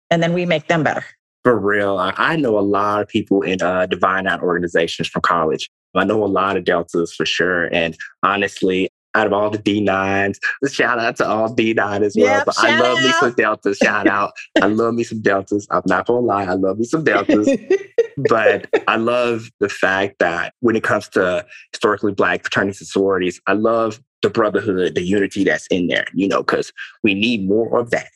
And 0.10 0.24
then 0.24 0.34
we 0.34 0.46
make 0.46 0.68
them 0.68 0.84
better. 0.84 1.06
For 1.44 1.60
real. 1.60 1.98
I 2.00 2.36
know 2.38 2.58
a 2.58 2.62
lot 2.62 3.02
of 3.02 3.08
people 3.08 3.42
in 3.42 3.62
uh, 3.62 3.86
Divine 3.86 4.26
Nine 4.26 4.40
organizations 4.40 5.10
from 5.10 5.22
college. 5.24 5.70
I 5.96 6.06
know 6.06 6.24
a 6.24 6.26
lot 6.26 6.58
of 6.58 6.64
Deltas 6.64 7.14
for 7.14 7.26
sure. 7.26 7.66
And 7.74 7.96
honestly, 8.24 8.90
out 9.16 9.28
of 9.28 9.34
all 9.34 9.50
the 9.50 9.60
D9s, 9.60 10.38
shout 10.72 11.00
out 11.00 11.18
to 11.18 11.28
all 11.28 11.54
D9 11.54 12.02
as 12.02 12.16
well. 12.18 12.38
Yep, 12.38 12.46
but 12.46 12.56
I 12.58 12.80
love 12.80 12.98
out. 12.98 13.04
me 13.04 13.12
some 13.20 13.34
Deltas. 13.34 13.78
Shout 13.78 14.08
out. 14.08 14.34
I 14.62 14.68
love 14.68 14.96
me 14.96 15.04
some 15.04 15.22
Deltas. 15.22 15.68
I'm 15.70 15.84
not 15.86 16.08
going 16.08 16.24
to 16.24 16.26
lie. 16.26 16.46
I 16.46 16.54
love 16.54 16.80
me 16.80 16.86
some 16.86 17.04
Deltas. 17.04 17.50
but 18.18 18.68
I 18.88 18.96
love 18.96 19.50
the 19.60 19.70
fact 19.70 20.16
that 20.20 20.54
when 20.62 20.76
it 20.76 20.84
comes 20.84 21.10
to 21.10 21.46
historically 21.72 22.14
Black 22.14 22.44
fraternities 22.44 22.82
and 22.82 22.88
sororities, 22.88 23.40
I 23.46 23.54
love 23.54 24.02
the 24.24 24.30
brotherhood, 24.30 24.96
the 24.96 25.04
unity 25.04 25.44
that's 25.44 25.68
in 25.68 25.88
there, 25.88 26.06
you 26.14 26.28
know, 26.28 26.42
because 26.42 26.72
we 27.04 27.14
need 27.14 27.48
more 27.48 27.78
of 27.78 27.92
that. 27.92 28.10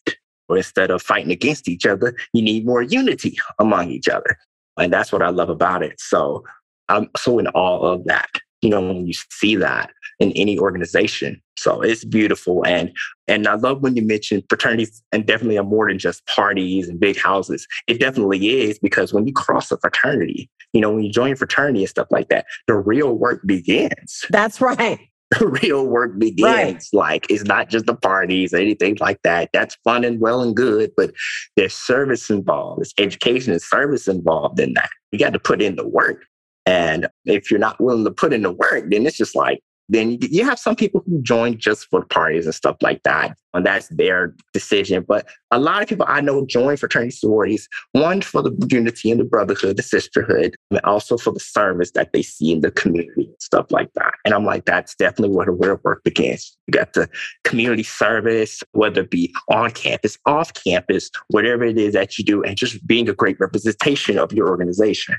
Or 0.49 0.57
instead 0.57 0.91
of 0.91 1.01
fighting 1.01 1.31
against 1.31 1.67
each 1.67 1.86
other, 1.86 2.15
you 2.33 2.41
need 2.41 2.65
more 2.65 2.81
unity 2.81 3.38
among 3.60 3.91
each 3.91 4.07
other. 4.07 4.38
And 4.77 4.93
that's 4.93 5.12
what 5.12 5.21
I 5.21 5.29
love 5.29 5.49
about 5.49 5.83
it. 5.83 5.99
So 5.99 6.43
I'm 6.89 7.10
so 7.17 7.39
in 7.39 7.47
awe 7.47 7.93
of 7.93 8.05
that. 8.05 8.29
You 8.62 8.69
know, 8.69 8.81
when 8.81 9.05
you 9.05 9.13
see 9.29 9.55
that 9.57 9.91
in 10.19 10.31
any 10.31 10.57
organization. 10.57 11.39
So 11.57 11.81
it's 11.81 12.03
beautiful. 12.03 12.65
And 12.65 12.91
and 13.27 13.47
I 13.47 13.53
love 13.53 13.83
when 13.83 13.95
you 13.95 14.01
mentioned 14.01 14.43
fraternities 14.49 15.03
and 15.12 15.25
definitely 15.25 15.57
are 15.57 15.63
more 15.63 15.88
than 15.88 15.99
just 15.99 16.25
parties 16.25 16.89
and 16.89 16.99
big 16.99 17.17
houses. 17.19 17.67
It 17.88 17.99
definitely 17.99 18.62
is 18.62 18.79
because 18.79 19.13
when 19.13 19.27
you 19.27 19.33
cross 19.33 19.71
a 19.71 19.77
fraternity, 19.77 20.49
you 20.73 20.81
know, 20.81 20.91
when 20.91 21.03
you 21.03 21.12
join 21.12 21.33
a 21.33 21.36
fraternity 21.36 21.81
and 21.81 21.89
stuff 21.89 22.07
like 22.10 22.29
that, 22.29 22.45
the 22.67 22.75
real 22.75 23.13
work 23.13 23.41
begins. 23.45 24.25
That's 24.31 24.60
right 24.60 24.99
real 25.41 25.85
work 25.87 26.17
begins. 26.17 26.43
Right. 26.43 26.83
Like 26.93 27.25
it's 27.29 27.43
not 27.43 27.69
just 27.69 27.85
the 27.85 27.95
parties 27.95 28.53
or 28.53 28.57
anything 28.57 28.97
like 28.99 29.21
that. 29.23 29.49
That's 29.53 29.75
fun 29.83 30.03
and 30.03 30.19
well 30.19 30.41
and 30.41 30.55
good, 30.55 30.91
but 30.95 31.11
there's 31.55 31.73
service 31.73 32.29
involved. 32.29 32.79
There's 32.79 32.93
education 32.97 33.51
and 33.51 33.61
service 33.61 34.07
involved 34.07 34.59
in 34.59 34.73
that. 34.73 34.89
You 35.11 35.19
got 35.19 35.33
to 35.33 35.39
put 35.39 35.61
in 35.61 35.75
the 35.75 35.87
work. 35.87 36.25
And 36.65 37.07
if 37.25 37.49
you're 37.49 37.59
not 37.59 37.79
willing 37.81 38.03
to 38.05 38.11
put 38.11 38.33
in 38.33 38.41
the 38.41 38.51
work, 38.51 38.85
then 38.89 39.05
it's 39.05 39.17
just 39.17 39.35
like 39.35 39.61
then 39.89 40.17
you 40.21 40.43
have 40.43 40.60
some 40.60 40.76
people 40.76 41.04
who 41.06 41.21
join 41.21 41.58
just 41.58 41.88
for 41.89 42.06
parties 42.06 42.45
and 42.45 42.54
stuff 42.54 42.78
like 42.82 43.04
that. 43.04 43.38
And 43.54 43.65
that's 43.65 43.88
their 43.88 44.36
decision. 44.54 45.06
But 45.08 45.28
a 45.50 45.60
lot 45.60 45.82
of 45.82 45.88
people 45.88 46.06
I 46.08 46.21
know 46.21 46.45
join 46.45 46.78
fraternity 46.78 47.12
sororities, 47.12 47.67
one 47.93 48.21
for 48.21 48.41
the 48.41 48.52
unity 48.69 49.10
and 49.10 49.19
the 49.19 49.23
brotherhood, 49.23 49.78
the 49.78 49.84
sisterhood, 49.84 50.56
and 50.69 50.82
also 50.82 51.17
for 51.17 51.32
the 51.32 51.39
service 51.39 51.91
that 51.91 52.12
they 52.12 52.21
see 52.21 52.52
in 52.52 52.62
the 52.62 52.71
community 52.71 53.26
and 53.26 53.41
stuff 53.41 53.71
like 53.71 53.91
that. 53.93 54.13
And 54.26 54.34
I'm 54.34 54.45
like, 54.45 54.65
that's 54.65 54.93
definitely 54.95 55.36
where 55.36 55.45
the 55.45 55.54
real 55.54 55.80
work 55.84 56.04
begins. 56.04 56.56
You 56.67 56.73
got 56.73 56.93
the 56.93 57.10
community 57.45 57.84
service, 57.84 58.62
whether 58.73 59.02
it 59.02 59.10
be 59.10 59.34
on 59.50 59.71
campus, 59.71 60.17
off 60.26 60.54
campus, 60.54 61.10
whatever 61.30 61.63
it 61.63 61.78
is 61.78 61.93
that 61.93 62.17
you 62.17 62.26
do, 62.26 62.43
and 62.43 62.58
just 62.58 62.86
being 62.86 63.10
a 63.10 63.13
great 63.13 63.39
representation 63.39 64.19
of 64.19 64.34
your 64.34 64.50
organization. 64.50 65.15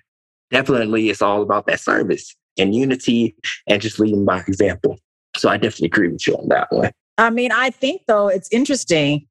Definitely, 0.51 1.11
it's 1.11 1.23
all 1.23 1.43
about 1.43 1.67
that 1.67 1.81
service 1.81 2.35
and 2.59 2.75
unity 2.75 3.37
and 3.67 3.81
just 3.81 3.99
leading 3.99 4.25
by 4.25 4.41
example. 4.41 4.99
So 5.37 5.49
I 5.49 5.57
definitely 5.57 5.87
agree 5.87 6.09
with 6.09 6.27
you 6.27 6.37
on 6.37 6.49
that 6.49 6.69
one. 6.71 6.91
I 7.17 7.31
mean, 7.31 7.53
I 7.53 7.71
think 7.71 8.03
though 8.07 8.29
it's 8.29 8.49
interesting. 8.53 9.27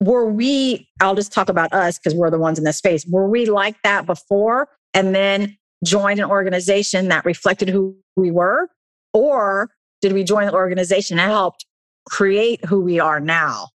Were 0.00 0.26
we, 0.26 0.88
I'll 1.00 1.14
just 1.14 1.32
talk 1.32 1.48
about 1.48 1.72
us 1.72 1.98
because 1.98 2.14
we're 2.14 2.30
the 2.30 2.38
ones 2.38 2.58
in 2.58 2.64
this 2.64 2.78
space. 2.78 3.06
Were 3.08 3.28
we 3.28 3.46
like 3.46 3.80
that 3.82 4.04
before 4.04 4.68
and 4.94 5.14
then 5.14 5.56
joined 5.84 6.18
an 6.18 6.26
organization 6.26 7.08
that 7.08 7.24
reflected 7.24 7.68
who 7.68 7.96
we 8.16 8.32
were? 8.32 8.68
Or 9.12 9.70
did 10.00 10.12
we 10.12 10.24
join 10.24 10.48
an 10.48 10.54
organization 10.54 11.18
that 11.18 11.28
helped 11.28 11.64
create 12.08 12.64
who 12.64 12.80
we 12.80 12.98
are 12.98 13.20
now 13.20 13.68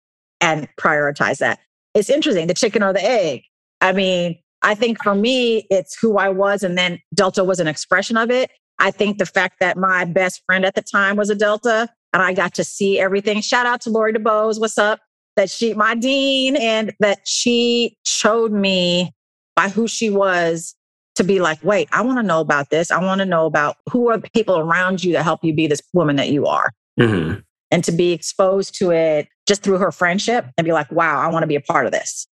and 0.40 0.66
prioritize 0.80 1.38
that? 1.38 1.60
It's 1.94 2.08
interesting, 2.08 2.46
the 2.46 2.54
chicken 2.54 2.82
or 2.82 2.94
the 2.94 3.04
egg. 3.04 3.42
I 3.82 3.92
mean, 3.92 4.38
I 4.62 4.74
think 4.74 5.02
for 5.02 5.14
me, 5.14 5.66
it's 5.68 5.98
who 6.00 6.16
I 6.16 6.30
was, 6.30 6.62
and 6.62 6.78
then 6.78 7.00
Delta 7.12 7.44
was 7.44 7.60
an 7.60 7.66
expression 7.66 8.16
of 8.16 8.30
it. 8.30 8.50
I 8.78 8.90
think 8.90 9.18
the 9.18 9.26
fact 9.26 9.60
that 9.60 9.76
my 9.76 10.04
best 10.04 10.42
friend 10.46 10.64
at 10.64 10.74
the 10.74 10.82
time 10.82 11.16
was 11.16 11.30
a 11.30 11.34
Delta 11.34 11.88
and 12.12 12.22
I 12.22 12.32
got 12.32 12.54
to 12.54 12.64
see 12.64 12.98
everything. 12.98 13.40
Shout 13.40 13.66
out 13.66 13.80
to 13.82 13.90
Lori 13.90 14.12
DeBose. 14.12 14.60
What's 14.60 14.78
up? 14.78 15.00
That 15.36 15.50
she, 15.50 15.74
my 15.74 15.96
dean, 15.96 16.54
and 16.56 16.94
that 17.00 17.26
she 17.26 17.96
showed 18.04 18.52
me 18.52 19.12
by 19.56 19.68
who 19.68 19.88
she 19.88 20.08
was 20.08 20.76
to 21.16 21.24
be 21.24 21.40
like, 21.40 21.62
wait, 21.62 21.88
I 21.92 22.02
want 22.02 22.18
to 22.18 22.22
know 22.22 22.40
about 22.40 22.70
this. 22.70 22.90
I 22.90 23.02
want 23.02 23.20
to 23.20 23.24
know 23.24 23.46
about 23.46 23.76
who 23.90 24.10
are 24.10 24.18
the 24.18 24.30
people 24.30 24.58
around 24.58 25.02
you 25.02 25.12
that 25.12 25.24
help 25.24 25.44
you 25.44 25.52
be 25.52 25.66
this 25.66 25.82
woman 25.92 26.16
that 26.16 26.28
you 26.28 26.46
are. 26.46 26.72
Mm-hmm. 27.00 27.40
And 27.70 27.84
to 27.84 27.92
be 27.92 28.12
exposed 28.12 28.76
to 28.76 28.92
it 28.92 29.28
just 29.46 29.62
through 29.62 29.78
her 29.78 29.90
friendship 29.90 30.46
and 30.56 30.64
be 30.64 30.72
like, 30.72 30.90
wow, 30.92 31.20
I 31.20 31.28
want 31.28 31.42
to 31.42 31.48
be 31.48 31.56
a 31.56 31.60
part 31.60 31.86
of 31.86 31.92
this. 31.92 32.26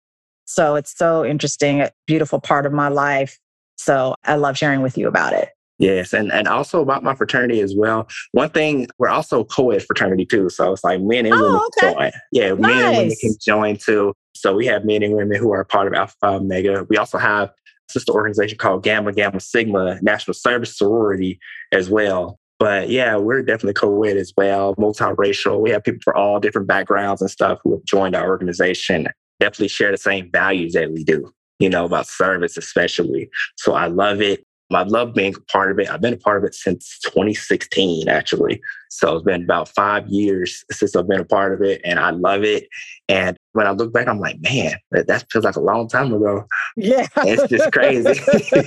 So 0.45 0.75
it's 0.75 0.97
so 0.97 1.25
interesting, 1.25 1.81
a 1.81 1.91
beautiful 2.07 2.39
part 2.39 2.65
of 2.65 2.71
my 2.71 2.87
life. 2.87 3.37
So 3.77 4.15
I 4.23 4.35
love 4.35 4.57
sharing 4.57 4.81
with 4.81 4.97
you 4.97 5.07
about 5.07 5.33
it. 5.33 5.49
Yes, 5.83 6.13
and 6.13 6.31
and 6.31 6.47
also 6.47 6.81
about 6.81 7.03
my 7.03 7.13
fraternity 7.13 7.59
as 7.59 7.75
well. 7.75 8.07
One 8.31 8.49
thing, 8.49 8.87
we're 8.99 9.09
also 9.09 9.43
co-ed 9.43 9.83
fraternity 9.83 10.25
too, 10.25 10.49
so 10.49 10.71
it's 10.71 10.83
like 10.83 11.01
men 11.01 11.25
and 11.25 11.35
oh, 11.35 11.43
women 11.43 11.61
okay. 11.77 11.93
join. 11.93 12.11
Yeah, 12.31 12.49
nice. 12.53 12.59
men 12.59 12.85
and 12.85 12.97
women 12.97 13.15
can 13.19 13.33
join 13.45 13.75
too. 13.75 14.13
So 14.33 14.55
we 14.55 14.65
have 14.67 14.85
men 14.85 15.03
and 15.03 15.13
women 15.13 15.37
who 15.37 15.51
are 15.51 15.65
part 15.65 15.87
of 15.87 15.93
Alpha 15.93 16.15
Phi 16.21 16.35
Omega. 16.35 16.85
We 16.89 16.95
also 16.95 17.17
have 17.17 17.49
a 17.49 17.53
sister 17.91 18.13
organization 18.13 18.57
called 18.57 18.83
Gamma 18.83 19.11
Gamma 19.11 19.41
Sigma 19.41 19.99
National 20.01 20.33
Service 20.33 20.77
Sorority 20.77 21.37
as 21.73 21.89
well. 21.89 22.39
But 22.59 22.87
yeah, 22.89 23.17
we're 23.17 23.41
definitely 23.41 23.73
co-ed 23.73 24.15
as 24.15 24.31
well, 24.37 24.75
multiracial. 24.75 25.59
We 25.59 25.71
have 25.71 25.83
people 25.83 25.99
from 26.01 26.15
all 26.15 26.39
different 26.39 26.69
backgrounds 26.69 27.21
and 27.21 27.29
stuff 27.29 27.59
who 27.61 27.73
have 27.73 27.83
joined 27.83 28.15
our 28.15 28.29
organization. 28.29 29.07
Definitely 29.41 29.67
share 29.67 29.91
the 29.91 29.97
same 29.97 30.31
values 30.31 30.71
that 30.73 30.93
we 30.93 31.03
do, 31.03 31.29
you 31.59 31.69
know, 31.69 31.83
about 31.83 32.07
service 32.07 32.55
especially. 32.55 33.29
So 33.57 33.73
I 33.73 33.87
love 33.87 34.21
it. 34.21 34.45
I 34.75 34.83
love 34.83 35.13
being 35.13 35.35
a 35.35 35.51
part 35.51 35.71
of 35.71 35.79
it. 35.79 35.89
I've 35.89 36.01
been 36.01 36.13
a 36.13 36.17
part 36.17 36.37
of 36.37 36.43
it 36.43 36.55
since 36.55 36.99
2016, 37.05 38.07
actually. 38.07 38.61
So 38.89 39.15
it's 39.15 39.25
been 39.25 39.43
about 39.43 39.69
five 39.69 40.07
years 40.07 40.63
since 40.71 40.95
I've 40.95 41.07
been 41.07 41.19
a 41.19 41.25
part 41.25 41.53
of 41.53 41.61
it, 41.61 41.81
and 41.83 41.99
I 41.99 42.11
love 42.11 42.43
it. 42.43 42.67
And 43.09 43.35
when 43.53 43.67
I 43.67 43.71
look 43.71 43.91
back, 43.91 44.07
I'm 44.07 44.19
like, 44.19 44.39
man, 44.41 44.75
that, 44.91 45.07
that 45.07 45.25
feels 45.31 45.45
like 45.45 45.55
a 45.55 45.61
long 45.61 45.87
time 45.87 46.13
ago. 46.13 46.45
Yeah. 46.75 47.07
It's 47.17 47.47
just 47.49 47.71
crazy. 47.71 48.19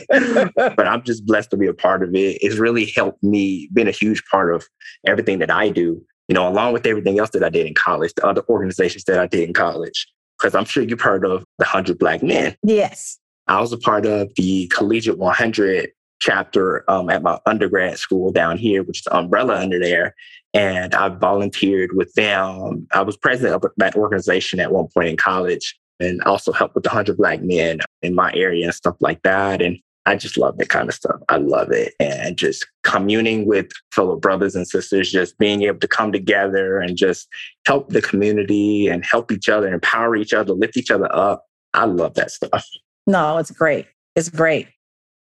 but 0.57 0.87
I'm 0.87 1.03
just 1.03 1.27
blessed 1.27 1.51
to 1.51 1.57
be 1.57 1.67
a 1.67 1.75
part 1.75 2.03
of 2.03 2.15
it. 2.15 2.39
It's 2.43 2.57
really 2.57 2.87
helped 2.87 3.23
me, 3.23 3.69
been 3.73 3.89
a 3.89 3.93
huge 3.93 4.25
part 4.31 4.55
of 4.55 4.67
everything 5.07 5.39
that 5.39 5.51
I 5.51 5.69
do, 5.69 6.03
you 6.29 6.35
know, 6.35 6.49
along 6.49 6.73
with 6.73 6.87
everything 6.87 7.19
else 7.19 7.31
that 7.31 7.45
I 7.45 7.49
did 7.49 7.67
in 7.67 7.75
college, 7.75 8.13
the 8.15 8.27
other 8.27 8.43
organizations 8.49 9.05
that 9.05 9.19
I 9.19 9.27
did 9.27 9.49
in 9.49 9.55
college. 9.55 10.07
Because 10.39 10.55
I'm 10.55 10.67
sure 10.67 10.83
you've 10.83 11.01
heard 11.01 11.25
of 11.25 11.45
the 11.59 11.65
100 11.65 11.99
Black 11.99 12.23
Men. 12.23 12.57
Yes. 12.63 13.19
I 13.49 13.61
was 13.61 13.73
a 13.73 13.79
part 13.79 14.07
of 14.07 14.31
the 14.37 14.67
Collegiate 14.69 15.19
100 15.19 15.91
chapter 16.21 16.89
um, 16.91 17.11
at 17.11 17.23
my 17.23 17.39
undergrad 17.47 17.99
school 17.99 18.33
down 18.33 18.57
here, 18.57 18.83
which 18.83 19.01
is 19.01 19.09
umbrella 19.11 19.57
under 19.57 19.79
there. 19.79 20.15
And 20.55 20.95
I 20.95 21.09
volunteered 21.09 21.91
with 21.95 22.13
them. 22.15 22.87
I 22.93 23.03
was 23.03 23.17
president 23.17 23.63
of 23.63 23.71
that 23.77 23.97
organization 23.97 24.61
at 24.61 24.73
one 24.73 24.89
point 24.95 25.09
in 25.09 25.17
college 25.17 25.79
and 26.01 26.23
also 26.23 26.53
helped 26.53 26.75
with 26.75 26.85
the 26.85 26.89
100 26.89 27.17
Black 27.17 27.43
men 27.43 27.81
in 28.03 28.15
my 28.15 28.33
area 28.35 28.65
and 28.65 28.75
stuff 28.75 28.97
like 29.01 29.23
that. 29.23 29.61
And 29.61 29.79
I 30.07 30.15
just 30.15 30.39
love 30.39 30.57
that 30.59 30.69
kind 30.69 30.89
of 30.89 30.95
stuff. 30.95 31.21
I 31.29 31.37
love 31.39 31.73
it. 31.73 31.95
And 31.99 32.39
just 32.39 32.67
communing 32.85 33.47
with 33.47 33.67
fellow 33.91 34.17
brothers 34.17 34.55
and 34.55 34.67
sisters, 34.67 35.11
just 35.11 35.37
being 35.39 35.63
able 35.63 35.81
to 35.81 35.89
come 35.89 36.13
together 36.13 36.79
and 36.79 36.97
just 36.97 37.29
help 37.67 37.89
the 37.89 38.01
community 38.01 38.87
and 38.87 39.05
help 39.05 39.33
each 39.33 39.49
other, 39.49 39.73
empower 39.73 40.17
each 40.17 40.33
other, 40.33 40.53
lift 40.53 40.77
each 40.77 40.91
other 40.91 41.15
up. 41.15 41.45
I 41.75 41.87
love 41.87 42.15
that 42.15 42.31
stuff. 42.31 42.65
No, 43.07 43.39
it's 43.39 43.51
great. 43.51 43.87
It's 44.15 44.31
great 44.31 44.69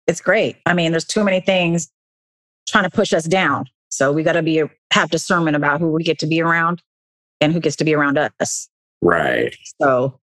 it's 0.08 0.22
great. 0.22 0.58
I 0.66 0.74
mean, 0.74 0.92
there's 0.92 1.06
too 1.06 1.24
many 1.24 1.40
things 1.40 1.92
trying 2.68 2.84
to 2.84 2.90
push 2.90 3.14
us 3.14 3.26
down. 3.26 3.66
So 3.90 4.12
we 4.12 4.24
got 4.24 4.34
to 4.34 4.44
be 4.44 4.64
have 4.92 5.10
discernment 5.10 5.56
about 5.56 5.80
who 5.80 5.92
we 5.92 6.04
get 6.04 6.20
to 6.20 6.28
be 6.28 6.42
around 6.42 6.82
and 7.42 7.54
who 7.54 7.60
gets 7.60 7.76
to 7.78 7.84
be 7.84 7.94
around 7.94 8.18
us. 8.18 8.70
Right. 9.02 9.56
So 9.82 10.20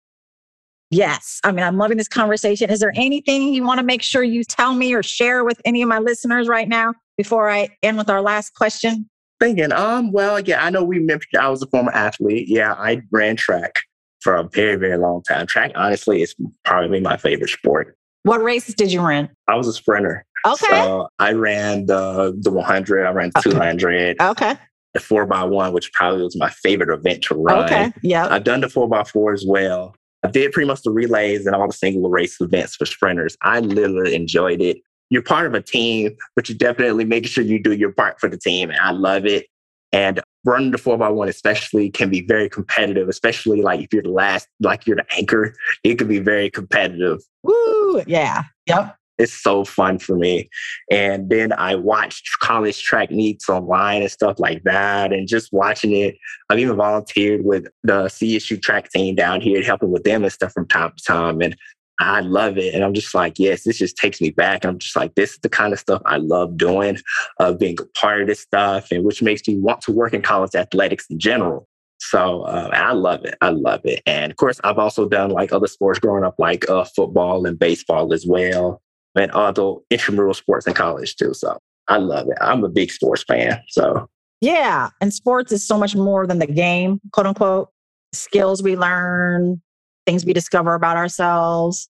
Yes. 0.91 1.41
I 1.45 1.53
mean, 1.53 1.65
I'm 1.65 1.77
loving 1.77 1.99
this 1.99 2.09
conversation. 2.09 2.71
Is 2.71 2.81
there 2.81 2.93
anything 2.97 3.53
you 3.53 3.63
want 3.63 3.79
to 3.79 3.85
make 3.85 4.03
sure 4.03 4.23
you 4.23 4.43
tell 4.43 4.75
me 4.75 4.95
or 4.95 5.03
share 5.03 5.45
with 5.45 5.61
any 5.65 5.83
of 5.83 5.89
my 5.89 5.99
listeners 5.99 6.49
right 6.49 6.69
now 6.69 6.95
before 7.17 7.51
I 7.51 7.69
end 7.83 7.99
with 7.99 8.09
our 8.09 8.23
last 8.23 8.55
question? 8.55 9.09
Thinking, 9.39 9.71
um, 9.73 10.13
well, 10.13 10.41
yeah, 10.41 10.65
I 10.65 10.71
know 10.71 10.83
we 10.83 10.99
mentioned 10.99 11.41
I 11.41 11.49
was 11.49 11.63
a 11.63 11.67
former 11.67 11.93
athlete. 11.93 12.49
Yeah, 12.49 12.73
I 12.73 13.03
ran 13.11 13.37
track 13.37 13.83
for 14.21 14.35
a 14.35 14.45
very, 14.45 14.77
very 14.77 14.97
long 14.97 15.23
time. 15.23 15.47
Track, 15.47 15.73
honestly, 15.75 16.23
is 16.23 16.35
probably 16.65 17.01
my 17.01 17.19
favorite 17.19 17.51
sport. 17.51 17.98
What 18.23 18.43
races 18.43 18.75
did 18.75 18.93
you 18.93 19.01
run? 19.01 19.31
I 19.47 19.57
was 19.57 19.69
a 19.69 19.73
sprinter. 19.73 20.25
Okay. 20.47 20.67
So 20.67 21.09
I 21.19 21.33
ran 21.33 21.87
the 21.87 22.37
the 22.41 22.51
100. 22.51 23.07
I 23.07 23.11
ran 23.11 23.31
200. 23.41 24.21
Okay. 24.21 24.57
The 24.95 25.01
four 25.01 25.27
by 25.27 25.45
one, 25.45 25.73
which 25.73 25.93
probably 25.93 26.23
was 26.23 26.37
my 26.37 26.51
favorite 26.51 26.93
event 26.93 27.23
to 27.25 27.35
run. 27.35 27.65
Okay. 27.65 27.93
Yeah. 28.03 28.29
I've 28.31 28.45
done 28.45 28.61
the 28.61 28.69
four 28.69 28.89
by 28.89 29.05
four 29.05 29.33
as 29.33 29.45
well. 29.47 29.95
I 30.25 30.31
did 30.31 30.53
pretty 30.53 30.67
much 30.67 30.83
the 30.83 30.91
relays 30.91 31.47
and 31.47 31.55
all 31.55 31.67
the 31.67 31.73
single 31.73 32.11
race 32.11 32.41
events 32.41 32.75
for 32.77 32.87
sprinters. 32.87 33.37
I 33.43 33.61
literally 33.61 34.15
enjoyed 34.15 34.61
it. 34.61 34.79
You're 35.11 35.23
part 35.23 35.47
of 35.47 35.55
a 35.55 35.63
team, 35.63 36.17
but 36.35 36.49
you 36.49 36.55
definitely 36.55 37.05
make 37.05 37.27
sure 37.27 37.45
you 37.45 37.63
do 37.63 37.73
your 37.73 37.93
part 37.93 38.19
for 38.21 38.29
the 38.29 38.37
team. 38.37 38.71
And 38.71 38.81
I 38.81 38.91
love 38.91 39.27
it. 39.27 39.47
And 39.93 40.21
running 40.45 40.71
the 40.71 40.79
four 40.79 40.99
by 40.99 41.09
one, 41.09 41.29
especially, 41.29 41.91
can 41.91 42.11
be 42.11 42.23
very 42.27 42.49
competitive, 42.49 43.09
especially 43.09 43.63
like 43.63 43.81
if 43.81 43.93
you're 43.93 44.03
the 44.03 44.11
last, 44.11 44.49
like 44.61 44.87
you're 44.87 44.97
the 44.97 45.07
anchor, 45.17 45.55
it 45.85 45.97
can 45.97 46.09
be 46.09 46.19
very 46.19 46.51
competitive. 46.51 47.21
Woo! 47.43 48.03
Yeah. 48.07 48.45
Yep. 48.67 48.97
It's 49.19 49.33
so 49.33 49.65
fun 49.65 49.99
for 49.99 50.17
me. 50.17 50.49
And 50.91 51.29
then 51.29 51.53
I 51.53 51.75
watched 51.75 52.39
college 52.41 52.81
track 52.83 53.11
meets 53.11 53.49
online 53.49 54.03
and 54.03 54.11
stuff 54.11 54.39
like 54.39 54.63
that. 54.63 55.13
And 55.13 55.27
just 55.27 55.53
watching 55.53 55.93
it, 55.93 56.17
I've 56.49 56.61
even 56.61 56.77
volunteered 56.77 57.45
with 57.45 57.67
the 57.83 58.05
CSU 58.05 58.63
track 58.63 58.91
team 58.91 59.17
down 59.17 59.41
here, 59.41 59.63
helping 59.63 59.91
with 59.91 60.05
them 60.05 60.23
and 60.23 60.33
stuff 60.33 60.53
from 60.53 60.69
time 60.69 60.93
to 60.97 61.05
time. 61.05 61.41
And 61.41 61.57
I 62.01 62.21
love 62.21 62.59
it. 62.59 62.75
And 62.75 62.85
I'm 62.85 62.95
just 62.95 63.15
like, 63.15 63.39
yes, 63.39 63.65
this 63.65 63.79
just 63.79 63.97
takes 63.97 64.21
me 64.21 64.31
back. 64.31 64.65
I'm 64.65 64.79
just 64.79 64.95
like, 64.95 65.15
this 65.15 65.33
is 65.33 65.39
the 65.41 65.49
kind 65.49 65.73
of 65.73 65.79
stuff 65.79 66.01
I 66.07 66.19
love 66.19 66.57
doing, 66.57 66.99
uh, 67.41 67.53
being 67.53 67.77
a 67.81 67.85
part 67.99 68.21
of 68.23 68.29
this 68.29 68.41
stuff, 68.41 68.91
and 68.93 69.05
which 69.05 69.23
makes 69.23 69.47
me 69.49 69.57
want 69.57 69.81
to 69.83 69.93
work 69.93 70.15
in 70.15 70.23
college 70.23 70.55
athletics 70.55 71.07
in 71.11 71.19
general. 71.19 71.67
So 72.01 72.43
uh, 72.43 72.71
I 72.73 72.93
love 72.93 73.25
it. 73.25 73.37
I 73.41 73.51
love 73.51 73.81
it. 73.85 74.03
And 74.07 74.31
of 74.31 74.37
course, 74.37 74.61
I've 74.63 74.79
also 74.79 75.09
done 75.09 75.31
like 75.31 75.53
other 75.53 75.67
sports 75.67 75.99
growing 75.99 76.25
up, 76.25 76.37
like 76.39 76.69
uh, 76.71 76.85
football 76.85 77.45
and 77.47 77.59
baseball 77.59 78.13
as 78.13 78.25
well, 78.27 78.81
and 79.17 79.31
other 79.33 79.75
intramural 79.91 80.35
sports 80.35 80.67
in 80.67 80.75
college 80.75 81.17
too. 81.17 81.35
So 81.35 81.59
I 81.89 81.97
love 81.97 82.29
it. 82.29 82.39
I'm 82.41 82.63
a 82.63 82.69
big 82.69 82.93
sports 82.93 83.25
fan. 83.25 83.61
So 83.69 84.09
yeah. 84.41 84.91
And 85.01 85.13
sports 85.13 85.51
is 85.51 85.67
so 85.67 85.77
much 85.77 85.97
more 85.97 86.27
than 86.27 86.39
the 86.39 86.47
game, 86.47 87.01
quote 87.13 87.27
unquote. 87.27 87.71
Skills 88.15 88.63
we 88.63 88.77
learn, 88.77 89.61
things 90.09 90.25
we 90.25 90.33
discover 90.33 90.73
about 90.73 90.97
ourselves, 90.97 91.87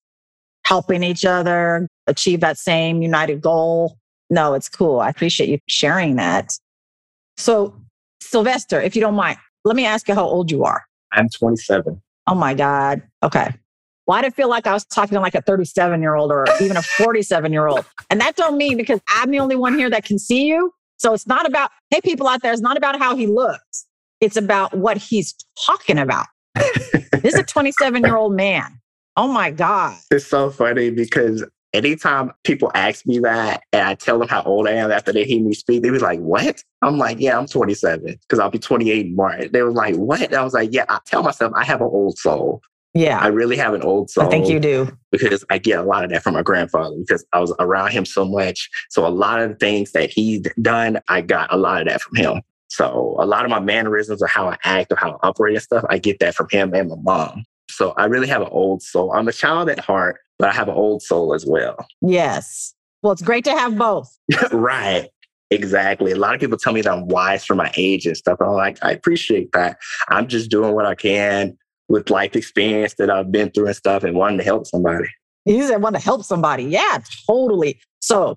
helping 0.65 1.05
each 1.05 1.25
other 1.25 1.87
achieve 2.09 2.41
that 2.41 2.59
same 2.59 3.01
united 3.01 3.41
goal. 3.41 3.97
No, 4.29 4.55
it's 4.55 4.69
cool. 4.69 4.99
I 4.99 5.09
appreciate 5.09 5.49
you 5.49 5.61
sharing 5.69 6.17
that. 6.17 6.51
So, 7.37 7.81
Sylvester, 8.21 8.81
if 8.81 8.97
you 8.97 9.01
don't 9.01 9.15
mind, 9.15 9.39
let 9.65 9.77
me 9.77 9.87
ask 9.87 10.09
you 10.09 10.17
how 10.17 10.25
old 10.25 10.51
you 10.51 10.65
are. 10.65 10.85
I'm 11.13 11.29
27. 11.29 12.03
Oh 12.27 12.35
my 12.35 12.55
God. 12.55 13.03
Okay. 13.23 13.55
Why 14.07 14.23
did 14.23 14.33
it 14.33 14.35
feel 14.35 14.49
like 14.49 14.67
I 14.67 14.73
was 14.73 14.85
talking 14.85 15.15
to 15.15 15.21
like 15.21 15.37
a 15.37 15.43
37 15.43 16.03
year 16.03 16.17
old 16.17 16.33
or 16.33 16.45
even 16.61 16.77
a 16.77 16.83
47 16.83 17.53
year 17.53 17.69
old? 17.69 17.85
And 18.11 18.21
that 18.21 18.35
don't 18.35 18.59
mean 18.59 18.77
because 18.77 19.01
I'm 19.07 19.31
the 19.31 19.39
only 19.39 19.55
one 19.55 19.79
here 19.79 19.91
that 19.91 20.05
can 20.05 20.19
see 20.19 20.47
you. 20.47 20.73
So 20.97 21.15
it's 21.15 21.29
not 21.29 21.47
about, 21.47 21.71
hey, 21.91 22.01
people 22.01 22.27
out 22.27 22.43
there, 22.43 22.53
it's 22.53 22.61
not 22.61 22.77
about 22.77 22.99
how 22.99 23.15
he 23.15 23.29
looks. 23.29 23.87
It's 24.21 24.37
about 24.37 24.77
what 24.77 24.97
he's 24.97 25.37
talking 25.65 25.99
about 25.99 26.27
this 27.23 27.35
is 27.35 27.41
a 27.41 27.45
27 27.45 28.05
year 28.05 28.17
old 28.17 28.35
man. 28.35 28.81
Oh 29.17 29.29
my 29.29 29.51
God. 29.51 29.97
It's 30.11 30.27
so 30.27 30.51
funny 30.51 30.91
because 30.91 31.45
anytime 31.73 32.33
people 32.45 32.71
ask 32.75 33.07
me 33.07 33.19
that 33.21 33.63
and 33.73 33.83
I 33.83 33.95
tell 33.95 34.19
them 34.19 34.29
how 34.29 34.43
old 34.43 34.69
I 34.69 34.73
am 34.73 34.91
after 34.91 35.13
they 35.13 35.25
hear 35.25 35.43
me 35.43 35.55
speak, 35.55 35.83
they 35.83 35.91
be 35.91 35.99
like, 35.99 36.21
What? 36.21 36.63
I'm 36.83 36.99
like, 36.99 37.19
Yeah, 37.21 37.39
I'm 37.39 37.47
27 37.47 38.05
because 38.05 38.39
I'll 38.39 38.51
be 38.51 38.59
28 38.59 39.07
in 39.07 39.17
March. 39.17 39.51
They 39.53 39.63
were 39.63 39.73
like, 39.73 39.97
What? 39.97 40.33
I 40.33 40.45
was 40.45 40.55
like, 40.55 40.71
Yeah, 40.73 40.85
I 40.89 41.01
tell 41.07 41.23
myself 41.23 41.53
I 41.57 41.65
have 41.65 41.81
an 41.81 41.89
old 41.89 42.19
soul. 42.19 42.63
Yeah. 42.95 43.19
I 43.19 43.27
really 43.29 43.57
have 43.57 43.75
an 43.75 43.83
old 43.83 44.11
soul. 44.11 44.25
I 44.25 44.31
think 44.31 44.49
you 44.49 44.59
do. 44.59 44.91
Because 45.13 45.45
I 45.51 45.59
get 45.59 45.79
a 45.79 45.83
lot 45.83 46.05
of 46.05 46.11
that 46.11 46.23
from 46.23 46.35
my 46.35 46.43
grandfather 46.43 46.97
because 46.97 47.25
I 47.33 47.39
was 47.39 47.55
around 47.59 47.93
him 47.93 48.05
so 48.05 48.25
much. 48.25 48.69
So 48.89 49.07
a 49.07 49.09
lot 49.09 49.41
of 49.41 49.51
the 49.51 49.55
things 49.57 49.93
that 49.93 50.11
he's 50.11 50.41
done, 50.63 50.99
I 51.09 51.21
got 51.21 51.53
a 51.53 51.57
lot 51.57 51.83
of 51.83 51.89
that 51.89 52.01
from 52.01 52.17
him. 52.17 52.43
So 52.69 53.17
a 53.19 53.27
lot 53.27 53.45
of 53.45 53.51
my 53.51 53.61
mannerisms 53.61 54.23
or 54.23 54.27
how 54.27 54.49
I 54.49 54.57
act 54.65 54.93
or 54.93 54.97
how 54.97 55.13
I 55.23 55.29
operate 55.29 55.55
and 55.55 55.63
stuff, 55.63 55.85
I 55.89 55.99
get 55.99 56.19
that 56.21 56.35
from 56.35 56.49
him 56.51 56.75
and 56.75 56.91
my 56.91 56.97
mom. 57.03 57.45
So 57.71 57.93
I 57.97 58.07
really 58.07 58.29
have 58.29 58.43
an 58.43 58.49
old 58.51 58.83
soul. 58.83 59.13
I'm 59.13 59.29
a 59.29 59.33
child 59.33 59.69
at 59.69 59.79
heart, 59.79 60.19
but 60.39 60.49
I 60.49 60.53
have 60.53 60.69
an 60.69 60.75
old 60.75 61.03
soul 61.03 61.35
as 61.35 61.47
well. 61.47 61.77
Yes. 62.01 62.75
Well, 63.03 63.13
it's 63.13 63.23
great 63.23 63.45
to 63.45 63.53
have 63.53 63.77
both. 63.77 64.17
right. 64.53 65.09
Exactly. 65.51 66.13
A 66.13 66.17
lot 66.17 66.35
of 66.35 66.41
people 66.41 66.59
tell 66.59 66.73
me 66.73 66.83
that 66.83 66.93
I'm 66.93 67.09
wise 67.09 67.45
for 67.45 67.55
my 67.55 67.73
age 67.77 68.07
and 68.07 68.17
stuff. 68.17 68.39
I'm 68.41 68.53
like, 68.53 68.79
I 68.83 68.93
appreciate 68.93 69.53
that. 69.53 69.79
I'm 70.09 70.29
just 70.29 70.51
doing 70.51 70.75
what 70.75 70.85
I 70.85 70.95
can 70.95 71.57
with 71.89 72.11
life 72.11 72.37
experience 72.37 72.95
that 72.99 73.11
I've 73.11 73.33
been 73.33 73.51
through 73.51 73.67
and 73.67 73.77
stuff 73.77 74.05
and 74.05 74.15
wanting 74.15 74.39
to 74.39 74.45
help 74.45 74.67
somebody. 74.67 75.09
You 75.47 75.67
said 75.67 75.81
want 75.81 75.97
to 75.97 76.03
help 76.03 76.25
somebody. 76.25 76.65
Yeah, 76.65 76.99
totally. 77.27 77.81
So 78.01 78.37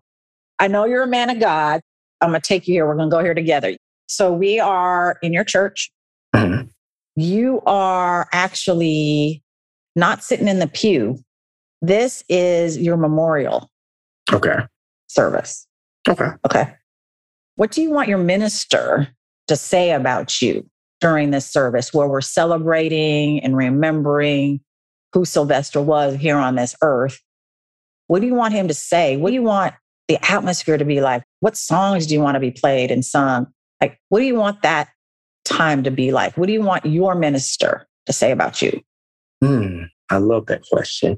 I 0.59 0.67
know 0.67 0.85
you're 0.85 1.03
a 1.03 1.07
man 1.07 1.29
of 1.29 1.39
God. 1.39 1.81
I'm 2.21 2.29
going 2.29 2.41
to 2.41 2.47
take 2.47 2.67
you 2.67 2.75
here. 2.75 2.87
We're 2.87 2.95
going 2.95 3.09
to 3.09 3.15
go 3.15 3.21
here 3.21 3.33
together. 3.33 3.75
So 4.11 4.33
we 4.33 4.59
are 4.59 5.17
in 5.21 5.31
your 5.31 5.45
church. 5.45 5.89
Mm-hmm. 6.35 6.67
You 7.15 7.61
are 7.65 8.27
actually 8.33 9.41
not 9.95 10.21
sitting 10.21 10.49
in 10.49 10.59
the 10.59 10.67
pew. 10.67 11.17
This 11.81 12.21
is 12.27 12.77
your 12.77 12.97
memorial. 12.97 13.69
Okay. 14.31 14.57
Service. 15.07 15.65
Okay. 16.09 16.27
Okay. 16.45 16.73
What 17.55 17.71
do 17.71 17.81
you 17.81 17.89
want 17.89 18.09
your 18.09 18.17
minister 18.17 19.07
to 19.47 19.55
say 19.55 19.91
about 19.91 20.41
you 20.41 20.69
during 20.99 21.31
this 21.31 21.45
service 21.45 21.93
where 21.93 22.07
we're 22.07 22.19
celebrating 22.19 23.39
and 23.39 23.55
remembering 23.55 24.59
who 25.13 25.23
Sylvester 25.23 25.81
was 25.81 26.15
here 26.15 26.37
on 26.37 26.55
this 26.55 26.75
earth? 26.81 27.21
What 28.07 28.19
do 28.19 28.27
you 28.27 28.35
want 28.35 28.53
him 28.53 28.67
to 28.67 28.73
say? 28.73 29.15
What 29.15 29.29
do 29.29 29.35
you 29.35 29.43
want 29.43 29.73
the 30.09 30.17
atmosphere 30.29 30.77
to 30.77 30.85
be 30.85 30.99
like? 30.99 31.23
What 31.39 31.55
songs 31.55 32.07
do 32.07 32.13
you 32.13 32.19
want 32.19 32.35
to 32.35 32.41
be 32.41 32.51
played 32.51 32.91
and 32.91 33.05
sung? 33.05 33.47
Like, 33.81 33.99
what 34.09 34.19
do 34.19 34.25
you 34.25 34.35
want 34.35 34.61
that 34.61 34.89
time 35.43 35.83
to 35.83 35.91
be 35.91 36.11
like? 36.11 36.37
What 36.37 36.47
do 36.47 36.53
you 36.53 36.61
want 36.61 36.85
your 36.85 37.15
minister 37.15 37.87
to 38.05 38.13
say 38.13 38.31
about 38.31 38.61
you? 38.61 38.79
Hmm, 39.43 39.83
I 40.09 40.17
love 40.17 40.45
that 40.45 40.61
question. 40.71 41.17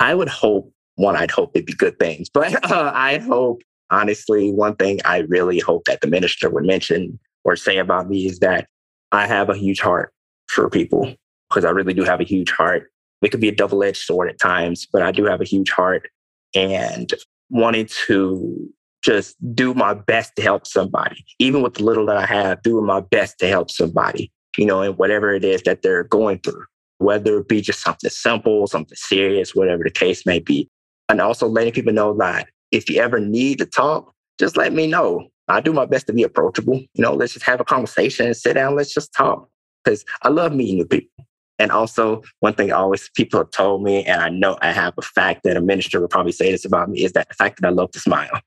I 0.00 0.14
would 0.14 0.28
hope, 0.28 0.72
one, 0.94 1.16
I'd 1.16 1.30
hope 1.30 1.50
it'd 1.54 1.66
be 1.66 1.72
good 1.72 1.98
things, 1.98 2.30
but 2.34 2.70
uh, 2.70 2.92
I 2.94 3.18
hope, 3.18 3.62
honestly, 3.90 4.52
one 4.52 4.76
thing 4.76 5.00
I 5.04 5.18
really 5.28 5.58
hope 5.58 5.84
that 5.84 6.00
the 6.00 6.06
minister 6.06 6.48
would 6.48 6.64
mention 6.64 7.18
or 7.44 7.56
say 7.56 7.78
about 7.78 8.08
me 8.08 8.26
is 8.26 8.38
that 8.38 8.68
I 9.12 9.26
have 9.26 9.50
a 9.50 9.56
huge 9.56 9.80
heart 9.80 10.12
for 10.46 10.70
people 10.70 11.14
because 11.48 11.64
I 11.64 11.70
really 11.70 11.94
do 11.94 12.04
have 12.04 12.20
a 12.20 12.24
huge 12.24 12.50
heart. 12.50 12.90
It 13.22 13.30
could 13.30 13.40
be 13.40 13.48
a 13.48 13.54
double 13.54 13.82
edged 13.82 14.02
sword 14.02 14.28
at 14.28 14.38
times, 14.38 14.86
but 14.92 15.02
I 15.02 15.12
do 15.12 15.24
have 15.24 15.40
a 15.40 15.44
huge 15.44 15.70
heart 15.70 16.08
and 16.54 17.12
wanting 17.50 17.88
to 18.06 18.68
just 19.04 19.36
do 19.54 19.74
my 19.74 19.92
best 19.92 20.32
to 20.36 20.42
help 20.42 20.66
somebody, 20.66 21.24
even 21.38 21.62
with 21.62 21.74
the 21.74 21.84
little 21.84 22.06
that 22.06 22.16
I 22.16 22.24
have, 22.24 22.62
doing 22.62 22.86
my 22.86 23.00
best 23.00 23.38
to 23.40 23.46
help 23.46 23.70
somebody, 23.70 24.32
you 24.56 24.64
know, 24.64 24.80
and 24.80 24.96
whatever 24.96 25.34
it 25.34 25.44
is 25.44 25.62
that 25.62 25.82
they're 25.82 26.04
going 26.04 26.38
through, 26.38 26.64
whether 26.98 27.38
it 27.38 27.48
be 27.48 27.60
just 27.60 27.82
something 27.82 28.10
simple, 28.10 28.66
something 28.66 28.96
serious, 28.96 29.54
whatever 29.54 29.84
the 29.84 29.90
case 29.90 30.24
may 30.24 30.38
be. 30.38 30.68
And 31.10 31.20
also 31.20 31.46
letting 31.46 31.74
people 31.74 31.92
know 31.92 32.16
that 32.16 32.48
if 32.70 32.88
you 32.88 33.00
ever 33.00 33.20
need 33.20 33.58
to 33.58 33.66
talk, 33.66 34.10
just 34.40 34.56
let 34.56 34.72
me 34.72 34.86
know. 34.86 35.28
I 35.48 35.60
do 35.60 35.74
my 35.74 35.84
best 35.84 36.06
to 36.06 36.14
be 36.14 36.22
approachable. 36.22 36.76
You 36.78 37.02
know, 37.02 37.12
let's 37.12 37.34
just 37.34 37.44
have 37.44 37.60
a 37.60 37.64
conversation 37.64 38.26
and 38.26 38.36
sit 38.36 38.54
down, 38.54 38.74
let's 38.74 38.94
just 38.94 39.12
talk. 39.12 39.46
Because 39.84 40.02
I 40.22 40.30
love 40.30 40.54
meeting 40.54 40.76
new 40.76 40.86
people. 40.86 41.26
And 41.58 41.70
also, 41.70 42.22
one 42.40 42.54
thing 42.54 42.72
always 42.72 43.10
people 43.14 43.38
have 43.38 43.50
told 43.50 43.82
me, 43.82 44.02
and 44.04 44.22
I 44.22 44.30
know 44.30 44.56
I 44.62 44.72
have 44.72 44.94
a 44.96 45.02
fact 45.02 45.42
that 45.44 45.58
a 45.58 45.60
minister 45.60 46.00
would 46.00 46.10
probably 46.10 46.32
say 46.32 46.50
this 46.50 46.64
about 46.64 46.88
me, 46.88 47.04
is 47.04 47.12
that 47.12 47.28
the 47.28 47.34
fact 47.34 47.60
that 47.60 47.68
I 47.68 47.70
love 47.70 47.90
to 47.92 48.00
smile 48.00 48.40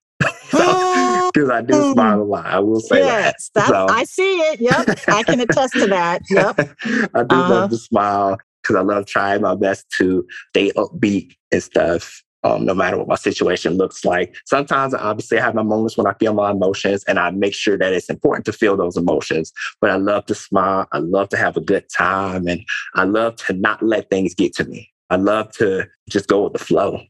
because 0.52 1.50
I 1.52 1.62
do 1.62 1.94
smile 1.94 2.22
a 2.22 2.24
lot. 2.24 2.46
I 2.46 2.60
will 2.60 2.80
say 2.80 3.00
yes, 3.00 3.50
that. 3.56 3.68
So, 3.68 3.88
I 3.90 4.04
see 4.04 4.38
it. 4.38 4.62
Yep, 4.62 5.00
I 5.08 5.24
can 5.24 5.40
attest 5.40 5.74
to 5.74 5.88
that. 5.88 6.22
Yep, 6.30 6.60
I 7.14 7.24
do 7.24 7.36
uh-huh. 7.36 7.50
love 7.50 7.70
to 7.72 7.78
smile 7.78 8.38
because 8.62 8.76
I 8.76 8.82
love 8.82 9.06
trying 9.06 9.42
my 9.42 9.56
best 9.56 9.90
to 9.98 10.26
stay 10.50 10.72
upbeat 10.72 11.36
and 11.52 11.64
stuff. 11.64 12.24
Um, 12.44 12.66
no 12.66 12.76
matter 12.76 12.98
what 12.98 13.08
my 13.08 13.16
situation 13.16 13.74
looks 13.74 14.06
like. 14.06 14.38
Sometimes, 14.46 14.94
I 14.94 15.00
obviously, 15.00 15.40
I 15.40 15.42
have 15.42 15.56
my 15.56 15.64
moments 15.64 15.98
when 15.98 16.06
I 16.06 16.14
feel 16.14 16.36
my 16.36 16.52
emotions, 16.52 17.04
and 17.06 17.18
I 17.18 17.32
make 17.32 17.56
sure 17.56 17.78
that 17.78 17.92
it's 17.94 18.12
important 18.12 18.46
to 18.46 18.54
feel 18.54 18.78
those 18.78 18.96
emotions. 18.96 19.52
But 19.82 19.90
I 19.90 19.96
love 19.96 20.28
to 20.28 20.36
smile. 20.36 20.88
I 20.94 21.00
love 21.00 21.30
to 21.30 21.38
have 21.38 21.58
a 21.58 21.62
good 21.62 21.86
time, 21.90 22.48
and 22.48 22.62
I 22.94 23.06
love 23.06 23.38
to 23.48 23.54
not 23.54 23.82
let 23.82 24.10
things 24.12 24.36
get 24.36 24.54
to 24.58 24.66
me. 24.66 24.94
I 25.10 25.16
love 25.16 25.52
to 25.54 25.88
just 26.10 26.28
go 26.28 26.44
with 26.44 26.54
the 26.54 26.60
flow, 26.60 27.02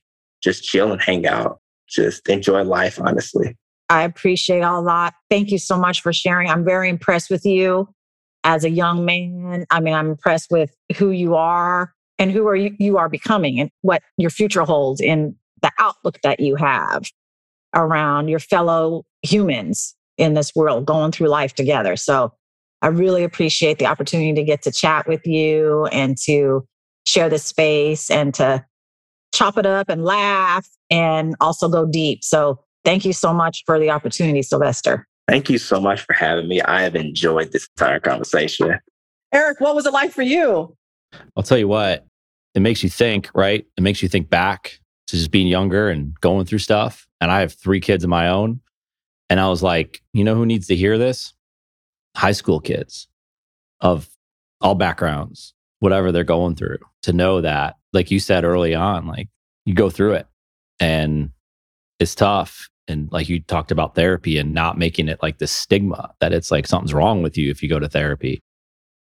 just 0.42 0.64
chill 0.64 0.94
and 0.94 1.02
hang 1.02 1.28
out 1.28 1.60
just 1.88 2.28
enjoy 2.30 2.64
life, 2.64 3.00
honestly. 3.02 3.56
I 3.90 4.04
appreciate 4.04 4.62
all 4.62 4.82
a 4.82 4.84
lot. 4.84 5.14
Thank 5.30 5.50
you 5.50 5.58
so 5.58 5.78
much 5.78 6.02
for 6.02 6.12
sharing. 6.12 6.50
I'm 6.50 6.66
very 6.66 6.90
impressed 6.90 7.30
with 7.30 7.46
you 7.46 7.88
as 8.44 8.64
a 8.64 8.70
young 8.70 9.06
man. 9.06 9.66
I 9.70 9.80
mean, 9.80 9.94
I'm 9.94 10.10
impressed 10.10 10.52
with 10.52 10.76
who 10.98 11.12
you 11.12 11.36
are 11.36 11.94
and 12.20 12.32
who 12.32 12.48
are 12.48 12.56
you, 12.56 12.76
you 12.80 12.98
are 12.98 13.10
becoming 13.10 13.60
and 13.60 13.70
what 13.82 14.02
your 14.18 14.30
future 14.30 14.64
holds 14.64 15.00
in 15.00 15.36
the 15.62 15.72
outlook 15.80 16.20
that 16.24 16.40
you 16.40 16.56
have 16.56 17.06
around 17.74 18.28
your 18.28 18.40
fellow 18.40 19.06
humans 19.22 19.96
in 20.18 20.34
this 20.34 20.54
world 20.56 20.86
going 20.86 21.12
through 21.12 21.28
life 21.28 21.54
together. 21.54 21.96
So 21.96 22.34
I 22.82 22.88
really 22.88 23.24
appreciate 23.24 23.80
the 23.80 23.86
opportunity 23.86 24.34
to 24.34 24.44
get 24.44 24.64
to 24.64 24.72
chat 24.72 25.08
with 25.08 25.26
you 25.26 25.86
and 25.88 26.18
to 26.26 26.68
share 27.06 27.30
this 27.30 27.46
space 27.46 28.10
and 28.10 28.34
to 28.36 28.66
chop 29.34 29.58
it 29.58 29.66
up 29.66 29.90
and 29.90 30.04
laugh 30.04 30.68
and 30.90 31.36
also 31.40 31.70
go 31.70 31.86
deep. 31.86 32.24
So 32.24 32.60
thank 32.86 33.06
you 33.06 33.14
so 33.14 33.34
much 33.34 33.64
for 33.66 33.80
the 33.80 33.90
opportunity, 33.90 34.42
Sylvester. 34.42 35.08
Thank 35.28 35.50
you 35.50 35.58
so 35.58 35.82
much 35.82 36.02
for 36.02 36.14
having 36.14 36.48
me. 36.48 36.62
I 36.62 36.82
have 36.84 36.96
enjoyed 36.96 37.52
this 37.52 37.68
entire 37.76 38.00
conversation. 38.00 38.80
Eric, 39.34 39.60
what 39.60 39.76
was 39.76 39.86
it 39.86 39.92
like 39.92 40.12
for 40.12 40.22
you? 40.22 40.76
I'll 41.36 41.44
tell 41.44 41.58
you 41.58 41.68
what, 41.68 42.06
it 42.56 42.62
makes 42.62 42.82
you 42.82 42.90
think, 42.90 43.30
right? 43.36 43.66
It 43.78 43.82
makes 43.82 44.02
you 44.02 44.08
think 44.08 44.30
back 44.30 44.80
to 45.08 45.18
just 45.18 45.32
being 45.32 45.48
younger 45.48 45.90
and 45.90 46.14
going 46.22 46.46
through 46.46 46.60
stuff. 46.60 47.08
And 47.20 47.32
I 47.32 47.42
have 47.42 47.54
three 47.54 47.82
kids 47.82 48.04
of 48.04 48.10
my 48.10 48.30
own. 48.30 48.62
And 49.30 49.40
I 49.40 49.50
was 49.50 49.62
like, 49.62 50.02
you 50.14 50.24
know 50.24 50.36
who 50.36 50.46
needs 50.46 50.68
to 50.68 50.76
hear 50.76 50.98
this? 50.98 51.34
High 52.16 52.32
school 52.32 52.60
kids 52.60 53.08
of 53.82 54.10
all 54.62 54.76
backgrounds, 54.76 55.54
whatever 55.80 56.12
they're 56.12 56.24
going 56.24 56.56
through, 56.56 56.80
to 57.04 57.14
know 57.14 57.42
that, 57.42 57.76
like 57.92 58.12
you 58.12 58.20
said 58.20 58.46
early 58.46 58.74
on, 58.74 59.08
like 59.08 59.28
you 59.66 59.74
go 59.74 59.90
through 59.90 60.14
it 60.14 60.28
and 60.80 61.32
it's 62.00 62.16
tough. 62.16 62.70
And 62.88 63.12
like 63.12 63.28
you 63.28 63.42
talked 63.42 63.72
about 63.72 63.96
therapy 63.96 64.38
and 64.38 64.54
not 64.54 64.78
making 64.78 65.10
it 65.10 65.22
like 65.22 65.40
the 65.40 65.48
stigma 65.48 66.14
that 66.20 66.32
it's 66.32 66.52
like 66.52 66.68
something's 66.68 66.94
wrong 66.94 67.22
with 67.22 67.38
you 67.38 67.52
if 67.52 67.62
you 67.62 67.68
go 67.68 67.80
to 67.80 67.90
therapy. 67.90 68.40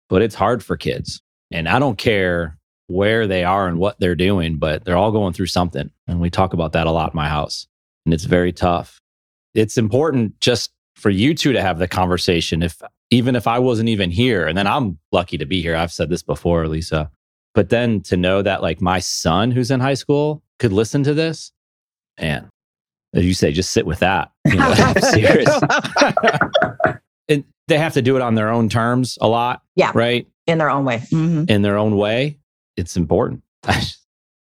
But 0.08 0.22
it's 0.22 0.34
hard 0.34 0.64
for 0.64 0.76
kids. 0.76 1.20
And 1.52 1.68
I 1.68 1.78
don't 1.78 1.96
care 1.98 2.58
where 2.88 3.28
they 3.28 3.44
are 3.44 3.68
and 3.68 3.78
what 3.78 4.00
they're 4.00 4.16
doing, 4.16 4.58
but 4.58 4.84
they're 4.84 4.96
all 4.96 5.12
going 5.12 5.32
through 5.32 5.46
something. 5.46 5.90
And 6.08 6.20
we 6.20 6.30
talk 6.30 6.52
about 6.52 6.72
that 6.72 6.88
a 6.88 6.90
lot 6.90 7.12
in 7.12 7.16
my 7.16 7.28
house. 7.28 7.68
And 8.04 8.12
it's 8.12 8.24
very 8.24 8.52
tough. 8.52 9.00
It's 9.54 9.78
important 9.78 10.40
just 10.40 10.72
for 10.96 11.10
you 11.10 11.34
two 11.34 11.52
to 11.52 11.62
have 11.62 11.78
the 11.78 11.86
conversation. 11.86 12.62
If 12.62 12.82
even 13.10 13.36
if 13.36 13.46
I 13.46 13.58
wasn't 13.58 13.88
even 13.88 14.10
here, 14.10 14.46
and 14.46 14.58
then 14.58 14.66
I'm 14.66 14.98
lucky 15.12 15.38
to 15.38 15.46
be 15.46 15.62
here. 15.62 15.76
I've 15.76 15.92
said 15.92 16.10
this 16.10 16.22
before, 16.22 16.66
Lisa. 16.66 17.10
But 17.54 17.68
then 17.68 18.00
to 18.02 18.16
know 18.16 18.42
that 18.42 18.62
like 18.62 18.80
my 18.80 19.00
son 19.00 19.50
who's 19.50 19.70
in 19.70 19.80
high 19.80 19.94
school 19.94 20.42
could 20.60 20.72
listen 20.72 21.02
to 21.02 21.14
this, 21.14 21.50
and 22.16 22.46
as 23.14 23.24
you 23.24 23.34
say, 23.34 23.50
just 23.50 23.72
sit 23.72 23.86
with 23.86 23.98
that. 24.00 24.30
You 24.46 24.56
know, 24.56 24.72
serious. 25.10 25.48
and 27.28 27.44
they 27.66 27.78
have 27.78 27.94
to 27.94 28.02
do 28.02 28.14
it 28.16 28.22
on 28.22 28.36
their 28.36 28.50
own 28.50 28.68
terms 28.68 29.18
a 29.20 29.26
lot. 29.26 29.62
Yeah. 29.74 29.90
Right. 29.94 30.28
In 30.46 30.58
their 30.58 30.70
own 30.70 30.84
way. 30.84 30.98
Mm-hmm. 30.98 31.44
In 31.48 31.62
their 31.62 31.76
own 31.76 31.96
way. 31.96 32.38
It's 32.76 32.96
important. 32.96 33.42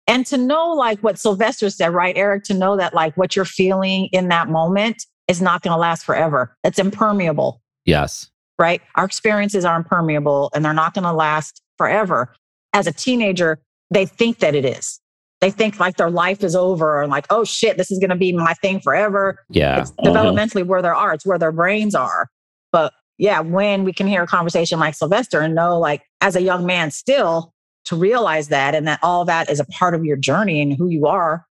and 0.06 0.24
to 0.26 0.36
know 0.36 0.72
like 0.72 1.00
what 1.00 1.18
Sylvester 1.18 1.68
said, 1.70 1.92
right, 1.92 2.16
Eric, 2.16 2.44
to 2.44 2.54
know 2.54 2.76
that 2.76 2.94
like 2.94 3.16
what 3.16 3.36
you're 3.36 3.44
feeling 3.44 4.08
in 4.12 4.28
that 4.28 4.48
moment 4.48 5.04
is 5.28 5.40
not 5.40 5.62
going 5.62 5.72
to 5.72 5.78
last 5.78 6.04
forever. 6.04 6.56
It's 6.64 6.78
impermeable. 6.78 7.60
Yes. 7.84 8.30
Right. 8.58 8.82
Our 8.94 9.04
experiences 9.04 9.64
are 9.64 9.76
impermeable 9.76 10.50
and 10.54 10.64
they're 10.64 10.72
not 10.72 10.94
going 10.94 11.04
to 11.04 11.12
last 11.12 11.60
forever. 11.76 12.32
As 12.72 12.86
a 12.86 12.92
teenager, 12.92 13.60
they 13.90 14.06
think 14.06 14.38
that 14.38 14.54
it 14.54 14.64
is 14.64 15.00
they 15.45 15.51
think 15.51 15.78
like 15.78 15.99
their 15.99 16.11
life 16.11 16.42
is 16.42 16.57
over 16.57 17.03
and 17.03 17.11
like, 17.11 17.26
oh 17.28 17.45
shit, 17.45 17.76
this 17.76 17.90
is 17.90 17.99
going 17.99 18.09
to 18.09 18.16
be 18.16 18.32
my 18.32 18.55
thing 18.55 18.80
forever. 18.80 19.38
Yeah. 19.51 19.82
It's 19.82 19.90
mm-hmm. 19.90 20.09
developmentally 20.09 20.64
where 20.64 20.80
they 20.80 20.88
are, 20.88 21.12
it's 21.12 21.26
where 21.26 21.38
their 21.38 21.53
brains 21.53 21.95
are. 21.95 22.28
But 22.72 22.95
yeah, 23.18 23.40
when 23.40 23.84
we 23.84 23.92
can 23.92 24.07
hear 24.07 24.22
a 24.22 24.26
conversation 24.26 24.80
like 24.80 24.95
Sylvester 24.95 25.40
and 25.40 25.55
know, 25.55 25.78
like, 25.78 26.03
as 26.22 26.34
a 26.34 26.40
young 26.40 26.64
man, 26.64 26.90
still 26.90 27.53
to 27.84 27.95
realize 27.95 28.49
that 28.49 28.74
and 28.74 28.88
that 28.88 29.01
all 29.03 29.26
that 29.26 29.51
is 29.51 29.61
a 29.61 29.66
part 29.66 29.95
of 29.95 30.03
your 30.03 30.16
journey 30.16 30.62
and 30.62 30.72
who 30.72 30.88
you 30.88 31.07
are 31.07 31.45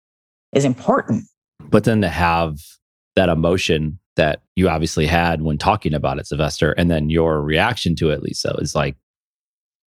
is 0.54 0.64
important. 0.64 1.26
But 1.60 1.84
then 1.84 2.00
to 2.00 2.08
have 2.08 2.60
that 3.18 3.28
emotion 3.28 4.00
that 4.16 4.42
you 4.56 4.70
obviously 4.70 5.06
had 5.06 5.42
when 5.42 5.58
talking 5.58 5.94
about 5.94 6.18
it, 6.18 6.28
Sylvester, 6.28 6.72
and 6.72 6.90
then 6.90 7.10
your 7.10 7.42
reaction 7.42 7.98
to 7.98 8.10
it, 8.12 8.24
Lisa, 8.24 8.56
is 8.60 8.74
like, 8.74 8.96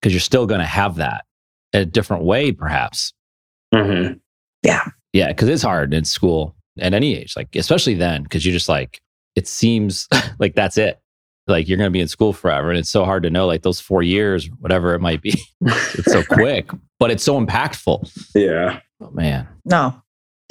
because 0.02 0.14
you're 0.14 0.20
still 0.20 0.46
going 0.46 0.60
to 0.60 0.66
have 0.66 0.96
that 0.98 1.24
a 1.72 1.86
different 1.86 2.26
way, 2.26 2.52
perhaps. 2.52 3.14
Mm-hmm. 3.74 4.14
Yeah. 4.64 4.88
Yeah. 5.14 5.32
Cause 5.34 5.50
it's 5.50 5.64
hard 5.64 5.94
in 5.94 6.06
school 6.06 6.56
at 6.80 6.94
any 6.94 7.16
age, 7.16 7.36
like, 7.36 7.56
especially 7.56 7.96
then, 7.96 8.26
cause 8.28 8.46
you're 8.46 8.54
just 8.54 8.70
like, 8.70 9.02
it 9.36 9.48
seems 9.48 10.08
like 10.40 10.56
that's 10.56 10.78
it. 10.78 11.00
Like 11.48 11.68
you're 11.68 11.78
going 11.78 11.90
to 11.90 11.92
be 11.92 12.00
in 12.00 12.08
school 12.08 12.32
forever. 12.32 12.70
And 12.70 12.80
it's 12.80 12.90
so 12.90 13.04
hard 13.04 13.24
to 13.24 13.30
know, 13.30 13.46
like 13.46 13.64
those 13.64 13.80
four 13.80 14.02
years, 14.02 14.50
whatever 14.60 14.94
it 14.94 15.00
might 15.00 15.22
be. 15.22 15.34
it's 15.62 16.12
so 16.12 16.24
quick, 16.30 16.70
but 17.00 17.12
it's 17.12 17.24
so 17.24 17.44
impactful. 17.44 18.10
Yeah. 18.34 18.80
Oh, 19.02 19.12
man. 19.12 19.48
No, 19.66 20.02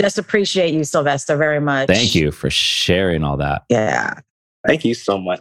just 0.00 0.18
appreciate 0.18 0.74
you, 0.74 0.84
Sylvester, 0.84 1.36
very 1.36 1.60
much. 1.60 1.86
Thank 1.86 2.14
you 2.14 2.30
for 2.30 2.50
sharing 2.50 3.24
all 3.24 3.38
that. 3.38 3.62
Yeah. 3.70 4.20
Thank 4.66 4.84
you 4.84 4.94
so 4.94 5.18
much. 5.18 5.40